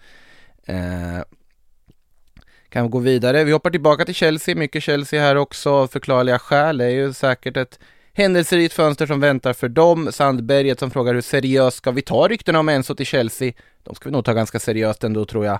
Eh, 0.65 1.21
kan 2.69 2.83
vi 2.83 2.89
gå 2.89 2.99
vidare. 2.99 3.43
Vi 3.43 3.51
hoppar 3.51 3.69
tillbaka 3.69 4.05
till 4.05 4.15
Chelsea, 4.15 4.55
mycket 4.55 4.83
Chelsea 4.83 5.21
här 5.21 5.35
också, 5.35 5.87
förklarliga 5.87 6.39
skäl. 6.39 6.77
Det 6.77 6.85
är 6.85 6.89
ju 6.89 7.13
säkert 7.13 7.57
ett 7.57 7.79
händelserikt 8.17 8.73
fönster 8.73 9.05
som 9.05 9.19
väntar 9.19 9.53
för 9.53 9.69
dem. 9.69 10.11
Sandberget 10.11 10.79
som 10.79 10.91
frågar 10.91 11.13
hur 11.13 11.21
seriöst 11.21 11.77
ska 11.77 11.91
vi 11.91 12.01
ta 12.01 12.27
ryktena 12.27 12.59
om 12.59 12.69
Enzo 12.69 12.95
till 12.95 13.05
Chelsea? 13.05 13.53
De 13.83 13.95
ska 13.95 14.09
vi 14.09 14.13
nog 14.13 14.25
ta 14.25 14.33
ganska 14.33 14.59
seriöst 14.59 15.03
ändå 15.03 15.25
tror 15.25 15.45
jag. 15.45 15.59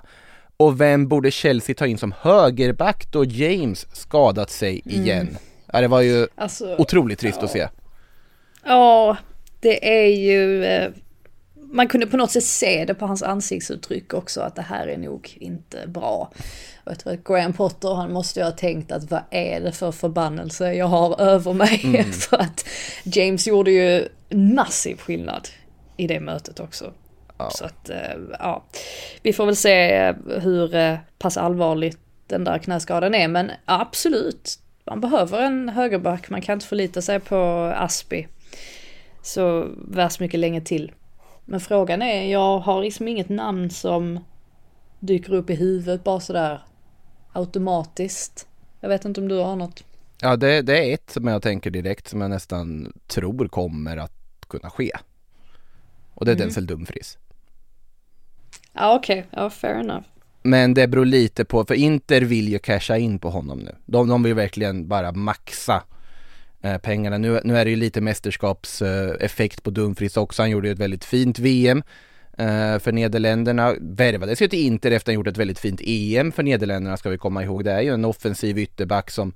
Och 0.56 0.80
vem 0.80 1.08
borde 1.08 1.30
Chelsea 1.30 1.74
ta 1.74 1.86
in 1.86 1.98
som 1.98 2.14
högerback 2.20 3.12
då 3.12 3.24
James 3.24 3.86
skadat 3.92 4.50
sig 4.50 4.82
mm. 4.84 5.02
igen? 5.02 5.20
Mm. 5.20 5.34
Ja, 5.72 5.80
det 5.80 5.88
var 5.88 6.00
ju 6.00 6.26
alltså, 6.34 6.76
otroligt 6.78 7.18
trist 7.18 7.38
ja. 7.40 7.44
att 7.44 7.50
se. 7.50 7.68
Ja, 8.64 9.16
det 9.60 10.02
är 10.02 10.06
ju... 10.06 10.64
Eh, 11.68 11.74
man 11.74 11.88
kunde 11.88 12.06
på 12.06 12.16
något 12.16 12.30
sätt 12.30 12.44
se 12.44 12.84
det 12.84 12.94
på 12.94 13.06
hans 13.06 13.22
ansiktsuttryck 13.22 14.14
också 14.14 14.40
att 14.40 14.56
det 14.56 14.62
här 14.62 14.86
är 14.86 14.98
nog 14.98 15.36
inte 15.40 15.86
bra. 15.86 16.32
Och 16.84 16.92
jag 16.92 16.98
tror 16.98 17.12
att 17.12 17.24
Graham 17.24 17.52
Potter 17.52 17.94
han 17.94 18.12
måste 18.12 18.40
ju 18.40 18.44
ha 18.44 18.52
tänkt 18.52 18.92
att 18.92 19.10
vad 19.10 19.22
är 19.30 19.60
det 19.60 19.72
för 19.72 19.92
förbannelse 19.92 20.74
jag 20.74 20.86
har 20.86 21.20
över 21.20 21.52
mig? 21.52 21.80
Mm. 21.84 22.12
för 22.12 22.36
att 22.36 22.68
James 23.04 23.46
gjorde 23.46 23.70
ju 23.70 24.08
massiv 24.30 24.96
skillnad 24.96 25.48
i 25.96 26.06
det 26.06 26.20
mötet 26.20 26.60
också. 26.60 26.92
Ja. 27.38 27.50
Så 27.50 27.64
att, 27.64 27.90
eh, 27.90 28.18
ja. 28.38 28.64
Vi 29.22 29.32
får 29.32 29.46
väl 29.46 29.56
se 29.56 30.14
hur 30.26 30.74
eh, 30.74 30.96
pass 31.18 31.36
allvarligt 31.36 31.98
den 32.26 32.44
där 32.44 32.58
knäskadan 32.58 33.14
är. 33.14 33.28
Men 33.28 33.50
absolut, 33.64 34.58
man 34.84 35.00
behöver 35.00 35.42
en 35.42 35.68
högerback. 35.68 36.30
Man 36.30 36.42
kan 36.42 36.52
inte 36.52 36.66
förlita 36.66 37.02
sig 37.02 37.20
på 37.20 37.36
Aspi 37.76 38.26
så 39.22 39.68
värst 39.88 40.20
mycket 40.20 40.40
länge 40.40 40.60
till. 40.60 40.92
Men 41.50 41.60
frågan 41.60 42.02
är, 42.02 42.24
jag 42.24 42.58
har 42.58 42.82
liksom 42.82 43.08
inget 43.08 43.28
namn 43.28 43.70
som 43.70 44.24
dyker 44.98 45.32
upp 45.32 45.50
i 45.50 45.54
huvudet 45.54 46.04
bara 46.04 46.20
sådär 46.20 46.62
automatiskt. 47.32 48.46
Jag 48.80 48.88
vet 48.88 49.04
inte 49.04 49.20
om 49.20 49.28
du 49.28 49.38
har 49.38 49.56
något. 49.56 49.84
Ja, 50.20 50.36
det, 50.36 50.62
det 50.62 50.78
är 50.78 50.94
ett 50.94 51.10
som 51.10 51.26
jag 51.26 51.42
tänker 51.42 51.70
direkt 51.70 52.08
som 52.08 52.20
jag 52.20 52.30
nästan 52.30 52.92
tror 53.06 53.48
kommer 53.48 53.96
att 53.96 54.12
kunna 54.48 54.70
ske. 54.70 54.90
Och 56.14 56.24
det 56.24 56.30
är 56.30 56.34
mm. 56.34 56.46
Denzel 56.46 56.66
Dumfries. 56.66 57.18
Ja, 58.72 58.94
okej. 58.94 59.18
Okay. 59.18 59.42
Ja, 59.42 59.50
fair 59.50 59.74
enough. 59.74 60.04
Men 60.42 60.74
det 60.74 60.88
beror 60.88 61.06
lite 61.06 61.44
på, 61.44 61.64
för 61.64 61.74
Inter 61.74 62.20
vill 62.20 62.48
ju 62.48 62.58
casha 62.58 62.98
in 62.98 63.18
på 63.18 63.30
honom 63.30 63.58
nu. 63.58 63.74
De, 63.86 64.08
de 64.08 64.22
vill 64.22 64.34
verkligen 64.34 64.88
bara 64.88 65.12
maxa 65.12 65.82
Eh, 66.62 66.78
pengarna. 66.78 67.18
Nu, 67.18 67.40
nu 67.44 67.56
är 67.56 67.64
det 67.64 67.70
ju 67.70 67.76
lite 67.76 68.00
mästerskapseffekt 68.00 69.58
eh, 69.58 69.62
på 69.62 69.70
Dumfries 69.70 70.16
också. 70.16 70.42
Han 70.42 70.50
gjorde 70.50 70.68
ju 70.68 70.72
ett 70.72 70.78
väldigt 70.78 71.04
fint 71.04 71.38
VM 71.38 71.82
eh, 72.38 72.78
för 72.78 72.92
Nederländerna. 72.92 73.74
Värvades 73.80 74.42
ju 74.42 74.48
till 74.48 74.66
Inter 74.66 74.90
efter 74.90 74.96
att 74.96 75.06
han 75.06 75.14
gjort 75.14 75.26
ett 75.26 75.36
väldigt 75.36 75.58
fint 75.58 75.80
EM 75.84 76.32
för 76.32 76.42
Nederländerna 76.42 76.96
ska 76.96 77.10
vi 77.10 77.18
komma 77.18 77.44
ihåg. 77.44 77.64
Det 77.64 77.72
är 77.72 77.80
ju 77.80 77.94
en 77.94 78.04
offensiv 78.04 78.58
ytterback 78.58 79.10
som 79.10 79.32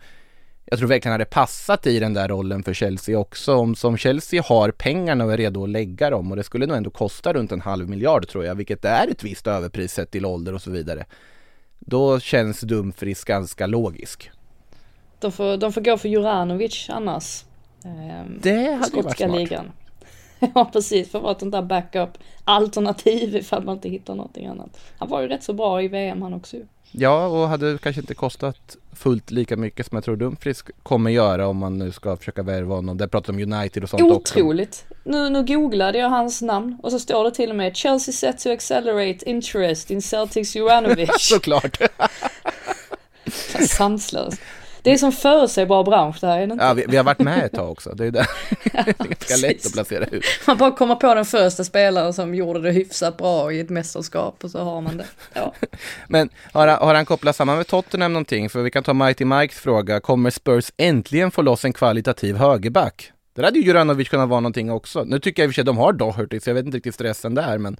jag 0.65 0.79
tror 0.79 0.89
verkligen 0.89 1.13
hade 1.13 1.25
passat 1.25 1.87
i 1.87 1.99
den 1.99 2.15
där 2.15 2.29
rollen 2.29 2.63
för 2.63 2.75
Chelsea 2.75 3.19
också. 3.19 3.55
Om 3.55 3.75
som 3.75 3.97
Chelsea 3.97 4.43
har 4.43 4.71
pengarna 4.71 5.25
och 5.25 5.33
är 5.33 5.37
redo 5.37 5.65
att 5.65 5.71
lägga 5.71 6.11
dem 6.11 6.31
och 6.31 6.37
det 6.37 6.43
skulle 6.43 6.67
nog 6.67 6.77
ändå 6.77 6.91
kosta 6.91 7.33
runt 7.33 7.53
en 7.53 7.61
halv 7.61 7.89
miljard 7.89 8.29
tror 8.29 8.45
jag, 8.45 8.55
vilket 8.55 8.85
är 8.85 9.09
ett 9.09 9.25
visst 9.25 9.47
överpris 9.47 9.93
sett 9.93 10.11
till 10.11 10.27
ålder 10.27 10.55
och 10.55 10.63
så 10.63 10.71
vidare. 10.71 11.05
Då 11.79 12.21
känns 12.21 12.61
Dumfries 12.61 13.25
ganska 13.25 13.67
logisk. 13.67 14.31
De 15.23 15.33
får, 15.33 15.57
de 15.57 15.73
får 15.73 15.81
gå 15.81 15.97
för 15.97 16.09
Juranovic 16.09 16.87
annars. 16.91 17.45
Ehm, 17.85 18.39
det 18.43 18.73
hade 18.73 18.97
ju 18.97 19.03
varit 19.03 19.17
smart. 19.17 19.37
Ligan. 19.37 19.73
ja 20.55 20.71
precis, 20.73 21.11
för 21.11 21.19
att 21.19 21.23
vara 21.23 21.33
ett 21.33 21.41
sånt 21.41 21.53
där 21.53 21.63
backup 21.63 22.19
alternativ 22.45 23.37
ifall 23.37 23.65
man 23.65 23.75
inte 23.75 23.89
hittar 23.89 24.15
någonting 24.15 24.47
annat. 24.47 24.81
Han 24.99 25.09
var 25.09 25.21
ju 25.21 25.29
rätt 25.29 25.43
så 25.43 25.53
bra 25.53 25.83
i 25.83 25.89
VM 25.89 26.23
han 26.23 26.35
också 26.35 26.57
ju. 26.57 26.67
Ja, 26.93 27.27
och 27.27 27.49
hade 27.49 27.79
kanske 27.83 28.01
inte 28.01 28.15
kostat 28.15 28.77
fullt 28.93 29.31
lika 29.31 29.57
mycket 29.57 29.87
som 29.87 29.97
jag 29.97 30.05
tror 30.05 30.17
Dumfries 30.17 30.65
kommer 30.83 31.11
göra 31.11 31.49
om 31.49 31.57
man 31.57 31.79
nu 31.79 31.93
ska 31.93 32.17
försöka 32.17 32.43
värva 32.43 32.75
honom. 32.75 32.99
Där 32.99 33.07
pratar 33.07 33.33
de 33.33 33.43
United 33.43 33.83
och 33.83 33.91
sånt 33.91 34.03
Otroligt. 34.03 34.21
också. 34.21 34.35
Otroligt. 34.39 34.85
Nu, 35.05 35.31
nu 35.31 35.45
googlade 35.45 35.99
jag 35.99 36.09
hans 36.09 36.43
namn 36.43 36.79
och 36.83 36.91
så 36.91 36.99
står 36.99 37.25
det 37.25 37.31
till 37.31 37.51
och 37.51 37.57
med 37.57 37.77
Chelsea 37.77 38.13
set 38.13 38.39
to 38.39 38.51
accelerate 38.51 39.31
interest 39.31 39.91
in 39.91 40.03
Celtics 40.03 40.57
Juranovic. 40.57 41.11
Såklart. 41.19 41.79
Sanslöst. 43.69 44.41
Det 44.83 44.93
är 44.93 44.97
som 44.97 45.13
förutsägbar 45.13 45.85
bransch 45.85 46.17
det 46.21 46.27
här, 46.27 46.39
är 46.39 46.47
det 46.47 46.53
inte? 46.53 46.65
Ja, 46.65 46.75
vi, 46.75 46.85
vi, 46.89 46.97
har 46.97 47.05
varit 47.05 47.19
med 47.19 47.45
ett 47.45 47.53
tag 47.53 47.71
också. 47.71 47.95
Det 47.95 48.07
är 48.07 48.11
det. 48.11 48.27
ganska 48.99 49.37
lätt 49.37 49.67
att 49.67 49.73
placera 49.73 50.07
ut. 50.07 50.25
Man 50.47 50.57
bara 50.57 50.71
kommer 50.71 50.95
på 50.95 51.15
den 51.15 51.25
första 51.25 51.65
spelaren 51.65 52.13
som 52.13 52.35
gjorde 52.35 52.61
det 52.61 52.71
hyfsat 52.71 53.17
bra 53.17 53.53
i 53.53 53.61
ett 53.61 53.71
mästerskap 53.71 54.45
och 54.45 54.51
så 54.51 54.59
har 54.59 54.81
man 54.81 54.97
det. 54.97 55.07
Ja. 55.33 55.55
Men 56.09 56.29
har 56.53 56.67
han, 56.67 56.79
har 56.79 56.95
han 56.95 57.07
kopplat 57.07 57.37
samman 57.37 57.57
med 57.57 57.67
Tottenham 57.67 58.13
någonting? 58.13 58.51
För 58.51 58.63
vi 58.63 58.71
kan 58.71 58.83
ta 58.83 58.95
Mighty 58.95 59.25
Mikes 59.25 59.59
fråga. 59.59 60.01
Kommer 60.01 60.31
Spurs 60.31 60.73
äntligen 60.77 61.31
få 61.31 61.43
loss 61.43 61.65
en 61.65 61.73
kvalitativ 61.73 62.37
högerback? 62.37 63.13
Det 63.35 63.45
hade 63.45 63.59
ju 63.59 63.65
Juranovic 63.65 64.09
kunnat 64.09 64.29
vara 64.29 64.41
någonting 64.41 64.71
också. 64.71 65.05
Nu 65.05 65.19
tycker 65.19 65.43
jag 65.43 65.47
i 65.47 65.49
och 65.49 65.51
för 65.51 65.55
sig 65.55 65.65
de 65.65 65.77
har 65.77 65.93
Doherty, 65.93 66.41
så 66.41 66.51
jag 66.51 66.55
vet 66.55 66.65
inte 66.65 66.77
riktigt 66.77 66.95
stressen 66.95 67.35
där, 67.35 67.59
men 67.59 67.77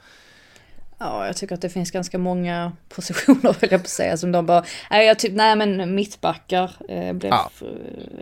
Ja, 1.03 1.27
jag 1.27 1.37
tycker 1.37 1.55
att 1.55 1.61
det 1.61 1.69
finns 1.69 1.91
ganska 1.91 2.19
många 2.19 2.73
positioner, 2.89 3.57
vill 3.61 3.71
jag 3.71 3.83
på 3.83 3.89
säga, 3.89 4.17
som 4.17 4.33
de 4.33 4.47
bara, 4.47 4.65
nej, 4.91 5.07
jag 5.07 5.19
typ, 5.19 5.33
nej 5.33 5.57
men 5.57 5.95
mittbackar, 5.95 6.73
eh, 6.89 7.13
blev, 7.13 7.33
ja. 7.33 7.51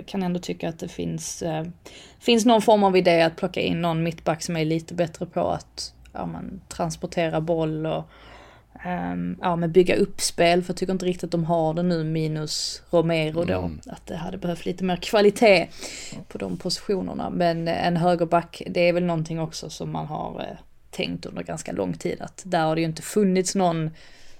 kan 0.07 0.22
ändå 0.22 0.41
tycka 0.41 0.68
att 0.68 0.78
det 0.78 0.89
finns, 0.89 1.43
eh, 1.43 1.64
finns 2.18 2.45
någon 2.45 2.62
form 2.62 2.85
av 2.85 2.97
idé 2.97 3.22
att 3.22 3.37
plocka 3.37 3.61
in 3.61 3.81
någon 3.81 4.03
mittback 4.03 4.43
som 4.43 4.57
är 4.57 4.64
lite 4.64 4.95
bättre 4.95 5.26
på 5.26 5.49
att, 5.49 5.95
ja 6.12 6.26
men, 6.26 6.61
transportera 6.68 7.41
boll 7.41 7.87
och, 7.87 8.05
um, 8.87 9.39
ja 9.41 9.57
men 9.57 9.72
bygga 9.72 9.97
upp 9.97 10.20
spel, 10.20 10.62
för 10.62 10.70
jag 10.70 10.76
tycker 10.76 10.93
inte 10.93 11.07
riktigt 11.07 11.24
att 11.24 11.31
de 11.31 11.45
har 11.45 11.74
det 11.74 11.83
nu, 11.83 12.05
minus 12.05 12.83
Romero 12.91 13.45
då, 13.45 13.59
mm. 13.59 13.81
att 13.87 14.07
det 14.07 14.16
hade 14.16 14.39
behövt 14.39 14.66
lite 14.66 14.85
mer 14.85 14.97
kvalitet 14.97 15.68
på 16.28 16.39
de 16.39 16.57
positionerna, 16.57 17.31
men 17.31 17.68
en 17.68 17.97
högerback, 17.97 18.62
det 18.66 18.89
är 18.89 18.93
väl 18.93 19.05
någonting 19.05 19.41
också 19.41 19.70
som 19.70 19.93
man 19.93 20.07
har 20.07 20.41
eh, 20.41 20.59
tänkt 21.01 21.26
under 21.26 21.42
ganska 21.42 21.72
lång 21.72 21.94
tid 21.94 22.20
att 22.20 22.42
där 22.44 22.64
har 22.64 22.74
det 22.74 22.80
ju 22.80 22.86
inte 22.86 23.03
funnits 23.03 23.55
någon 23.55 23.90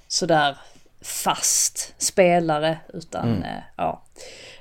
sådär 0.09 0.57
fast 1.01 1.95
spelare 1.99 2.79
utan 2.95 3.29
mm. 3.29 3.43
eh, 3.43 3.63
ja, 3.77 4.03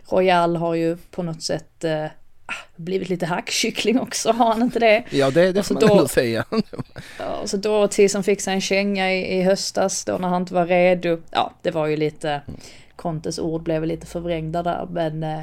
Royal 0.10 0.56
har 0.56 0.76
ju 0.76 0.98
på 1.12 1.24
något 1.24 1.44
sätt 1.44 1.84
eh, 1.84 2.06
ah, 2.46 2.64
blivit 2.76 3.10
lite 3.10 3.26
hackkyckling 3.26 4.00
också, 4.00 4.32
har 4.32 4.54
han 4.54 4.62
inte 4.62 4.80
det? 4.80 5.04
Ja, 5.10 5.32
det, 5.32 5.52
det 5.52 5.64
får 5.64 5.76
man 5.76 5.84
ändå 5.84 6.08
säga. 6.08 6.46
ja, 7.20 7.42
så 7.46 7.58
då 7.58 7.88
till 7.88 8.10
som 8.10 8.24
fick 8.24 8.42
sig 8.42 8.54
en 8.54 8.62
känga 8.62 9.14
i, 9.14 9.38
i 9.40 9.42
höstas 9.42 10.06
då 10.06 10.18
när 10.18 10.28
han 10.28 10.42
inte 10.42 10.54
var 10.54 10.66
redo. 10.66 11.22
Ja, 11.32 11.54
det 11.62 11.72
var 11.72 11.88
ju 11.88 11.98
lite, 11.98 12.42
Contes 12.96 13.40
ord 13.40 13.64
blev 13.64 13.86
lite 13.86 14.06
förvrängda 14.06 14.64
där, 14.64 14.88
men 14.92 15.24
eh, 15.24 15.42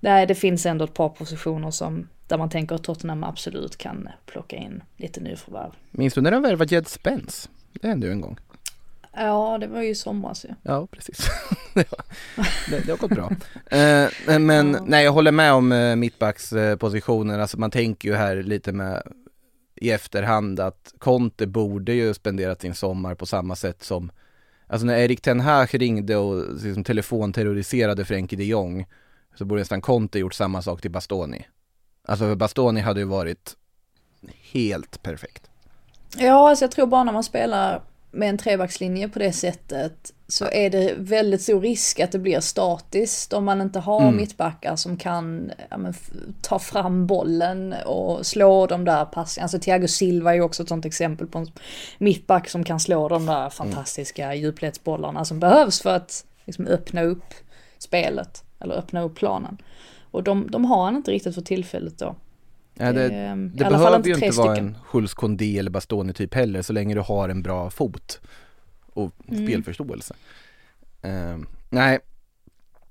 nej, 0.00 0.26
det 0.26 0.34
finns 0.34 0.66
ändå 0.66 0.84
ett 0.84 0.94
par 0.94 1.08
positioner 1.08 1.70
som 1.70 2.08
där 2.26 2.38
man 2.38 2.50
tänker 2.50 2.74
att 2.74 2.84
Tottenham 2.84 3.24
absolut 3.24 3.76
kan 3.76 4.08
plocka 4.26 4.56
in 4.56 4.82
lite 4.96 5.20
nyförvärv. 5.20 5.70
Minns 5.90 6.14
du 6.14 6.20
när 6.20 6.30
de 6.30 6.42
värvade 6.42 6.74
Jed 6.74 6.88
Spence? 6.88 7.48
Det 7.72 7.88
hände 7.88 8.06
ju 8.06 8.12
en 8.12 8.20
gång. 8.20 8.38
Ja, 9.12 9.58
det 9.60 9.66
var 9.66 9.82
ju 9.82 9.88
i 9.88 9.94
somras 9.94 10.44
ju. 10.44 10.48
Ja, 10.62 10.86
precis. 10.86 11.26
det, 11.74 11.86
det, 12.86 12.90
har 12.90 12.96
gått 12.96 13.10
bra. 13.10 13.30
eh, 13.70 14.38
men 14.38 14.72
ja. 14.72 14.84
nej, 14.86 15.04
jag 15.04 15.12
håller 15.12 15.32
med 15.32 15.52
om 15.52 15.72
eh, 15.72 15.96
mittbackspositionen. 15.96 17.40
Alltså 17.40 17.58
man 17.58 17.70
tänker 17.70 18.08
ju 18.08 18.14
här 18.14 18.42
lite 18.42 18.72
med 18.72 19.02
i 19.76 19.90
efterhand 19.90 20.60
att 20.60 20.94
Conte 20.98 21.46
borde 21.46 21.92
ju 21.92 22.14
spenderat 22.14 22.60
sin 22.60 22.74
sommar 22.74 23.14
på 23.14 23.26
samma 23.26 23.56
sätt 23.56 23.82
som 23.82 24.12
Alltså 24.66 24.86
när 24.86 24.96
Erik 24.96 25.20
Ten 25.20 25.40
Hag 25.40 25.80
ringde 25.80 26.16
och 26.16 26.62
liksom 26.64 26.84
telefonterroriserade 26.84 28.04
Frenkie 28.04 28.38
de 28.38 28.44
Jong 28.44 28.86
så 29.34 29.44
borde 29.44 29.60
nästan 29.60 29.80
Conte 29.80 30.18
gjort 30.18 30.34
samma 30.34 30.62
sak 30.62 30.80
till 30.80 30.90
Bastoni. 30.90 31.46
Alltså 32.08 32.34
Bastoni 32.34 32.80
hade 32.80 33.00
ju 33.00 33.06
varit 33.06 33.56
helt 34.52 35.02
perfekt. 35.02 35.50
Ja, 36.16 36.48
alltså 36.50 36.64
jag 36.64 36.70
tror 36.70 36.86
bara 36.86 37.04
när 37.04 37.12
man 37.12 37.24
spelar 37.24 37.82
med 38.10 38.28
en 38.28 38.38
trebackslinje 38.38 39.08
på 39.08 39.18
det 39.18 39.32
sättet 39.32 40.12
så 40.28 40.44
är 40.52 40.70
det 40.70 40.94
väldigt 40.98 41.42
stor 41.42 41.60
risk 41.60 42.00
att 42.00 42.12
det 42.12 42.18
blir 42.18 42.40
statiskt 42.40 43.32
om 43.32 43.44
man 43.44 43.60
inte 43.60 43.78
har 43.78 44.02
mm. 44.02 44.16
mittbackar 44.16 44.76
som 44.76 44.96
kan 44.96 45.52
ja, 45.70 45.76
men, 45.76 45.94
ta 46.42 46.58
fram 46.58 47.06
bollen 47.06 47.74
och 47.86 48.26
slå 48.26 48.66
de 48.66 48.84
där 48.84 49.04
passningarna. 49.04 49.44
Alltså 49.44 49.58
Thiago 49.58 49.88
Silva 49.88 50.30
är 50.30 50.34
ju 50.34 50.42
också 50.42 50.62
ett 50.62 50.68
sånt 50.68 50.84
exempel 50.84 51.26
på 51.26 51.38
en 51.38 51.50
mittback 51.98 52.48
som 52.48 52.64
kan 52.64 52.80
slå 52.80 53.08
de 53.08 53.26
där 53.26 53.50
fantastiska 53.50 54.24
mm. 54.24 54.38
djupledsbollarna 54.40 55.24
som 55.24 55.40
behövs 55.40 55.82
för 55.82 55.96
att 55.96 56.24
liksom, 56.44 56.66
öppna 56.66 57.02
upp 57.02 57.34
spelet 57.78 58.44
eller 58.60 58.74
öppna 58.74 59.02
upp 59.02 59.14
planen. 59.14 59.58
Och 60.12 60.22
de, 60.22 60.50
de 60.50 60.64
har 60.64 60.84
han 60.84 60.96
inte 60.96 61.10
riktigt 61.10 61.34
för 61.34 61.42
tillfället 61.42 61.98
då. 61.98 62.16
Ja, 62.74 62.92
det, 62.92 63.08
det, 63.08 63.50
det 63.54 63.64
behöver 63.64 64.06
ju 64.06 64.14
inte 64.14 64.38
vara 64.38 64.56
en 64.56 64.76
Schultz 64.84 65.14
Kondé 65.14 65.58
eller 65.58 65.70
Bastoni 65.70 66.12
typ 66.12 66.34
heller 66.34 66.62
så 66.62 66.72
länge 66.72 66.94
du 66.94 67.00
har 67.00 67.28
en 67.28 67.42
bra 67.42 67.70
fot 67.70 68.20
och 68.86 69.12
mm. 69.28 69.46
spelförståelse. 69.46 70.14
Uh, 71.04 71.38
nej, 71.70 71.98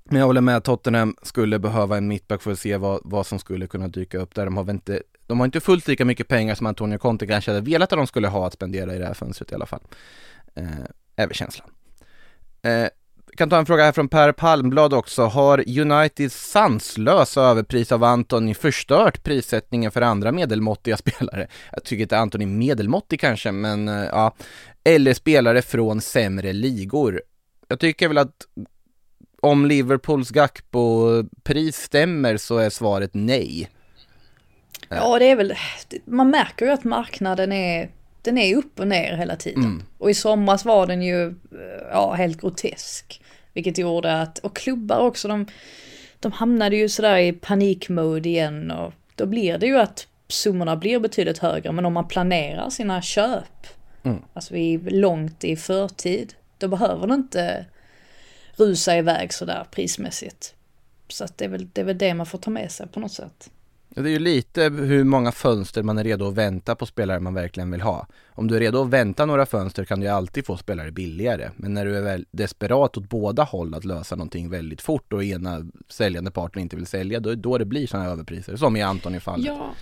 men 0.04 0.18
jag 0.18 0.26
håller 0.26 0.40
med 0.40 0.56
att 0.56 0.64
Tottenham 0.64 1.16
skulle 1.22 1.58
behöva 1.58 1.96
en 1.96 2.08
mittback 2.08 2.42
för 2.42 2.52
att 2.52 2.58
se 2.58 2.76
vad, 2.76 3.00
vad 3.04 3.26
som 3.26 3.38
skulle 3.38 3.66
kunna 3.66 3.88
dyka 3.88 4.18
upp 4.18 4.34
där. 4.34 4.44
De 4.44 4.56
har 4.56 4.70
inte, 4.70 5.02
de 5.26 5.40
har 5.40 5.44
inte 5.44 5.60
fullt 5.60 5.88
lika 5.88 6.04
mycket 6.04 6.28
pengar 6.28 6.54
som 6.54 6.66
Antonio 6.66 6.98
Conte 6.98 7.26
kanske 7.26 7.50
hade 7.50 7.70
velat 7.70 7.92
att 7.92 7.98
de 7.98 8.06
skulle 8.06 8.28
ha 8.28 8.46
att 8.46 8.52
spendera 8.52 8.94
i 8.94 8.98
det 8.98 9.06
här 9.06 9.14
fönstret 9.14 9.52
i 9.52 9.54
alla 9.54 9.66
fall. 9.66 9.82
Uh, 10.58 10.66
är 11.16 11.26
väl 11.26 11.34
känslan. 11.34 11.70
Uh, 12.66 12.88
kan 13.36 13.50
ta 13.50 13.58
en 13.58 13.66
fråga 13.66 13.84
här 13.84 13.92
från 13.92 14.08
Per 14.08 14.32
Palmblad 14.32 14.94
också. 14.94 15.22
Har 15.22 15.78
Uniteds 15.80 16.50
sanslösa 16.50 17.42
överpris 17.42 17.92
av 17.92 18.04
Antoni 18.04 18.54
förstört 18.54 19.22
prissättningen 19.22 19.90
för 19.90 20.02
andra 20.02 20.32
medelmåttiga 20.32 20.96
spelare? 21.06 21.46
Jag 21.72 21.84
tycker 21.84 22.02
inte 22.02 22.18
Antoni 22.18 22.44
är 22.44 22.48
medelmåttig 22.48 23.20
kanske, 23.20 23.52
men 23.52 23.88
eh, 23.88 24.04
ja. 24.04 24.34
Eller 24.84 25.14
spelare 25.14 25.62
från 25.62 26.00
sämre 26.00 26.52
ligor. 26.52 27.22
Jag 27.68 27.80
tycker 27.80 28.08
väl 28.08 28.18
att 28.18 28.46
om 29.40 29.66
Liverpools 29.66 30.30
Gakpo-pris 30.30 31.76
stämmer 31.76 32.36
så 32.36 32.58
är 32.58 32.70
svaret 32.70 33.10
nej. 33.12 33.70
Ja, 34.88 35.18
det 35.18 35.30
är 35.30 35.36
väl, 35.36 35.54
man 36.04 36.30
märker 36.30 36.66
ju 36.66 36.72
att 36.72 36.84
marknaden 36.84 37.52
är 37.52 37.90
den 38.22 38.38
är 38.38 38.56
upp 38.56 38.80
och 38.80 38.88
ner 38.88 39.16
hela 39.16 39.36
tiden. 39.36 39.64
Mm. 39.64 39.82
Och 39.98 40.10
i 40.10 40.14
somras 40.14 40.64
var 40.64 40.86
den 40.86 41.02
ju 41.02 41.26
eh, 41.26 41.32
ja, 41.90 42.12
helt 42.12 42.40
grotesk. 42.40 43.21
Vilket 43.52 43.78
gjorde 43.78 44.20
att, 44.20 44.38
och 44.38 44.56
klubbar 44.56 44.98
också, 44.98 45.28
de, 45.28 45.46
de 46.20 46.32
hamnade 46.32 46.76
ju 46.76 46.88
sådär 46.88 47.16
i 47.18 47.32
panikmode 47.32 48.28
igen 48.28 48.70
och 48.70 48.92
då 49.14 49.26
blir 49.26 49.58
det 49.58 49.66
ju 49.66 49.78
att 49.78 50.06
summorna 50.28 50.76
blir 50.76 51.00
betydligt 51.00 51.38
högre. 51.38 51.72
Men 51.72 51.86
om 51.86 51.92
man 51.92 52.08
planerar 52.08 52.70
sina 52.70 53.02
köp, 53.02 53.66
mm. 54.02 54.22
alltså 54.32 54.56
i, 54.56 54.78
långt 54.78 55.44
i 55.44 55.56
förtid, 55.56 56.34
då 56.58 56.68
behöver 56.68 57.06
det 57.06 57.14
inte 57.14 57.66
rusa 58.56 58.96
iväg 58.98 59.32
sådär 59.32 59.66
prismässigt. 59.70 60.54
Så 61.08 61.24
att 61.24 61.38
det 61.38 61.44
är, 61.44 61.48
väl, 61.48 61.68
det 61.72 61.80
är 61.80 61.84
väl 61.84 61.98
det 61.98 62.14
man 62.14 62.26
får 62.26 62.38
ta 62.38 62.50
med 62.50 62.72
sig 62.72 62.86
på 62.88 63.00
något 63.00 63.12
sätt. 63.12 63.50
Det 63.94 64.00
är 64.00 64.12
ju 64.12 64.18
lite 64.18 64.62
hur 64.62 65.04
många 65.04 65.32
fönster 65.32 65.82
man 65.82 65.98
är 65.98 66.04
redo 66.04 66.28
att 66.28 66.34
vänta 66.34 66.74
på 66.74 66.86
spelare 66.86 67.20
man 67.20 67.34
verkligen 67.34 67.70
vill 67.70 67.80
ha. 67.80 68.06
Om 68.28 68.48
du 68.48 68.56
är 68.56 68.60
redo 68.60 68.82
att 68.82 68.88
vänta 68.88 69.26
några 69.26 69.46
fönster 69.46 69.84
kan 69.84 70.00
du 70.00 70.06
ju 70.06 70.12
alltid 70.12 70.46
få 70.46 70.56
spelare 70.56 70.90
billigare. 70.90 71.50
Men 71.56 71.74
när 71.74 71.84
du 71.84 71.96
är 71.96 72.02
väl 72.02 72.26
desperat 72.30 72.96
åt 72.96 73.08
båda 73.08 73.42
håll 73.42 73.74
att 73.74 73.84
lösa 73.84 74.16
någonting 74.16 74.50
väldigt 74.50 74.82
fort 74.82 75.12
och 75.12 75.24
ena 75.24 75.66
säljande 75.88 76.30
parten 76.30 76.62
inte 76.62 76.76
vill 76.76 76.86
sälja, 76.86 77.20
då, 77.20 77.34
då 77.34 77.58
det 77.58 77.64
blir 77.64 77.86
sådana 77.86 78.08
överpriser. 78.10 78.56
Som 78.56 78.76
i 78.76 78.82
Antoni-fallet. 78.82 79.46
Ja, 79.46 79.74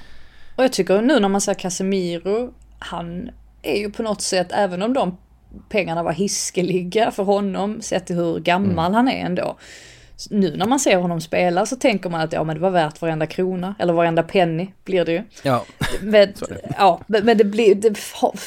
och 0.57 0.65
jag 0.65 0.73
tycker 0.73 1.03
nu 1.03 1.21
när 1.21 1.29
man 1.29 1.41
ser 1.41 1.55
Casemiro, 1.55 2.55
han 2.79 3.31
är 3.63 3.79
ju 3.79 3.91
på 3.91 4.03
något 4.03 4.23
sätt, 4.23 4.49
även 4.51 4.83
om 4.83 4.93
de 4.93 5.17
pengarna 5.69 6.03
var 6.03 6.13
hiskeliga 6.13 7.11
för 7.11 7.23
honom, 7.23 7.81
sett 7.81 8.07
till 8.07 8.17
hur 8.17 8.39
gammal 8.39 8.87
mm. 8.87 8.95
han 8.95 9.09
är 9.09 9.25
ändå, 9.25 9.59
nu 10.31 10.57
när 10.57 10.67
man 10.67 10.81
ser 10.81 10.97
honom 10.97 11.21
spela 11.21 11.67
så 11.67 11.77
tänker 11.77 12.11
man 12.11 12.21
att 12.21 12.33
ja 12.33 12.45
men 12.45 12.57
det 12.57 12.63
var 12.63 12.71
värt 12.71 13.01
varenda 13.01 13.27
krona, 13.27 13.75
eller 13.79 13.93
varenda 13.93 14.23
penny 14.23 14.73
blir 14.85 15.05
det 15.05 15.13
ju. 15.13 15.23
Ja, 15.43 15.65
men, 16.01 16.35
ja, 16.79 17.01
men 17.07 17.39
det 17.39 17.45
blir, 17.45 17.75
det, 17.75 17.99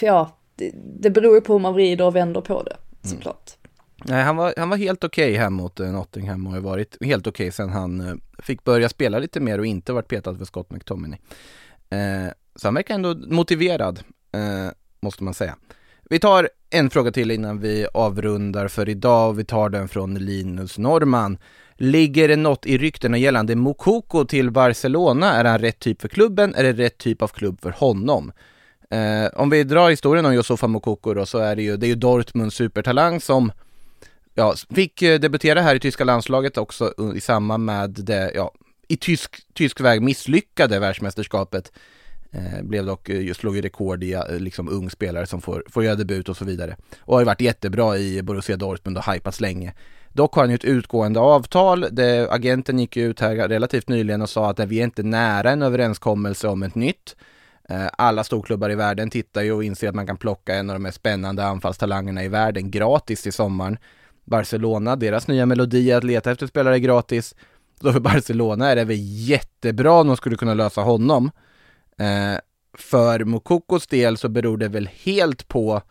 ja, 0.01 0.37
det, 0.55 0.71
det 0.99 1.09
beror 1.09 1.35
ju 1.35 1.41
på 1.41 1.53
hur 1.53 1.59
man 1.59 1.73
vrider 1.73 2.05
och 2.05 2.15
vänder 2.15 2.41
på 2.41 2.63
det, 2.63 2.75
mm. 2.75 3.15
såklart. 3.15 3.51
Mm. 3.57 4.15
Nej, 4.15 4.23
han 4.23 4.35
var, 4.35 4.53
han 4.57 4.69
var 4.69 4.77
helt 4.77 5.03
okej 5.03 5.31
okay 5.31 5.39
här 5.39 5.49
mot 5.49 5.79
uh, 5.79 5.91
Nottingham 5.91 6.47
och 6.47 6.53
har 6.53 6.59
varit 6.59 6.97
helt 7.01 7.27
okej 7.27 7.43
okay 7.43 7.51
sen 7.51 7.69
han 7.69 8.01
uh, 8.01 8.15
fick 8.39 8.63
börja 8.63 8.89
spela 8.89 9.19
lite 9.19 9.39
mer 9.39 9.59
och 9.59 9.65
inte 9.65 9.93
varit 9.93 10.07
petad 10.07 10.35
för 10.35 10.45
Scott 10.45 10.71
McTominay. 10.71 11.19
Uh, 11.93 12.31
så 12.55 12.67
han 12.67 12.73
verkar 12.73 12.95
ändå 12.95 13.15
motiverad, 13.15 13.99
måste 15.01 15.23
man 15.23 15.33
säga. 15.33 15.55
Vi 16.09 16.19
tar 16.19 16.49
en 16.69 16.89
fråga 16.89 17.11
till 17.11 17.31
innan 17.31 17.59
vi 17.59 17.87
avrundar 17.93 18.67
för 18.67 18.89
idag 18.89 19.29
och 19.29 19.39
vi 19.39 19.45
tar 19.45 19.69
den 19.69 19.87
från 19.87 20.15
Linus 20.15 20.77
Norman. 20.77 21.37
Ligger 21.75 22.27
det 22.27 22.35
något 22.35 22.65
i 22.65 22.77
ryktena 22.77 23.17
gällande 23.17 23.55
Mokoko 23.55 24.25
till 24.25 24.51
Barcelona? 24.51 25.33
Är 25.33 25.45
han 25.45 25.59
rätt 25.59 25.79
typ 25.79 26.01
för 26.01 26.07
klubben? 26.07 26.55
Är 26.55 26.63
det 26.63 26.73
rätt 26.73 26.97
typ 26.97 27.21
av 27.21 27.27
klubb 27.27 27.61
för 27.61 27.71
honom? 27.71 28.31
Eh, 28.89 29.27
om 29.33 29.49
vi 29.49 29.63
drar 29.63 29.89
historien 29.89 30.25
om 30.25 30.33
Josofa 30.33 30.67
Mokoko 30.67 31.13
då 31.13 31.25
så 31.25 31.37
är 31.37 31.55
det 31.55 31.61
ju, 31.61 31.77
det 31.77 31.85
är 31.85 31.89
ju 31.89 31.95
Dortmunds 31.95 32.55
supertalang 32.55 33.21
som 33.21 33.51
ja, 34.33 34.55
fick 34.75 35.01
eh, 35.01 35.19
debutera 35.19 35.61
här 35.61 35.75
i 35.75 35.79
tyska 35.79 36.03
landslaget 36.03 36.57
också 36.57 36.93
i 37.15 37.21
samband 37.21 37.65
med 37.65 37.89
det, 37.89 38.31
ja, 38.35 38.51
i 38.87 38.97
tysk, 38.97 39.35
tysk 39.53 39.81
väg 39.81 40.01
misslyckade 40.01 40.79
världsmästerskapet. 40.79 41.71
Eh, 42.31 42.63
blev 42.63 42.85
dock, 42.85 43.09
eh, 43.09 43.21
just 43.21 43.39
slog 43.39 43.55
ju 43.55 43.61
rekord 43.61 44.03
i 44.03 44.13
eh, 44.13 44.23
liksom 44.29 44.69
ung 44.69 44.89
spelare 44.89 45.27
som 45.27 45.41
får, 45.41 45.63
får 45.69 45.83
göra 45.83 45.95
debut 45.95 46.29
och 46.29 46.37
så 46.37 46.45
vidare. 46.45 46.77
Och 46.99 47.13
har 47.13 47.21
ju 47.21 47.25
varit 47.25 47.41
jättebra 47.41 47.97
i 47.97 48.21
Borussia 48.23 48.57
Dortmund 48.57 48.97
och 48.97 49.13
hypats 49.13 49.41
länge. 49.41 49.73
Dock 50.13 50.35
har 50.35 50.41
han 50.41 50.49
ju 50.49 50.55
ett 50.55 50.63
utgående 50.63 51.19
avtal. 51.19 51.85
Det, 51.91 52.27
agenten 52.31 52.79
gick 52.79 52.97
ut 52.97 53.19
här 53.19 53.35
relativt 53.35 53.89
nyligen 53.89 54.21
och 54.21 54.29
sa 54.29 54.49
att 54.49 54.59
vi 54.59 54.79
är 54.79 54.83
inte 54.83 55.03
nära 55.03 55.51
en 55.51 55.61
överenskommelse 55.61 56.47
om 56.47 56.63
ett 56.63 56.75
nytt. 56.75 57.15
Eh, 57.69 57.87
alla 57.97 58.23
storklubbar 58.23 58.71
i 58.71 58.75
världen 58.75 59.09
tittar 59.09 59.41
ju 59.41 59.51
och 59.51 59.63
inser 59.63 59.89
att 59.89 59.95
man 59.95 60.07
kan 60.07 60.17
plocka 60.17 60.55
en 60.55 60.69
av 60.69 60.75
de 60.75 60.83
mest 60.83 60.97
spännande 60.97 61.45
anfallstalangerna 61.45 62.23
i 62.23 62.27
världen 62.27 62.71
gratis 62.71 63.27
i 63.27 63.31
sommaren. 63.31 63.77
Barcelona, 64.25 64.95
deras 64.95 65.27
nya 65.27 65.45
melodi 65.45 65.91
är 65.91 65.97
att 65.97 66.03
leta 66.03 66.31
efter 66.31 66.47
spelare 66.47 66.79
gratis. 66.79 67.35
Så 67.81 67.93
för 67.93 67.99
Barcelona 67.99 68.69
är 68.69 68.75
det 68.75 68.85
väl 68.85 68.97
jättebra 68.99 69.93
om 69.93 70.07
de 70.07 70.17
skulle 70.17 70.35
kunna 70.35 70.53
lösa 70.53 70.81
honom. 70.81 71.31
Eh, 71.97 72.39
för 72.77 73.23
Mokokos 73.23 73.87
del 73.87 74.17
så 74.17 74.29
beror 74.29 74.57
det 74.57 74.67
väl 74.67 74.89
helt 75.03 75.47
på 75.47 75.81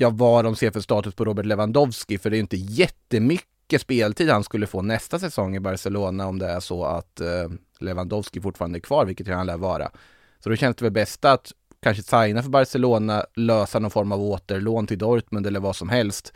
ja, 0.00 0.10
vad 0.10 0.44
de 0.44 0.56
ser 0.56 0.70
för 0.70 0.80
status 0.80 1.14
på 1.14 1.24
Robert 1.24 1.46
Lewandowski, 1.46 2.18
för 2.18 2.30
det 2.30 2.34
är 2.34 2.38
ju 2.38 2.42
inte 2.42 2.56
jättemycket 2.56 3.80
speltid 3.80 4.30
han 4.30 4.44
skulle 4.44 4.66
få 4.66 4.82
nästa 4.82 5.18
säsong 5.18 5.56
i 5.56 5.60
Barcelona 5.60 6.26
om 6.26 6.38
det 6.38 6.46
är 6.46 6.60
så 6.60 6.84
att 6.84 7.20
eh, 7.20 7.48
Lewandowski 7.80 8.40
fortfarande 8.40 8.78
är 8.78 8.80
kvar, 8.80 9.04
vilket 9.04 9.28
han 9.28 9.46
lär 9.46 9.56
vara. 9.56 9.90
Så 10.38 10.48
då 10.48 10.56
känns 10.56 10.76
det 10.76 10.84
väl 10.84 10.92
bäst 10.92 11.24
att 11.24 11.52
kanske 11.82 12.02
signa 12.02 12.42
för 12.42 12.50
Barcelona, 12.50 13.24
lösa 13.34 13.78
någon 13.78 13.90
form 13.90 14.12
av 14.12 14.22
återlån 14.22 14.86
till 14.86 14.98
Dortmund 14.98 15.46
eller 15.46 15.60
vad 15.60 15.76
som 15.76 15.88
helst 15.88 16.32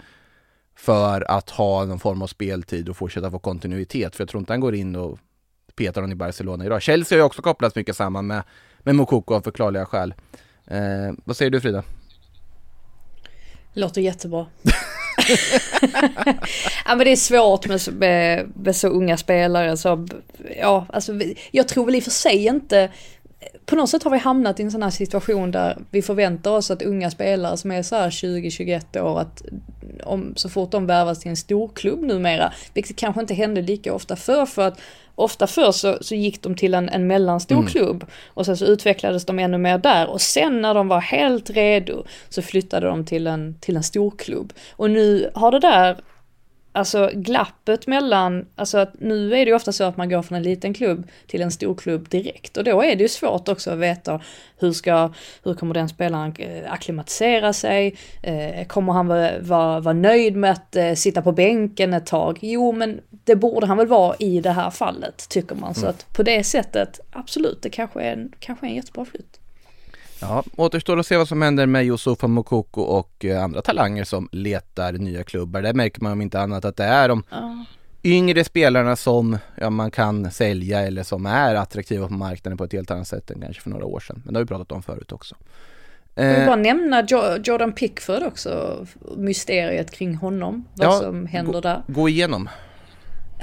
för 0.76 1.30
att 1.30 1.50
ha 1.50 1.84
någon 1.84 1.98
form 1.98 2.22
av 2.22 2.26
speltid 2.26 2.88
och 2.88 2.96
fortsätta 2.96 3.30
få 3.30 3.38
kontinuitet. 3.38 4.16
För 4.16 4.22
jag 4.22 4.28
tror 4.28 4.40
inte 4.40 4.52
han 4.52 4.60
går 4.60 4.74
in 4.74 4.96
och 4.96 5.18
petar 5.76 6.00
honom 6.00 6.12
i 6.12 6.16
Barcelona 6.16 6.64
idag. 6.64 6.82
Chelsea 6.82 7.16
har 7.16 7.20
ju 7.20 7.26
också 7.26 7.42
kopplats 7.42 7.76
mycket 7.76 7.96
samman 7.96 8.26
med, 8.26 8.42
med 8.78 8.94
Mokoko 8.94 9.34
av 9.34 9.40
förklarliga 9.40 9.86
skäl. 9.86 10.14
Eh, 10.66 11.12
vad 11.24 11.36
säger 11.36 11.50
du 11.50 11.60
Frida? 11.60 11.82
Låter 13.74 14.00
jättebra. 14.00 14.46
ja 16.86 16.94
men 16.94 16.98
det 16.98 17.12
är 17.12 17.16
svårt 17.16 17.66
med, 17.66 17.80
med, 17.92 18.52
med, 18.54 18.76
så 18.76 18.88
unga 18.88 19.16
spelare 19.16 19.76
så, 19.76 20.08
ja 20.60 20.86
alltså 20.92 21.12
jag 21.50 21.68
tror 21.68 21.86
väl 21.86 21.94
i 21.94 22.00
och 22.00 22.04
för 22.04 22.10
sig 22.10 22.46
inte 22.46 22.90
på 23.66 23.76
något 23.76 23.90
sätt 23.90 24.02
har 24.02 24.10
vi 24.10 24.18
hamnat 24.18 24.60
i 24.60 24.62
en 24.62 24.70
sån 24.70 24.82
här 24.82 24.90
situation 24.90 25.50
där 25.50 25.78
vi 25.90 26.02
förväntar 26.02 26.50
oss 26.50 26.70
att 26.70 26.82
unga 26.82 27.10
spelare 27.10 27.56
som 27.56 27.70
är 27.70 27.82
så 27.82 27.96
här 27.96 28.10
20-21 28.10 29.00
år 29.00 29.20
att 29.20 29.42
om, 30.04 30.32
så 30.36 30.48
fort 30.48 30.70
de 30.70 30.86
värvas 30.86 31.20
till 31.20 31.30
en 31.30 31.36
storklubb 31.36 32.02
numera, 32.02 32.52
vilket 32.74 32.96
kanske 32.96 33.20
inte 33.20 33.34
hände 33.34 33.62
lika 33.62 33.94
ofta 33.94 34.16
förr 34.16 34.46
för 34.46 34.68
att 34.68 34.80
ofta 35.14 35.46
förr 35.46 35.72
så, 35.72 35.98
så 36.00 36.14
gick 36.14 36.42
de 36.42 36.54
till 36.54 36.74
en, 36.74 36.88
en 36.88 37.06
mellanstor 37.06 37.56
mm. 37.56 37.68
klubb 37.68 38.04
och 38.26 38.46
sen 38.46 38.56
så 38.56 38.64
utvecklades 38.64 39.24
de 39.24 39.38
ännu 39.38 39.58
mer 39.58 39.78
där 39.78 40.06
och 40.10 40.20
sen 40.20 40.62
när 40.62 40.74
de 40.74 40.88
var 40.88 41.00
helt 41.00 41.50
redo 41.50 42.04
så 42.28 42.42
flyttade 42.42 42.86
de 42.86 43.04
till 43.04 43.26
en, 43.26 43.54
till 43.60 43.76
en 43.76 43.82
storklubb. 43.82 44.52
Och 44.72 44.90
nu 44.90 45.30
har 45.34 45.50
det 45.50 45.60
där 45.60 45.96
alltså 46.74 47.10
glappet 47.14 47.86
mellan, 47.86 48.46
alltså 48.54 48.78
att 48.78 49.00
nu 49.00 49.34
är 49.34 49.44
det 49.44 49.50
ju 49.50 49.54
ofta 49.54 49.72
så 49.72 49.84
att 49.84 49.96
man 49.96 50.08
går 50.08 50.22
från 50.22 50.36
en 50.36 50.42
liten 50.42 50.74
klubb 50.74 51.08
till 51.26 51.42
en 51.42 51.50
stor 51.50 51.74
klubb 51.74 52.08
direkt 52.08 52.56
och 52.56 52.64
då 52.64 52.82
är 52.82 52.96
det 52.96 53.02
ju 53.02 53.08
svårt 53.08 53.48
också 53.48 53.70
att 53.70 53.78
veta 53.78 54.20
hur 54.58 54.72
ska, 54.72 55.12
hur 55.42 55.54
kommer 55.54 55.74
den 55.74 55.88
spelaren 55.88 56.34
eh, 56.38 56.72
akklimatisera 56.72 57.52
sig? 57.52 57.96
Eh, 58.22 58.66
kommer 58.66 58.92
han 58.92 59.06
vara, 59.06 59.30
vara, 59.40 59.80
vara 59.80 59.94
nöjd 59.94 60.36
med 60.36 60.50
att 60.50 60.76
eh, 60.76 60.94
sitta 60.94 61.22
på 61.22 61.32
bänken 61.32 61.94
ett 61.94 62.06
tag? 62.06 62.38
Jo, 62.42 62.72
men 62.72 63.00
det 63.10 63.36
borde 63.36 63.66
han 63.66 63.76
väl 63.76 63.86
vara 63.86 64.16
i 64.18 64.40
det 64.40 64.50
här 64.50 64.70
fallet, 64.70 65.28
tycker 65.28 65.54
man. 65.54 65.74
Så 65.74 65.80
mm. 65.80 65.90
att 65.90 66.12
på 66.12 66.22
det 66.22 66.44
sättet, 66.44 67.00
absolut, 67.12 67.62
det 67.62 67.70
kanske 67.70 68.02
är 68.02 68.12
en, 68.12 68.32
kanske 68.38 68.66
är 68.66 68.70
en 68.70 68.76
jättebra 68.76 69.04
flytt. 69.04 69.40
Ja, 70.28 70.44
återstår 70.56 70.98
att 70.98 71.06
se 71.06 71.16
vad 71.16 71.28
som 71.28 71.42
händer 71.42 71.66
med 71.66 71.84
Yusufa 71.84 72.26
Mokoko 72.26 72.80
och 72.80 73.24
eh, 73.24 73.44
andra 73.44 73.62
talanger 73.62 74.04
som 74.04 74.28
letar 74.32 74.92
nya 74.92 75.24
klubbar. 75.24 75.62
Där 75.62 75.74
märker 75.74 76.02
man 76.02 76.12
om 76.12 76.20
inte 76.20 76.40
annat 76.40 76.64
att 76.64 76.76
det 76.76 76.84
är 76.84 77.08
de 77.08 77.22
ja. 77.30 77.64
yngre 78.02 78.44
spelarna 78.44 78.96
som 78.96 79.38
ja, 79.60 79.70
man 79.70 79.90
kan 79.90 80.30
sälja 80.30 80.80
eller 80.80 81.02
som 81.02 81.26
är 81.26 81.54
attraktiva 81.54 82.08
på 82.08 82.14
marknaden 82.14 82.58
på 82.58 82.64
ett 82.64 82.72
helt 82.72 82.90
annat 82.90 83.08
sätt 83.08 83.30
än 83.30 83.40
kanske 83.40 83.62
för 83.62 83.70
några 83.70 83.84
år 83.84 84.00
sedan. 84.00 84.22
Men 84.24 84.34
det 84.34 84.40
har 84.40 84.44
vi 84.44 84.48
pratat 84.48 84.72
om 84.72 84.82
förut 84.82 85.12
också. 85.12 85.34
Jag 86.14 86.28
vill 86.28 86.40
eh, 86.40 86.46
bara 86.46 86.56
nämna 86.56 87.06
Jordan 87.44 87.72
Pickford 87.72 88.22
också, 88.22 88.86
mysteriet 89.16 89.90
kring 89.90 90.14
honom, 90.14 90.64
vad 90.74 90.86
ja, 90.86 91.00
som 91.00 91.26
händer 91.26 91.52
gå, 91.52 91.60
där. 91.60 91.82
Gå 91.86 92.08
igenom. 92.08 92.48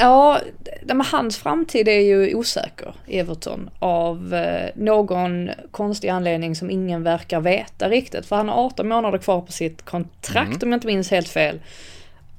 Ja, 0.01 0.39
men 0.85 1.01
hans 1.01 1.37
framtid 1.37 1.87
är 1.87 2.01
ju 2.01 2.35
osäker, 2.35 2.95
Everton, 3.07 3.69
av 3.79 4.33
eh, 4.33 4.69
någon 4.75 5.49
konstig 5.71 6.09
anledning 6.09 6.55
som 6.55 6.69
ingen 6.71 7.03
verkar 7.03 7.41
veta 7.41 7.89
riktigt. 7.89 8.25
För 8.25 8.35
han 8.35 8.49
har 8.49 8.65
18 8.65 8.87
månader 8.87 9.17
kvar 9.17 9.41
på 9.41 9.51
sitt 9.51 9.81
kontrakt 9.81 10.47
mm. 10.47 10.59
om 10.61 10.71
jag 10.71 10.77
inte 10.77 10.87
minns 10.87 11.11
helt 11.11 11.27
fel. 11.27 11.59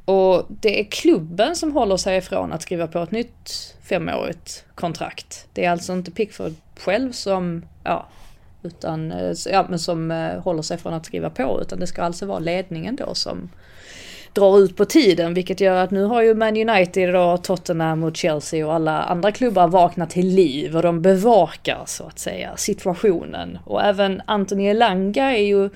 Och 0.05 0.47
det 0.49 0.81
är 0.81 0.85
klubben 0.85 1.57
som 1.57 1.73
håller 1.73 1.97
sig 1.97 2.17
ifrån 2.17 2.53
att 2.53 2.63
skriva 2.63 2.87
på 2.87 2.99
ett 2.99 3.11
nytt 3.11 3.75
femårigt 3.83 4.65
kontrakt. 4.75 5.47
Det 5.53 5.65
är 5.65 5.71
alltså 5.71 5.93
inte 5.93 6.11
Pickford 6.11 6.53
själv 6.77 7.13
som, 7.13 7.65
ja, 7.85 8.07
utan, 8.63 9.13
eh, 9.13 9.33
ja, 9.51 9.67
men 9.69 9.79
som 9.79 10.11
eh, 10.11 10.39
håller 10.39 10.63
sig 10.63 10.79
från 10.79 10.95
att 10.95 11.07
skriva 11.07 11.31
på, 11.31 11.59
utan 11.63 11.81
det 11.81 11.87
ska 11.87 12.03
alltså 12.03 12.27
vara 12.27 12.39
ledningen 12.39 12.97
då 12.97 13.15
som 13.15 13.51
drar 14.35 14.59
ut 14.59 14.77
på 14.77 14.85
tiden, 14.85 15.35
vilket 15.35 15.61
gör 15.61 15.77
att 15.77 15.91
nu 15.91 16.05
har 16.05 16.23
ju 16.23 16.35
Man 16.35 16.69
United 16.69 17.17
och 17.17 17.45
Tottenham 17.45 18.05
och 18.05 18.17
Chelsea 18.17 18.67
och 18.67 18.75
alla 18.75 19.03
andra 19.03 19.33
klubbar 19.33 19.69
vaknat 19.69 20.11
till 20.11 20.27
liv 20.27 20.77
och 20.77 20.83
de 20.83 21.03
bevakar 21.03 21.83
så 21.87 22.05
att 22.05 22.19
säga 22.19 22.57
situationen. 22.57 23.59
Och 23.65 23.83
även 23.83 24.23
Anthony 24.27 24.67
Elanga 24.67 25.37
är 25.37 25.43
ju 25.43 25.71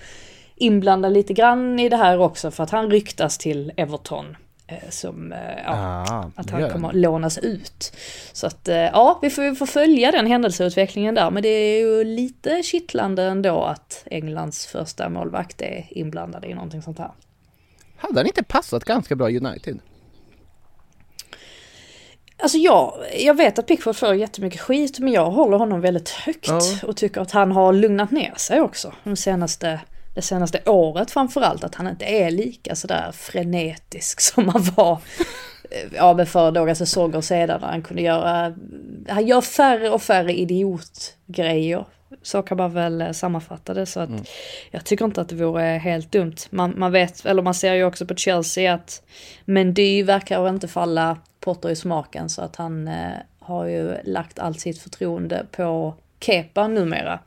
inblandad 0.57 1.13
lite 1.13 1.33
grann 1.33 1.81
i 1.81 1.89
det 1.89 1.97
här 1.97 2.19
också 2.19 2.51
för 2.51 2.65
att 2.65 2.71
han 2.71 2.91
ryktas 2.91 3.39
till 3.39 3.73
Everton. 3.77 4.37
Eh, 4.69 4.91
som, 4.91 5.33
eh, 5.33 5.39
ja, 5.67 6.05
ah, 6.11 6.31
att 6.37 6.51
han 6.51 6.71
kommer 6.71 6.89
att 6.89 6.95
lånas 6.95 7.39
ut. 7.39 7.93
Så 8.33 8.47
att, 8.47 8.69
eh, 8.69 8.77
ja, 8.77 9.19
vi 9.23 9.31
får, 9.31 9.43
vi 9.43 9.55
får 9.55 9.67
följa 9.67 10.11
den 10.11 10.27
händelseutvecklingen 10.27 11.15
där, 11.15 11.31
men 11.31 11.43
det 11.43 11.49
är 11.49 11.81
ju 11.81 12.05
lite 12.05 12.63
kittlande 12.63 13.23
ändå 13.23 13.63
att 13.63 14.03
Englands 14.11 14.67
första 14.67 15.09
målvakt 15.09 15.63
är 15.63 15.87
inblandad 15.91 16.45
i 16.45 16.55
någonting 16.55 16.83
sånt 16.83 16.99
här. 16.99 17.11
Hade 17.97 18.19
han 18.19 18.27
inte 18.27 18.43
passat 18.43 18.85
ganska 18.85 19.17
bra 19.17 19.29
United? 19.29 19.79
Alltså 22.39 22.59
jag, 22.59 22.95
jag 23.19 23.35
vet 23.35 23.59
att 23.59 23.67
Pickford 23.67 23.97
får 23.97 24.15
jättemycket 24.15 24.61
skit 24.61 24.99
men 24.99 25.13
jag 25.13 25.31
håller 25.31 25.57
honom 25.57 25.81
väldigt 25.81 26.09
högt 26.09 26.49
ja. 26.49 26.61
och 26.83 26.97
tycker 26.97 27.21
att 27.21 27.31
han 27.31 27.53
har 27.53 27.73
lugnat 27.73 28.11
ner 28.11 28.35
sig 28.37 28.61
också 28.61 28.93
de 29.05 29.17
senaste 29.17 29.81
det 30.17 30.23
senaste 30.23 30.63
året 30.67 31.11
framförallt, 31.11 31.65
att 31.65 31.75
han 31.75 31.89
inte 31.89 32.05
är 32.05 32.31
lika 32.31 32.75
sådär 32.75 33.13
frenetisk 33.13 34.21
som 34.21 34.49
han 34.49 34.63
var 34.77 34.99
eh, 35.71 35.93
ja, 35.95 36.27
för 36.27 36.53
några 36.53 36.75
säsonger 36.75 37.21
sedan 37.21 37.61
när 37.61 37.69
han 37.69 37.83
kunde 37.83 38.03
göra, 38.03 38.55
han 39.09 39.27
gör 39.27 39.41
färre 39.41 39.91
och 39.91 40.03
färre 40.03 40.33
idiotgrejer. 40.33 41.85
Så 42.23 42.43
kan 42.43 42.57
man 42.57 42.73
väl 42.73 43.01
eh, 43.01 43.11
sammanfatta 43.13 43.75
det. 43.75 43.87
Så 43.87 44.01
att 44.01 44.09
Mm. 44.09 44.25
jag 44.71 44.85
tycker 44.85 45.05
inte 45.05 45.21
att 45.21 45.29
det 45.29 45.35
vore 45.35 45.63
helt 45.63 46.13
dumt. 46.13 46.37
Man, 46.51 46.75
man 46.77 46.93
vet, 46.93 47.27
eller 47.27 47.43
man 47.43 47.55
ser 47.55 47.75
ju 47.75 47.85
också 47.85 48.07
på 48.07 48.15
Chelsea 48.15 48.75
att 48.75 49.03
Mendy 49.45 50.03
verkar 50.03 50.49
inte 50.49 50.69
falla 50.69 51.19
Potter 51.41 51.71
i 51.71 51.77
smaken 51.77 52.29
så 52.29 52.43
att 52.43 52.57
han 52.57 52.89
eh, 52.89 53.11
har 53.39 53.65
ju 53.67 53.95
lagt 54.05 54.39
allt 54.39 54.61
sitt 54.61 54.79
förtroende 54.83 55.47
på 55.51 55.95
Kepa 56.21 56.69
numera. 56.69 57.19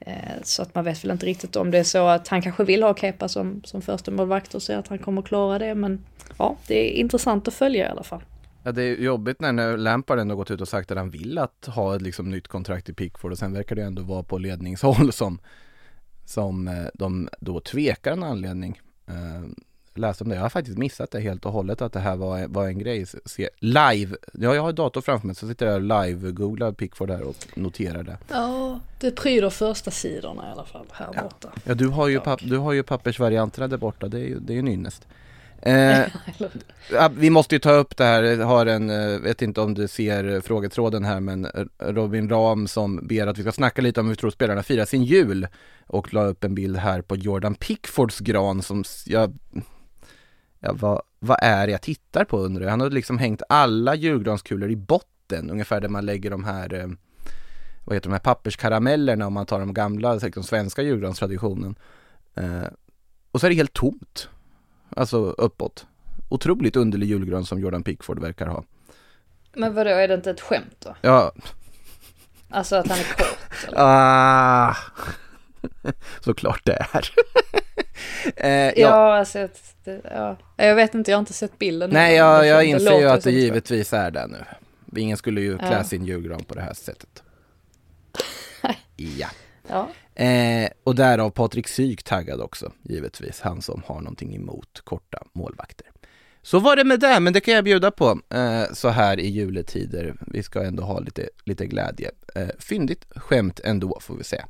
Eh, 0.00 0.14
så 0.42 0.62
att 0.62 0.74
man 0.74 0.84
vet 0.84 1.04
väl 1.04 1.10
inte 1.10 1.26
riktigt 1.26 1.56
om 1.56 1.70
det 1.70 1.78
är 1.78 1.84
så 1.84 2.06
att 2.06 2.28
han 2.28 2.42
kanske 2.42 2.64
vill 2.64 2.82
ha 2.82 2.94
Kepa 2.94 3.28
som, 3.28 3.60
som 3.64 3.82
första 3.82 4.10
målvakt 4.10 4.54
och 4.54 4.62
ser 4.62 4.76
att 4.78 4.88
han 4.88 4.98
kommer 4.98 5.22
klara 5.22 5.58
det. 5.58 5.74
Men 5.74 6.04
ja, 6.38 6.56
det 6.66 6.74
är 6.74 7.00
intressant 7.00 7.48
att 7.48 7.54
följa 7.54 7.86
i 7.86 7.90
alla 7.90 8.02
fall. 8.02 8.20
Ja, 8.64 8.72
det 8.72 8.82
är 8.82 8.96
jobbigt 8.96 9.40
när, 9.40 9.76
Lampard 9.76 10.18
ändå 10.18 10.36
gått 10.36 10.50
ut 10.50 10.60
och 10.60 10.68
sagt 10.68 10.90
att 10.90 10.98
han 10.98 11.10
vill 11.10 11.38
att 11.38 11.66
ha 11.66 11.96
ett 11.96 12.02
liksom, 12.02 12.30
nytt 12.30 12.48
kontrakt 12.48 12.88
i 12.88 12.92
Pickford 12.92 13.32
och 13.32 13.38
sen 13.38 13.52
verkar 13.52 13.76
det 13.76 13.82
ändå 13.82 14.02
vara 14.02 14.22
på 14.22 14.38
ledningshåll 14.38 15.12
som, 15.12 15.38
som 16.24 16.68
eh, 16.68 16.86
de 16.94 17.28
då 17.40 17.60
tvekar 17.60 18.12
en 18.12 18.22
anledning. 18.22 18.80
Eh, 19.06 19.42
läste 19.94 20.24
om 20.24 20.30
det, 20.30 20.36
jag 20.36 20.42
har 20.42 20.48
faktiskt 20.48 20.78
missat 20.78 21.10
det 21.10 21.20
helt 21.20 21.46
och 21.46 21.52
hållet 21.52 21.82
att 21.82 21.92
det 21.92 22.00
här 22.00 22.16
var, 22.16 22.46
var 22.48 22.66
en 22.66 22.78
grej. 22.78 23.06
Se, 23.24 23.48
live, 23.58 24.16
ja 24.32 24.54
jag 24.54 24.62
har 24.62 24.72
dator 24.72 25.00
framför 25.00 25.26
mig 25.26 25.36
så 25.36 25.48
sitter 25.48 25.66
jag 25.66 25.82
live-googlar 25.82 26.72
Pickford 26.72 27.10
här 27.10 27.22
och 27.22 27.36
noterar 27.54 28.02
det. 28.02 28.18
Ja, 28.28 28.80
det 29.00 29.10
pryder 29.10 29.50
första 29.50 29.90
sidorna 29.90 30.48
i 30.48 30.52
alla 30.52 30.64
fall 30.64 30.86
här 30.92 31.22
borta. 31.22 31.52
Ja 31.64 31.74
du 31.74 31.88
har 31.88 32.08
ju, 32.08 32.20
papp, 32.20 32.40
du 32.42 32.56
har 32.56 32.72
ju 32.72 32.82
pappersvarianterna 32.82 33.68
där 33.68 33.76
borta, 33.78 34.08
det 34.08 34.18
är 34.18 34.24
ju, 34.24 34.40
det 34.40 34.52
är 34.52 34.54
ju 34.54 34.60
en 34.60 34.68
ynnest. 34.68 35.06
Eh, 35.62 36.06
vi 37.10 37.30
måste 37.30 37.54
ju 37.54 37.58
ta 37.58 37.72
upp 37.72 37.96
det 37.96 38.04
här, 38.04 38.22
jag 38.22 38.46
har 38.46 38.66
en, 38.66 38.90
eh, 38.90 39.18
vet 39.18 39.42
inte 39.42 39.60
om 39.60 39.74
du 39.74 39.88
ser 39.88 40.34
eh, 40.34 40.40
frågetråden 40.40 41.04
här 41.04 41.20
men 41.20 41.44
eh, 41.44 41.64
Robin 41.78 42.28
Ram 42.28 42.68
som 42.68 43.06
ber 43.06 43.26
att 43.26 43.38
vi 43.38 43.42
ska 43.42 43.52
snacka 43.52 43.82
lite 43.82 44.00
om 44.00 44.06
hur 44.06 44.12
vi 44.12 44.16
tror 44.16 44.30
spelarna 44.30 44.62
firar 44.62 44.84
sin 44.84 45.04
jul 45.04 45.46
och 45.86 46.14
la 46.14 46.24
upp 46.24 46.44
en 46.44 46.54
bild 46.54 46.76
här 46.76 47.02
på 47.02 47.16
Jordan 47.16 47.54
Pickfords 47.54 48.18
gran 48.18 48.62
som 48.62 48.84
jag 49.06 49.38
Ja, 50.64 50.72
vad, 50.72 51.02
vad 51.18 51.38
är 51.42 51.66
det 51.66 51.72
jag 51.72 51.82
tittar 51.82 52.24
på 52.24 52.38
undrar 52.38 52.62
jag? 52.62 52.70
Han 52.70 52.80
har 52.80 52.90
liksom 52.90 53.18
hängt 53.18 53.42
alla 53.48 53.94
julgranskulor 53.94 54.70
i 54.70 54.76
botten, 54.76 55.50
ungefär 55.50 55.80
där 55.80 55.88
man 55.88 56.06
lägger 56.06 56.30
de 56.30 56.44
här 56.44 56.96
vad 57.84 57.96
heter 57.96 58.08
de 58.08 58.12
här 58.12 58.20
papperskaramellerna 58.20 59.26
om 59.26 59.32
man 59.32 59.46
tar 59.46 59.60
de 59.60 59.74
gamla, 59.74 60.14
liksom 60.14 60.42
svenska 60.42 60.82
julgranstraditionen. 60.82 61.74
Eh, 62.34 62.66
och 63.30 63.40
så 63.40 63.46
är 63.46 63.50
det 63.50 63.56
helt 63.56 63.72
tomt. 63.72 64.28
Alltså 64.96 65.16
uppåt. 65.30 65.86
Otroligt 66.28 66.76
underlig 66.76 67.06
julgran 67.06 67.44
som 67.44 67.60
Jordan 67.60 67.82
Pickford 67.82 68.18
verkar 68.18 68.46
ha. 68.46 68.64
Men 69.54 69.74
vadå, 69.74 69.90
är 69.90 70.08
det 70.08 70.14
inte 70.14 70.30
ett 70.30 70.40
skämt 70.40 70.76
då? 70.78 70.94
Ja, 71.02 71.32
Alltså 72.50 72.76
att 72.76 72.88
han 72.88 72.98
är 72.98 73.04
kort? 73.16 73.38
Eller? 73.68 73.76
ah. 73.80 74.76
såklart 76.20 76.60
det 76.64 76.86
är. 76.92 77.10
eh, 78.36 78.50
Ja, 78.50 78.72
ja. 78.76 79.14
alltså 79.18 79.48
det, 79.84 80.00
ja. 80.04 80.36
Jag 80.56 80.74
vet 80.74 80.94
inte, 80.94 81.10
jag 81.10 81.16
har 81.18 81.20
inte 81.20 81.32
sett 81.32 81.58
bilden. 81.58 81.90
Nej, 81.90 82.16
jag, 82.16 82.46
jag 82.46 82.64
inser 82.64 82.98
ju 82.98 83.08
att 83.08 83.24
det 83.24 83.30
givetvis 83.30 83.92
är 83.92 84.10
det 84.10 84.26
nu. 84.26 84.44
Ingen 85.00 85.16
skulle 85.16 85.40
ju 85.40 85.58
klä 85.58 85.72
Ja. 85.72 85.84
sin 85.84 86.04
julgran 86.04 86.44
på 86.44 86.54
det 86.54 86.60
här 86.60 86.74
sättet. 86.74 87.22
ja. 88.96 89.28
Ja. 89.68 89.88
Eh, 90.14 90.70
och 90.84 90.94
därav 90.94 91.30
Patrik 91.30 91.68
Syk 91.68 92.02
taggad 92.02 92.40
också, 92.40 92.72
givetvis. 92.82 93.40
Han 93.40 93.62
som 93.62 93.82
har 93.86 94.00
någonting 94.00 94.34
emot 94.34 94.80
korta 94.84 95.22
målvakter. 95.32 95.86
Så 96.42 96.58
var 96.58 96.76
det 96.76 96.84
med 96.84 97.00
det, 97.00 97.20
men 97.20 97.32
det 97.32 97.40
kan 97.40 97.54
jag 97.54 97.64
bjuda 97.64 97.90
på 97.90 98.20
eh, 98.34 98.64
så 98.72 98.88
här 98.88 99.20
i 99.20 99.28
juletider. 99.28 100.14
Vi 100.26 100.42
ska 100.42 100.62
ändå 100.62 100.82
ha 100.82 101.00
lite, 101.00 101.28
lite 101.44 101.66
glädje. 101.66 102.10
Eh, 102.34 102.48
fyndigt 102.58 103.04
skämt 103.16 103.60
ändå, 103.64 103.98
får 104.00 104.16
vi 104.16 104.24
säga. 104.24 104.46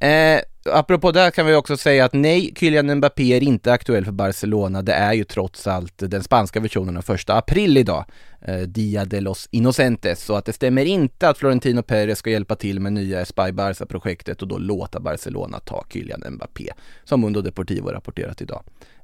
Eh, 0.00 0.40
apropå 0.64 1.12
det 1.12 1.30
kan 1.30 1.46
vi 1.46 1.54
också 1.54 1.76
säga 1.76 2.04
att 2.04 2.12
nej, 2.12 2.54
Kylian 2.56 2.94
Mbappé 2.94 3.36
är 3.36 3.42
inte 3.42 3.72
aktuell 3.72 4.04
för 4.04 4.12
Barcelona. 4.12 4.82
Det 4.82 4.92
är 4.92 5.12
ju 5.12 5.24
trots 5.24 5.66
allt 5.66 5.94
den 5.96 6.22
spanska 6.22 6.60
versionen 6.60 6.96
av 6.96 7.02
första 7.02 7.34
april 7.34 7.76
idag, 7.76 8.04
eh, 8.40 8.58
Dia 8.58 9.04
de 9.04 9.20
los 9.20 9.48
Inocentes. 9.50 10.24
Så 10.24 10.34
att 10.34 10.44
det 10.44 10.52
stämmer 10.52 10.84
inte 10.84 11.28
att 11.28 11.38
Florentino 11.38 11.82
Perez 11.82 12.18
ska 12.18 12.30
hjälpa 12.30 12.56
till 12.56 12.80
med 12.80 12.92
nya 12.92 13.24
Spy 13.24 13.52
Barca-projektet 13.52 14.42
och 14.42 14.48
då 14.48 14.58
låta 14.58 15.00
Barcelona 15.00 15.60
ta 15.60 15.84
Kylian 15.90 16.22
Mbappé, 16.30 16.72
som 17.04 17.20
Mundo 17.20 17.40
Deportivo 17.40 17.88
rapporterat 17.88 18.42
idag. 18.42 18.62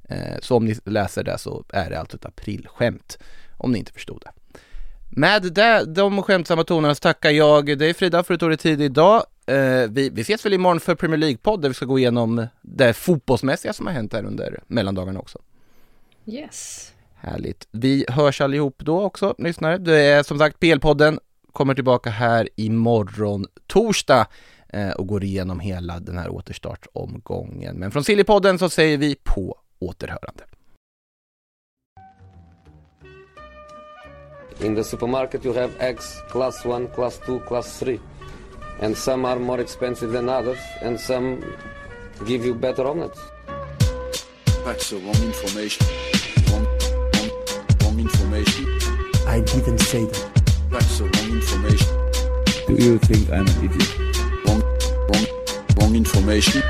Eh, 0.08 0.38
så 0.40 0.56
om 0.56 0.64
ni 0.64 0.76
läser 0.84 1.24
det 1.24 1.38
så 1.38 1.64
är 1.68 1.90
det 1.90 2.00
alltså 2.00 2.16
ett 2.16 2.24
aprilskämt, 2.24 3.18
om 3.56 3.72
ni 3.72 3.78
inte 3.78 3.92
förstod 3.92 4.22
det. 4.24 4.30
Med 5.12 5.42
det, 5.42 5.84
de 5.84 6.22
skämtsamma 6.22 6.64
tonerna 6.64 6.94
så 6.94 7.00
tackar 7.00 7.30
jag 7.30 7.78
dig 7.78 7.94
Frida 7.94 8.22
för 8.22 8.34
att 8.34 8.40
du 8.40 8.44
tog 8.44 8.50
dig 8.50 8.58
tid 8.58 8.80
idag. 8.80 9.22
Eh, 9.50 9.90
vi, 9.90 10.10
vi 10.10 10.20
ses 10.20 10.46
väl 10.46 10.52
imorgon 10.52 10.80
för 10.80 10.94
Premier 10.94 11.18
League-podd 11.18 11.62
där 11.62 11.68
vi 11.68 11.74
ska 11.74 11.86
gå 11.86 11.98
igenom 11.98 12.46
det 12.62 12.92
fotbollsmässiga 12.92 13.72
som 13.72 13.86
har 13.86 13.92
hänt 13.92 14.12
här 14.12 14.24
under 14.24 14.62
mellandagarna 14.66 15.20
också. 15.20 15.38
Yes. 16.26 16.92
Härligt. 17.14 17.68
Vi 17.70 18.04
hörs 18.08 18.40
allihop 18.40 18.76
då 18.78 19.02
också, 19.02 19.34
lyssnare. 19.38 19.78
Det 19.78 19.96
är 19.96 20.22
som 20.22 20.38
sagt 20.38 20.60
PL-podden, 20.60 21.18
kommer 21.52 21.74
tillbaka 21.74 22.10
här 22.10 22.48
imorgon 22.56 23.46
torsdag 23.66 24.26
eh, 24.68 24.90
och 24.90 25.06
går 25.06 25.24
igenom 25.24 25.60
hela 25.60 26.00
den 26.00 26.18
här 26.18 26.28
återstartsomgången. 26.28 27.76
Men 27.76 27.90
från 27.90 28.04
Sillypodden 28.04 28.58
så 28.58 28.70
säger 28.70 28.98
vi 28.98 29.16
på 29.24 29.56
återhörande. 29.78 30.44
In 34.62 34.74
the 34.74 34.84
supermarket, 34.84 35.46
you 35.46 35.54
have 35.54 35.72
eggs 35.78 36.22
class 36.30 36.66
1, 36.66 36.94
class 36.94 37.18
2, 37.26 37.38
class 37.38 37.78
3. 37.78 37.98
And 38.82 38.96
some 38.96 39.26
are 39.26 39.38
more 39.38 39.60
expensive 39.60 40.10
than 40.10 40.28
others, 40.28 40.58
and 40.80 40.98
some 40.98 41.44
give 42.24 42.46
you 42.46 42.54
better 42.54 42.86
omelets. 42.86 43.20
That's 44.64 44.88
the 44.90 44.96
wrong 44.96 45.22
information. 45.22 45.86
Wrong, 46.48 46.66
wrong, 47.12 47.30
wrong 47.82 48.00
information. 48.00 48.64
I 49.26 49.40
didn't 49.40 49.80
say 49.80 50.06
that. 50.06 50.42
That's 50.70 50.98
the 50.98 51.04
wrong 51.04 51.30
information. 51.40 51.88
Do 52.66 52.74
you 52.84 52.98
think 52.98 53.28
I'm 53.30 53.46
an 53.46 53.64
idiot? 53.64 53.98
Wrong, 54.46 54.62
wrong, 55.08 55.26
wrong 55.76 55.94
information. 55.94 56.62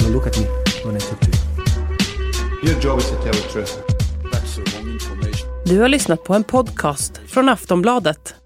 Now 0.00 0.08
look 0.08 0.26
at 0.26 0.38
me 0.38 0.44
when 0.84 0.94
I 0.94 0.98
talk 0.98 1.20
to 1.20 1.30
you. 1.30 2.70
Your 2.70 2.80
job 2.80 2.98
is 2.98 3.10
to 3.10 3.16
tell 3.16 3.32
the 3.32 3.48
truth. 3.52 3.82
That's 4.30 4.56
the 4.56 4.62
wrong 4.70 4.88
information. 4.92 5.48
Du 5.64 5.80
har 5.80 5.88
lyssnat 5.88 6.24
på 6.24 6.34
en 6.34 6.44
podcast 6.44 7.20
från 7.26 7.48
Aftonbladet. 7.48 8.45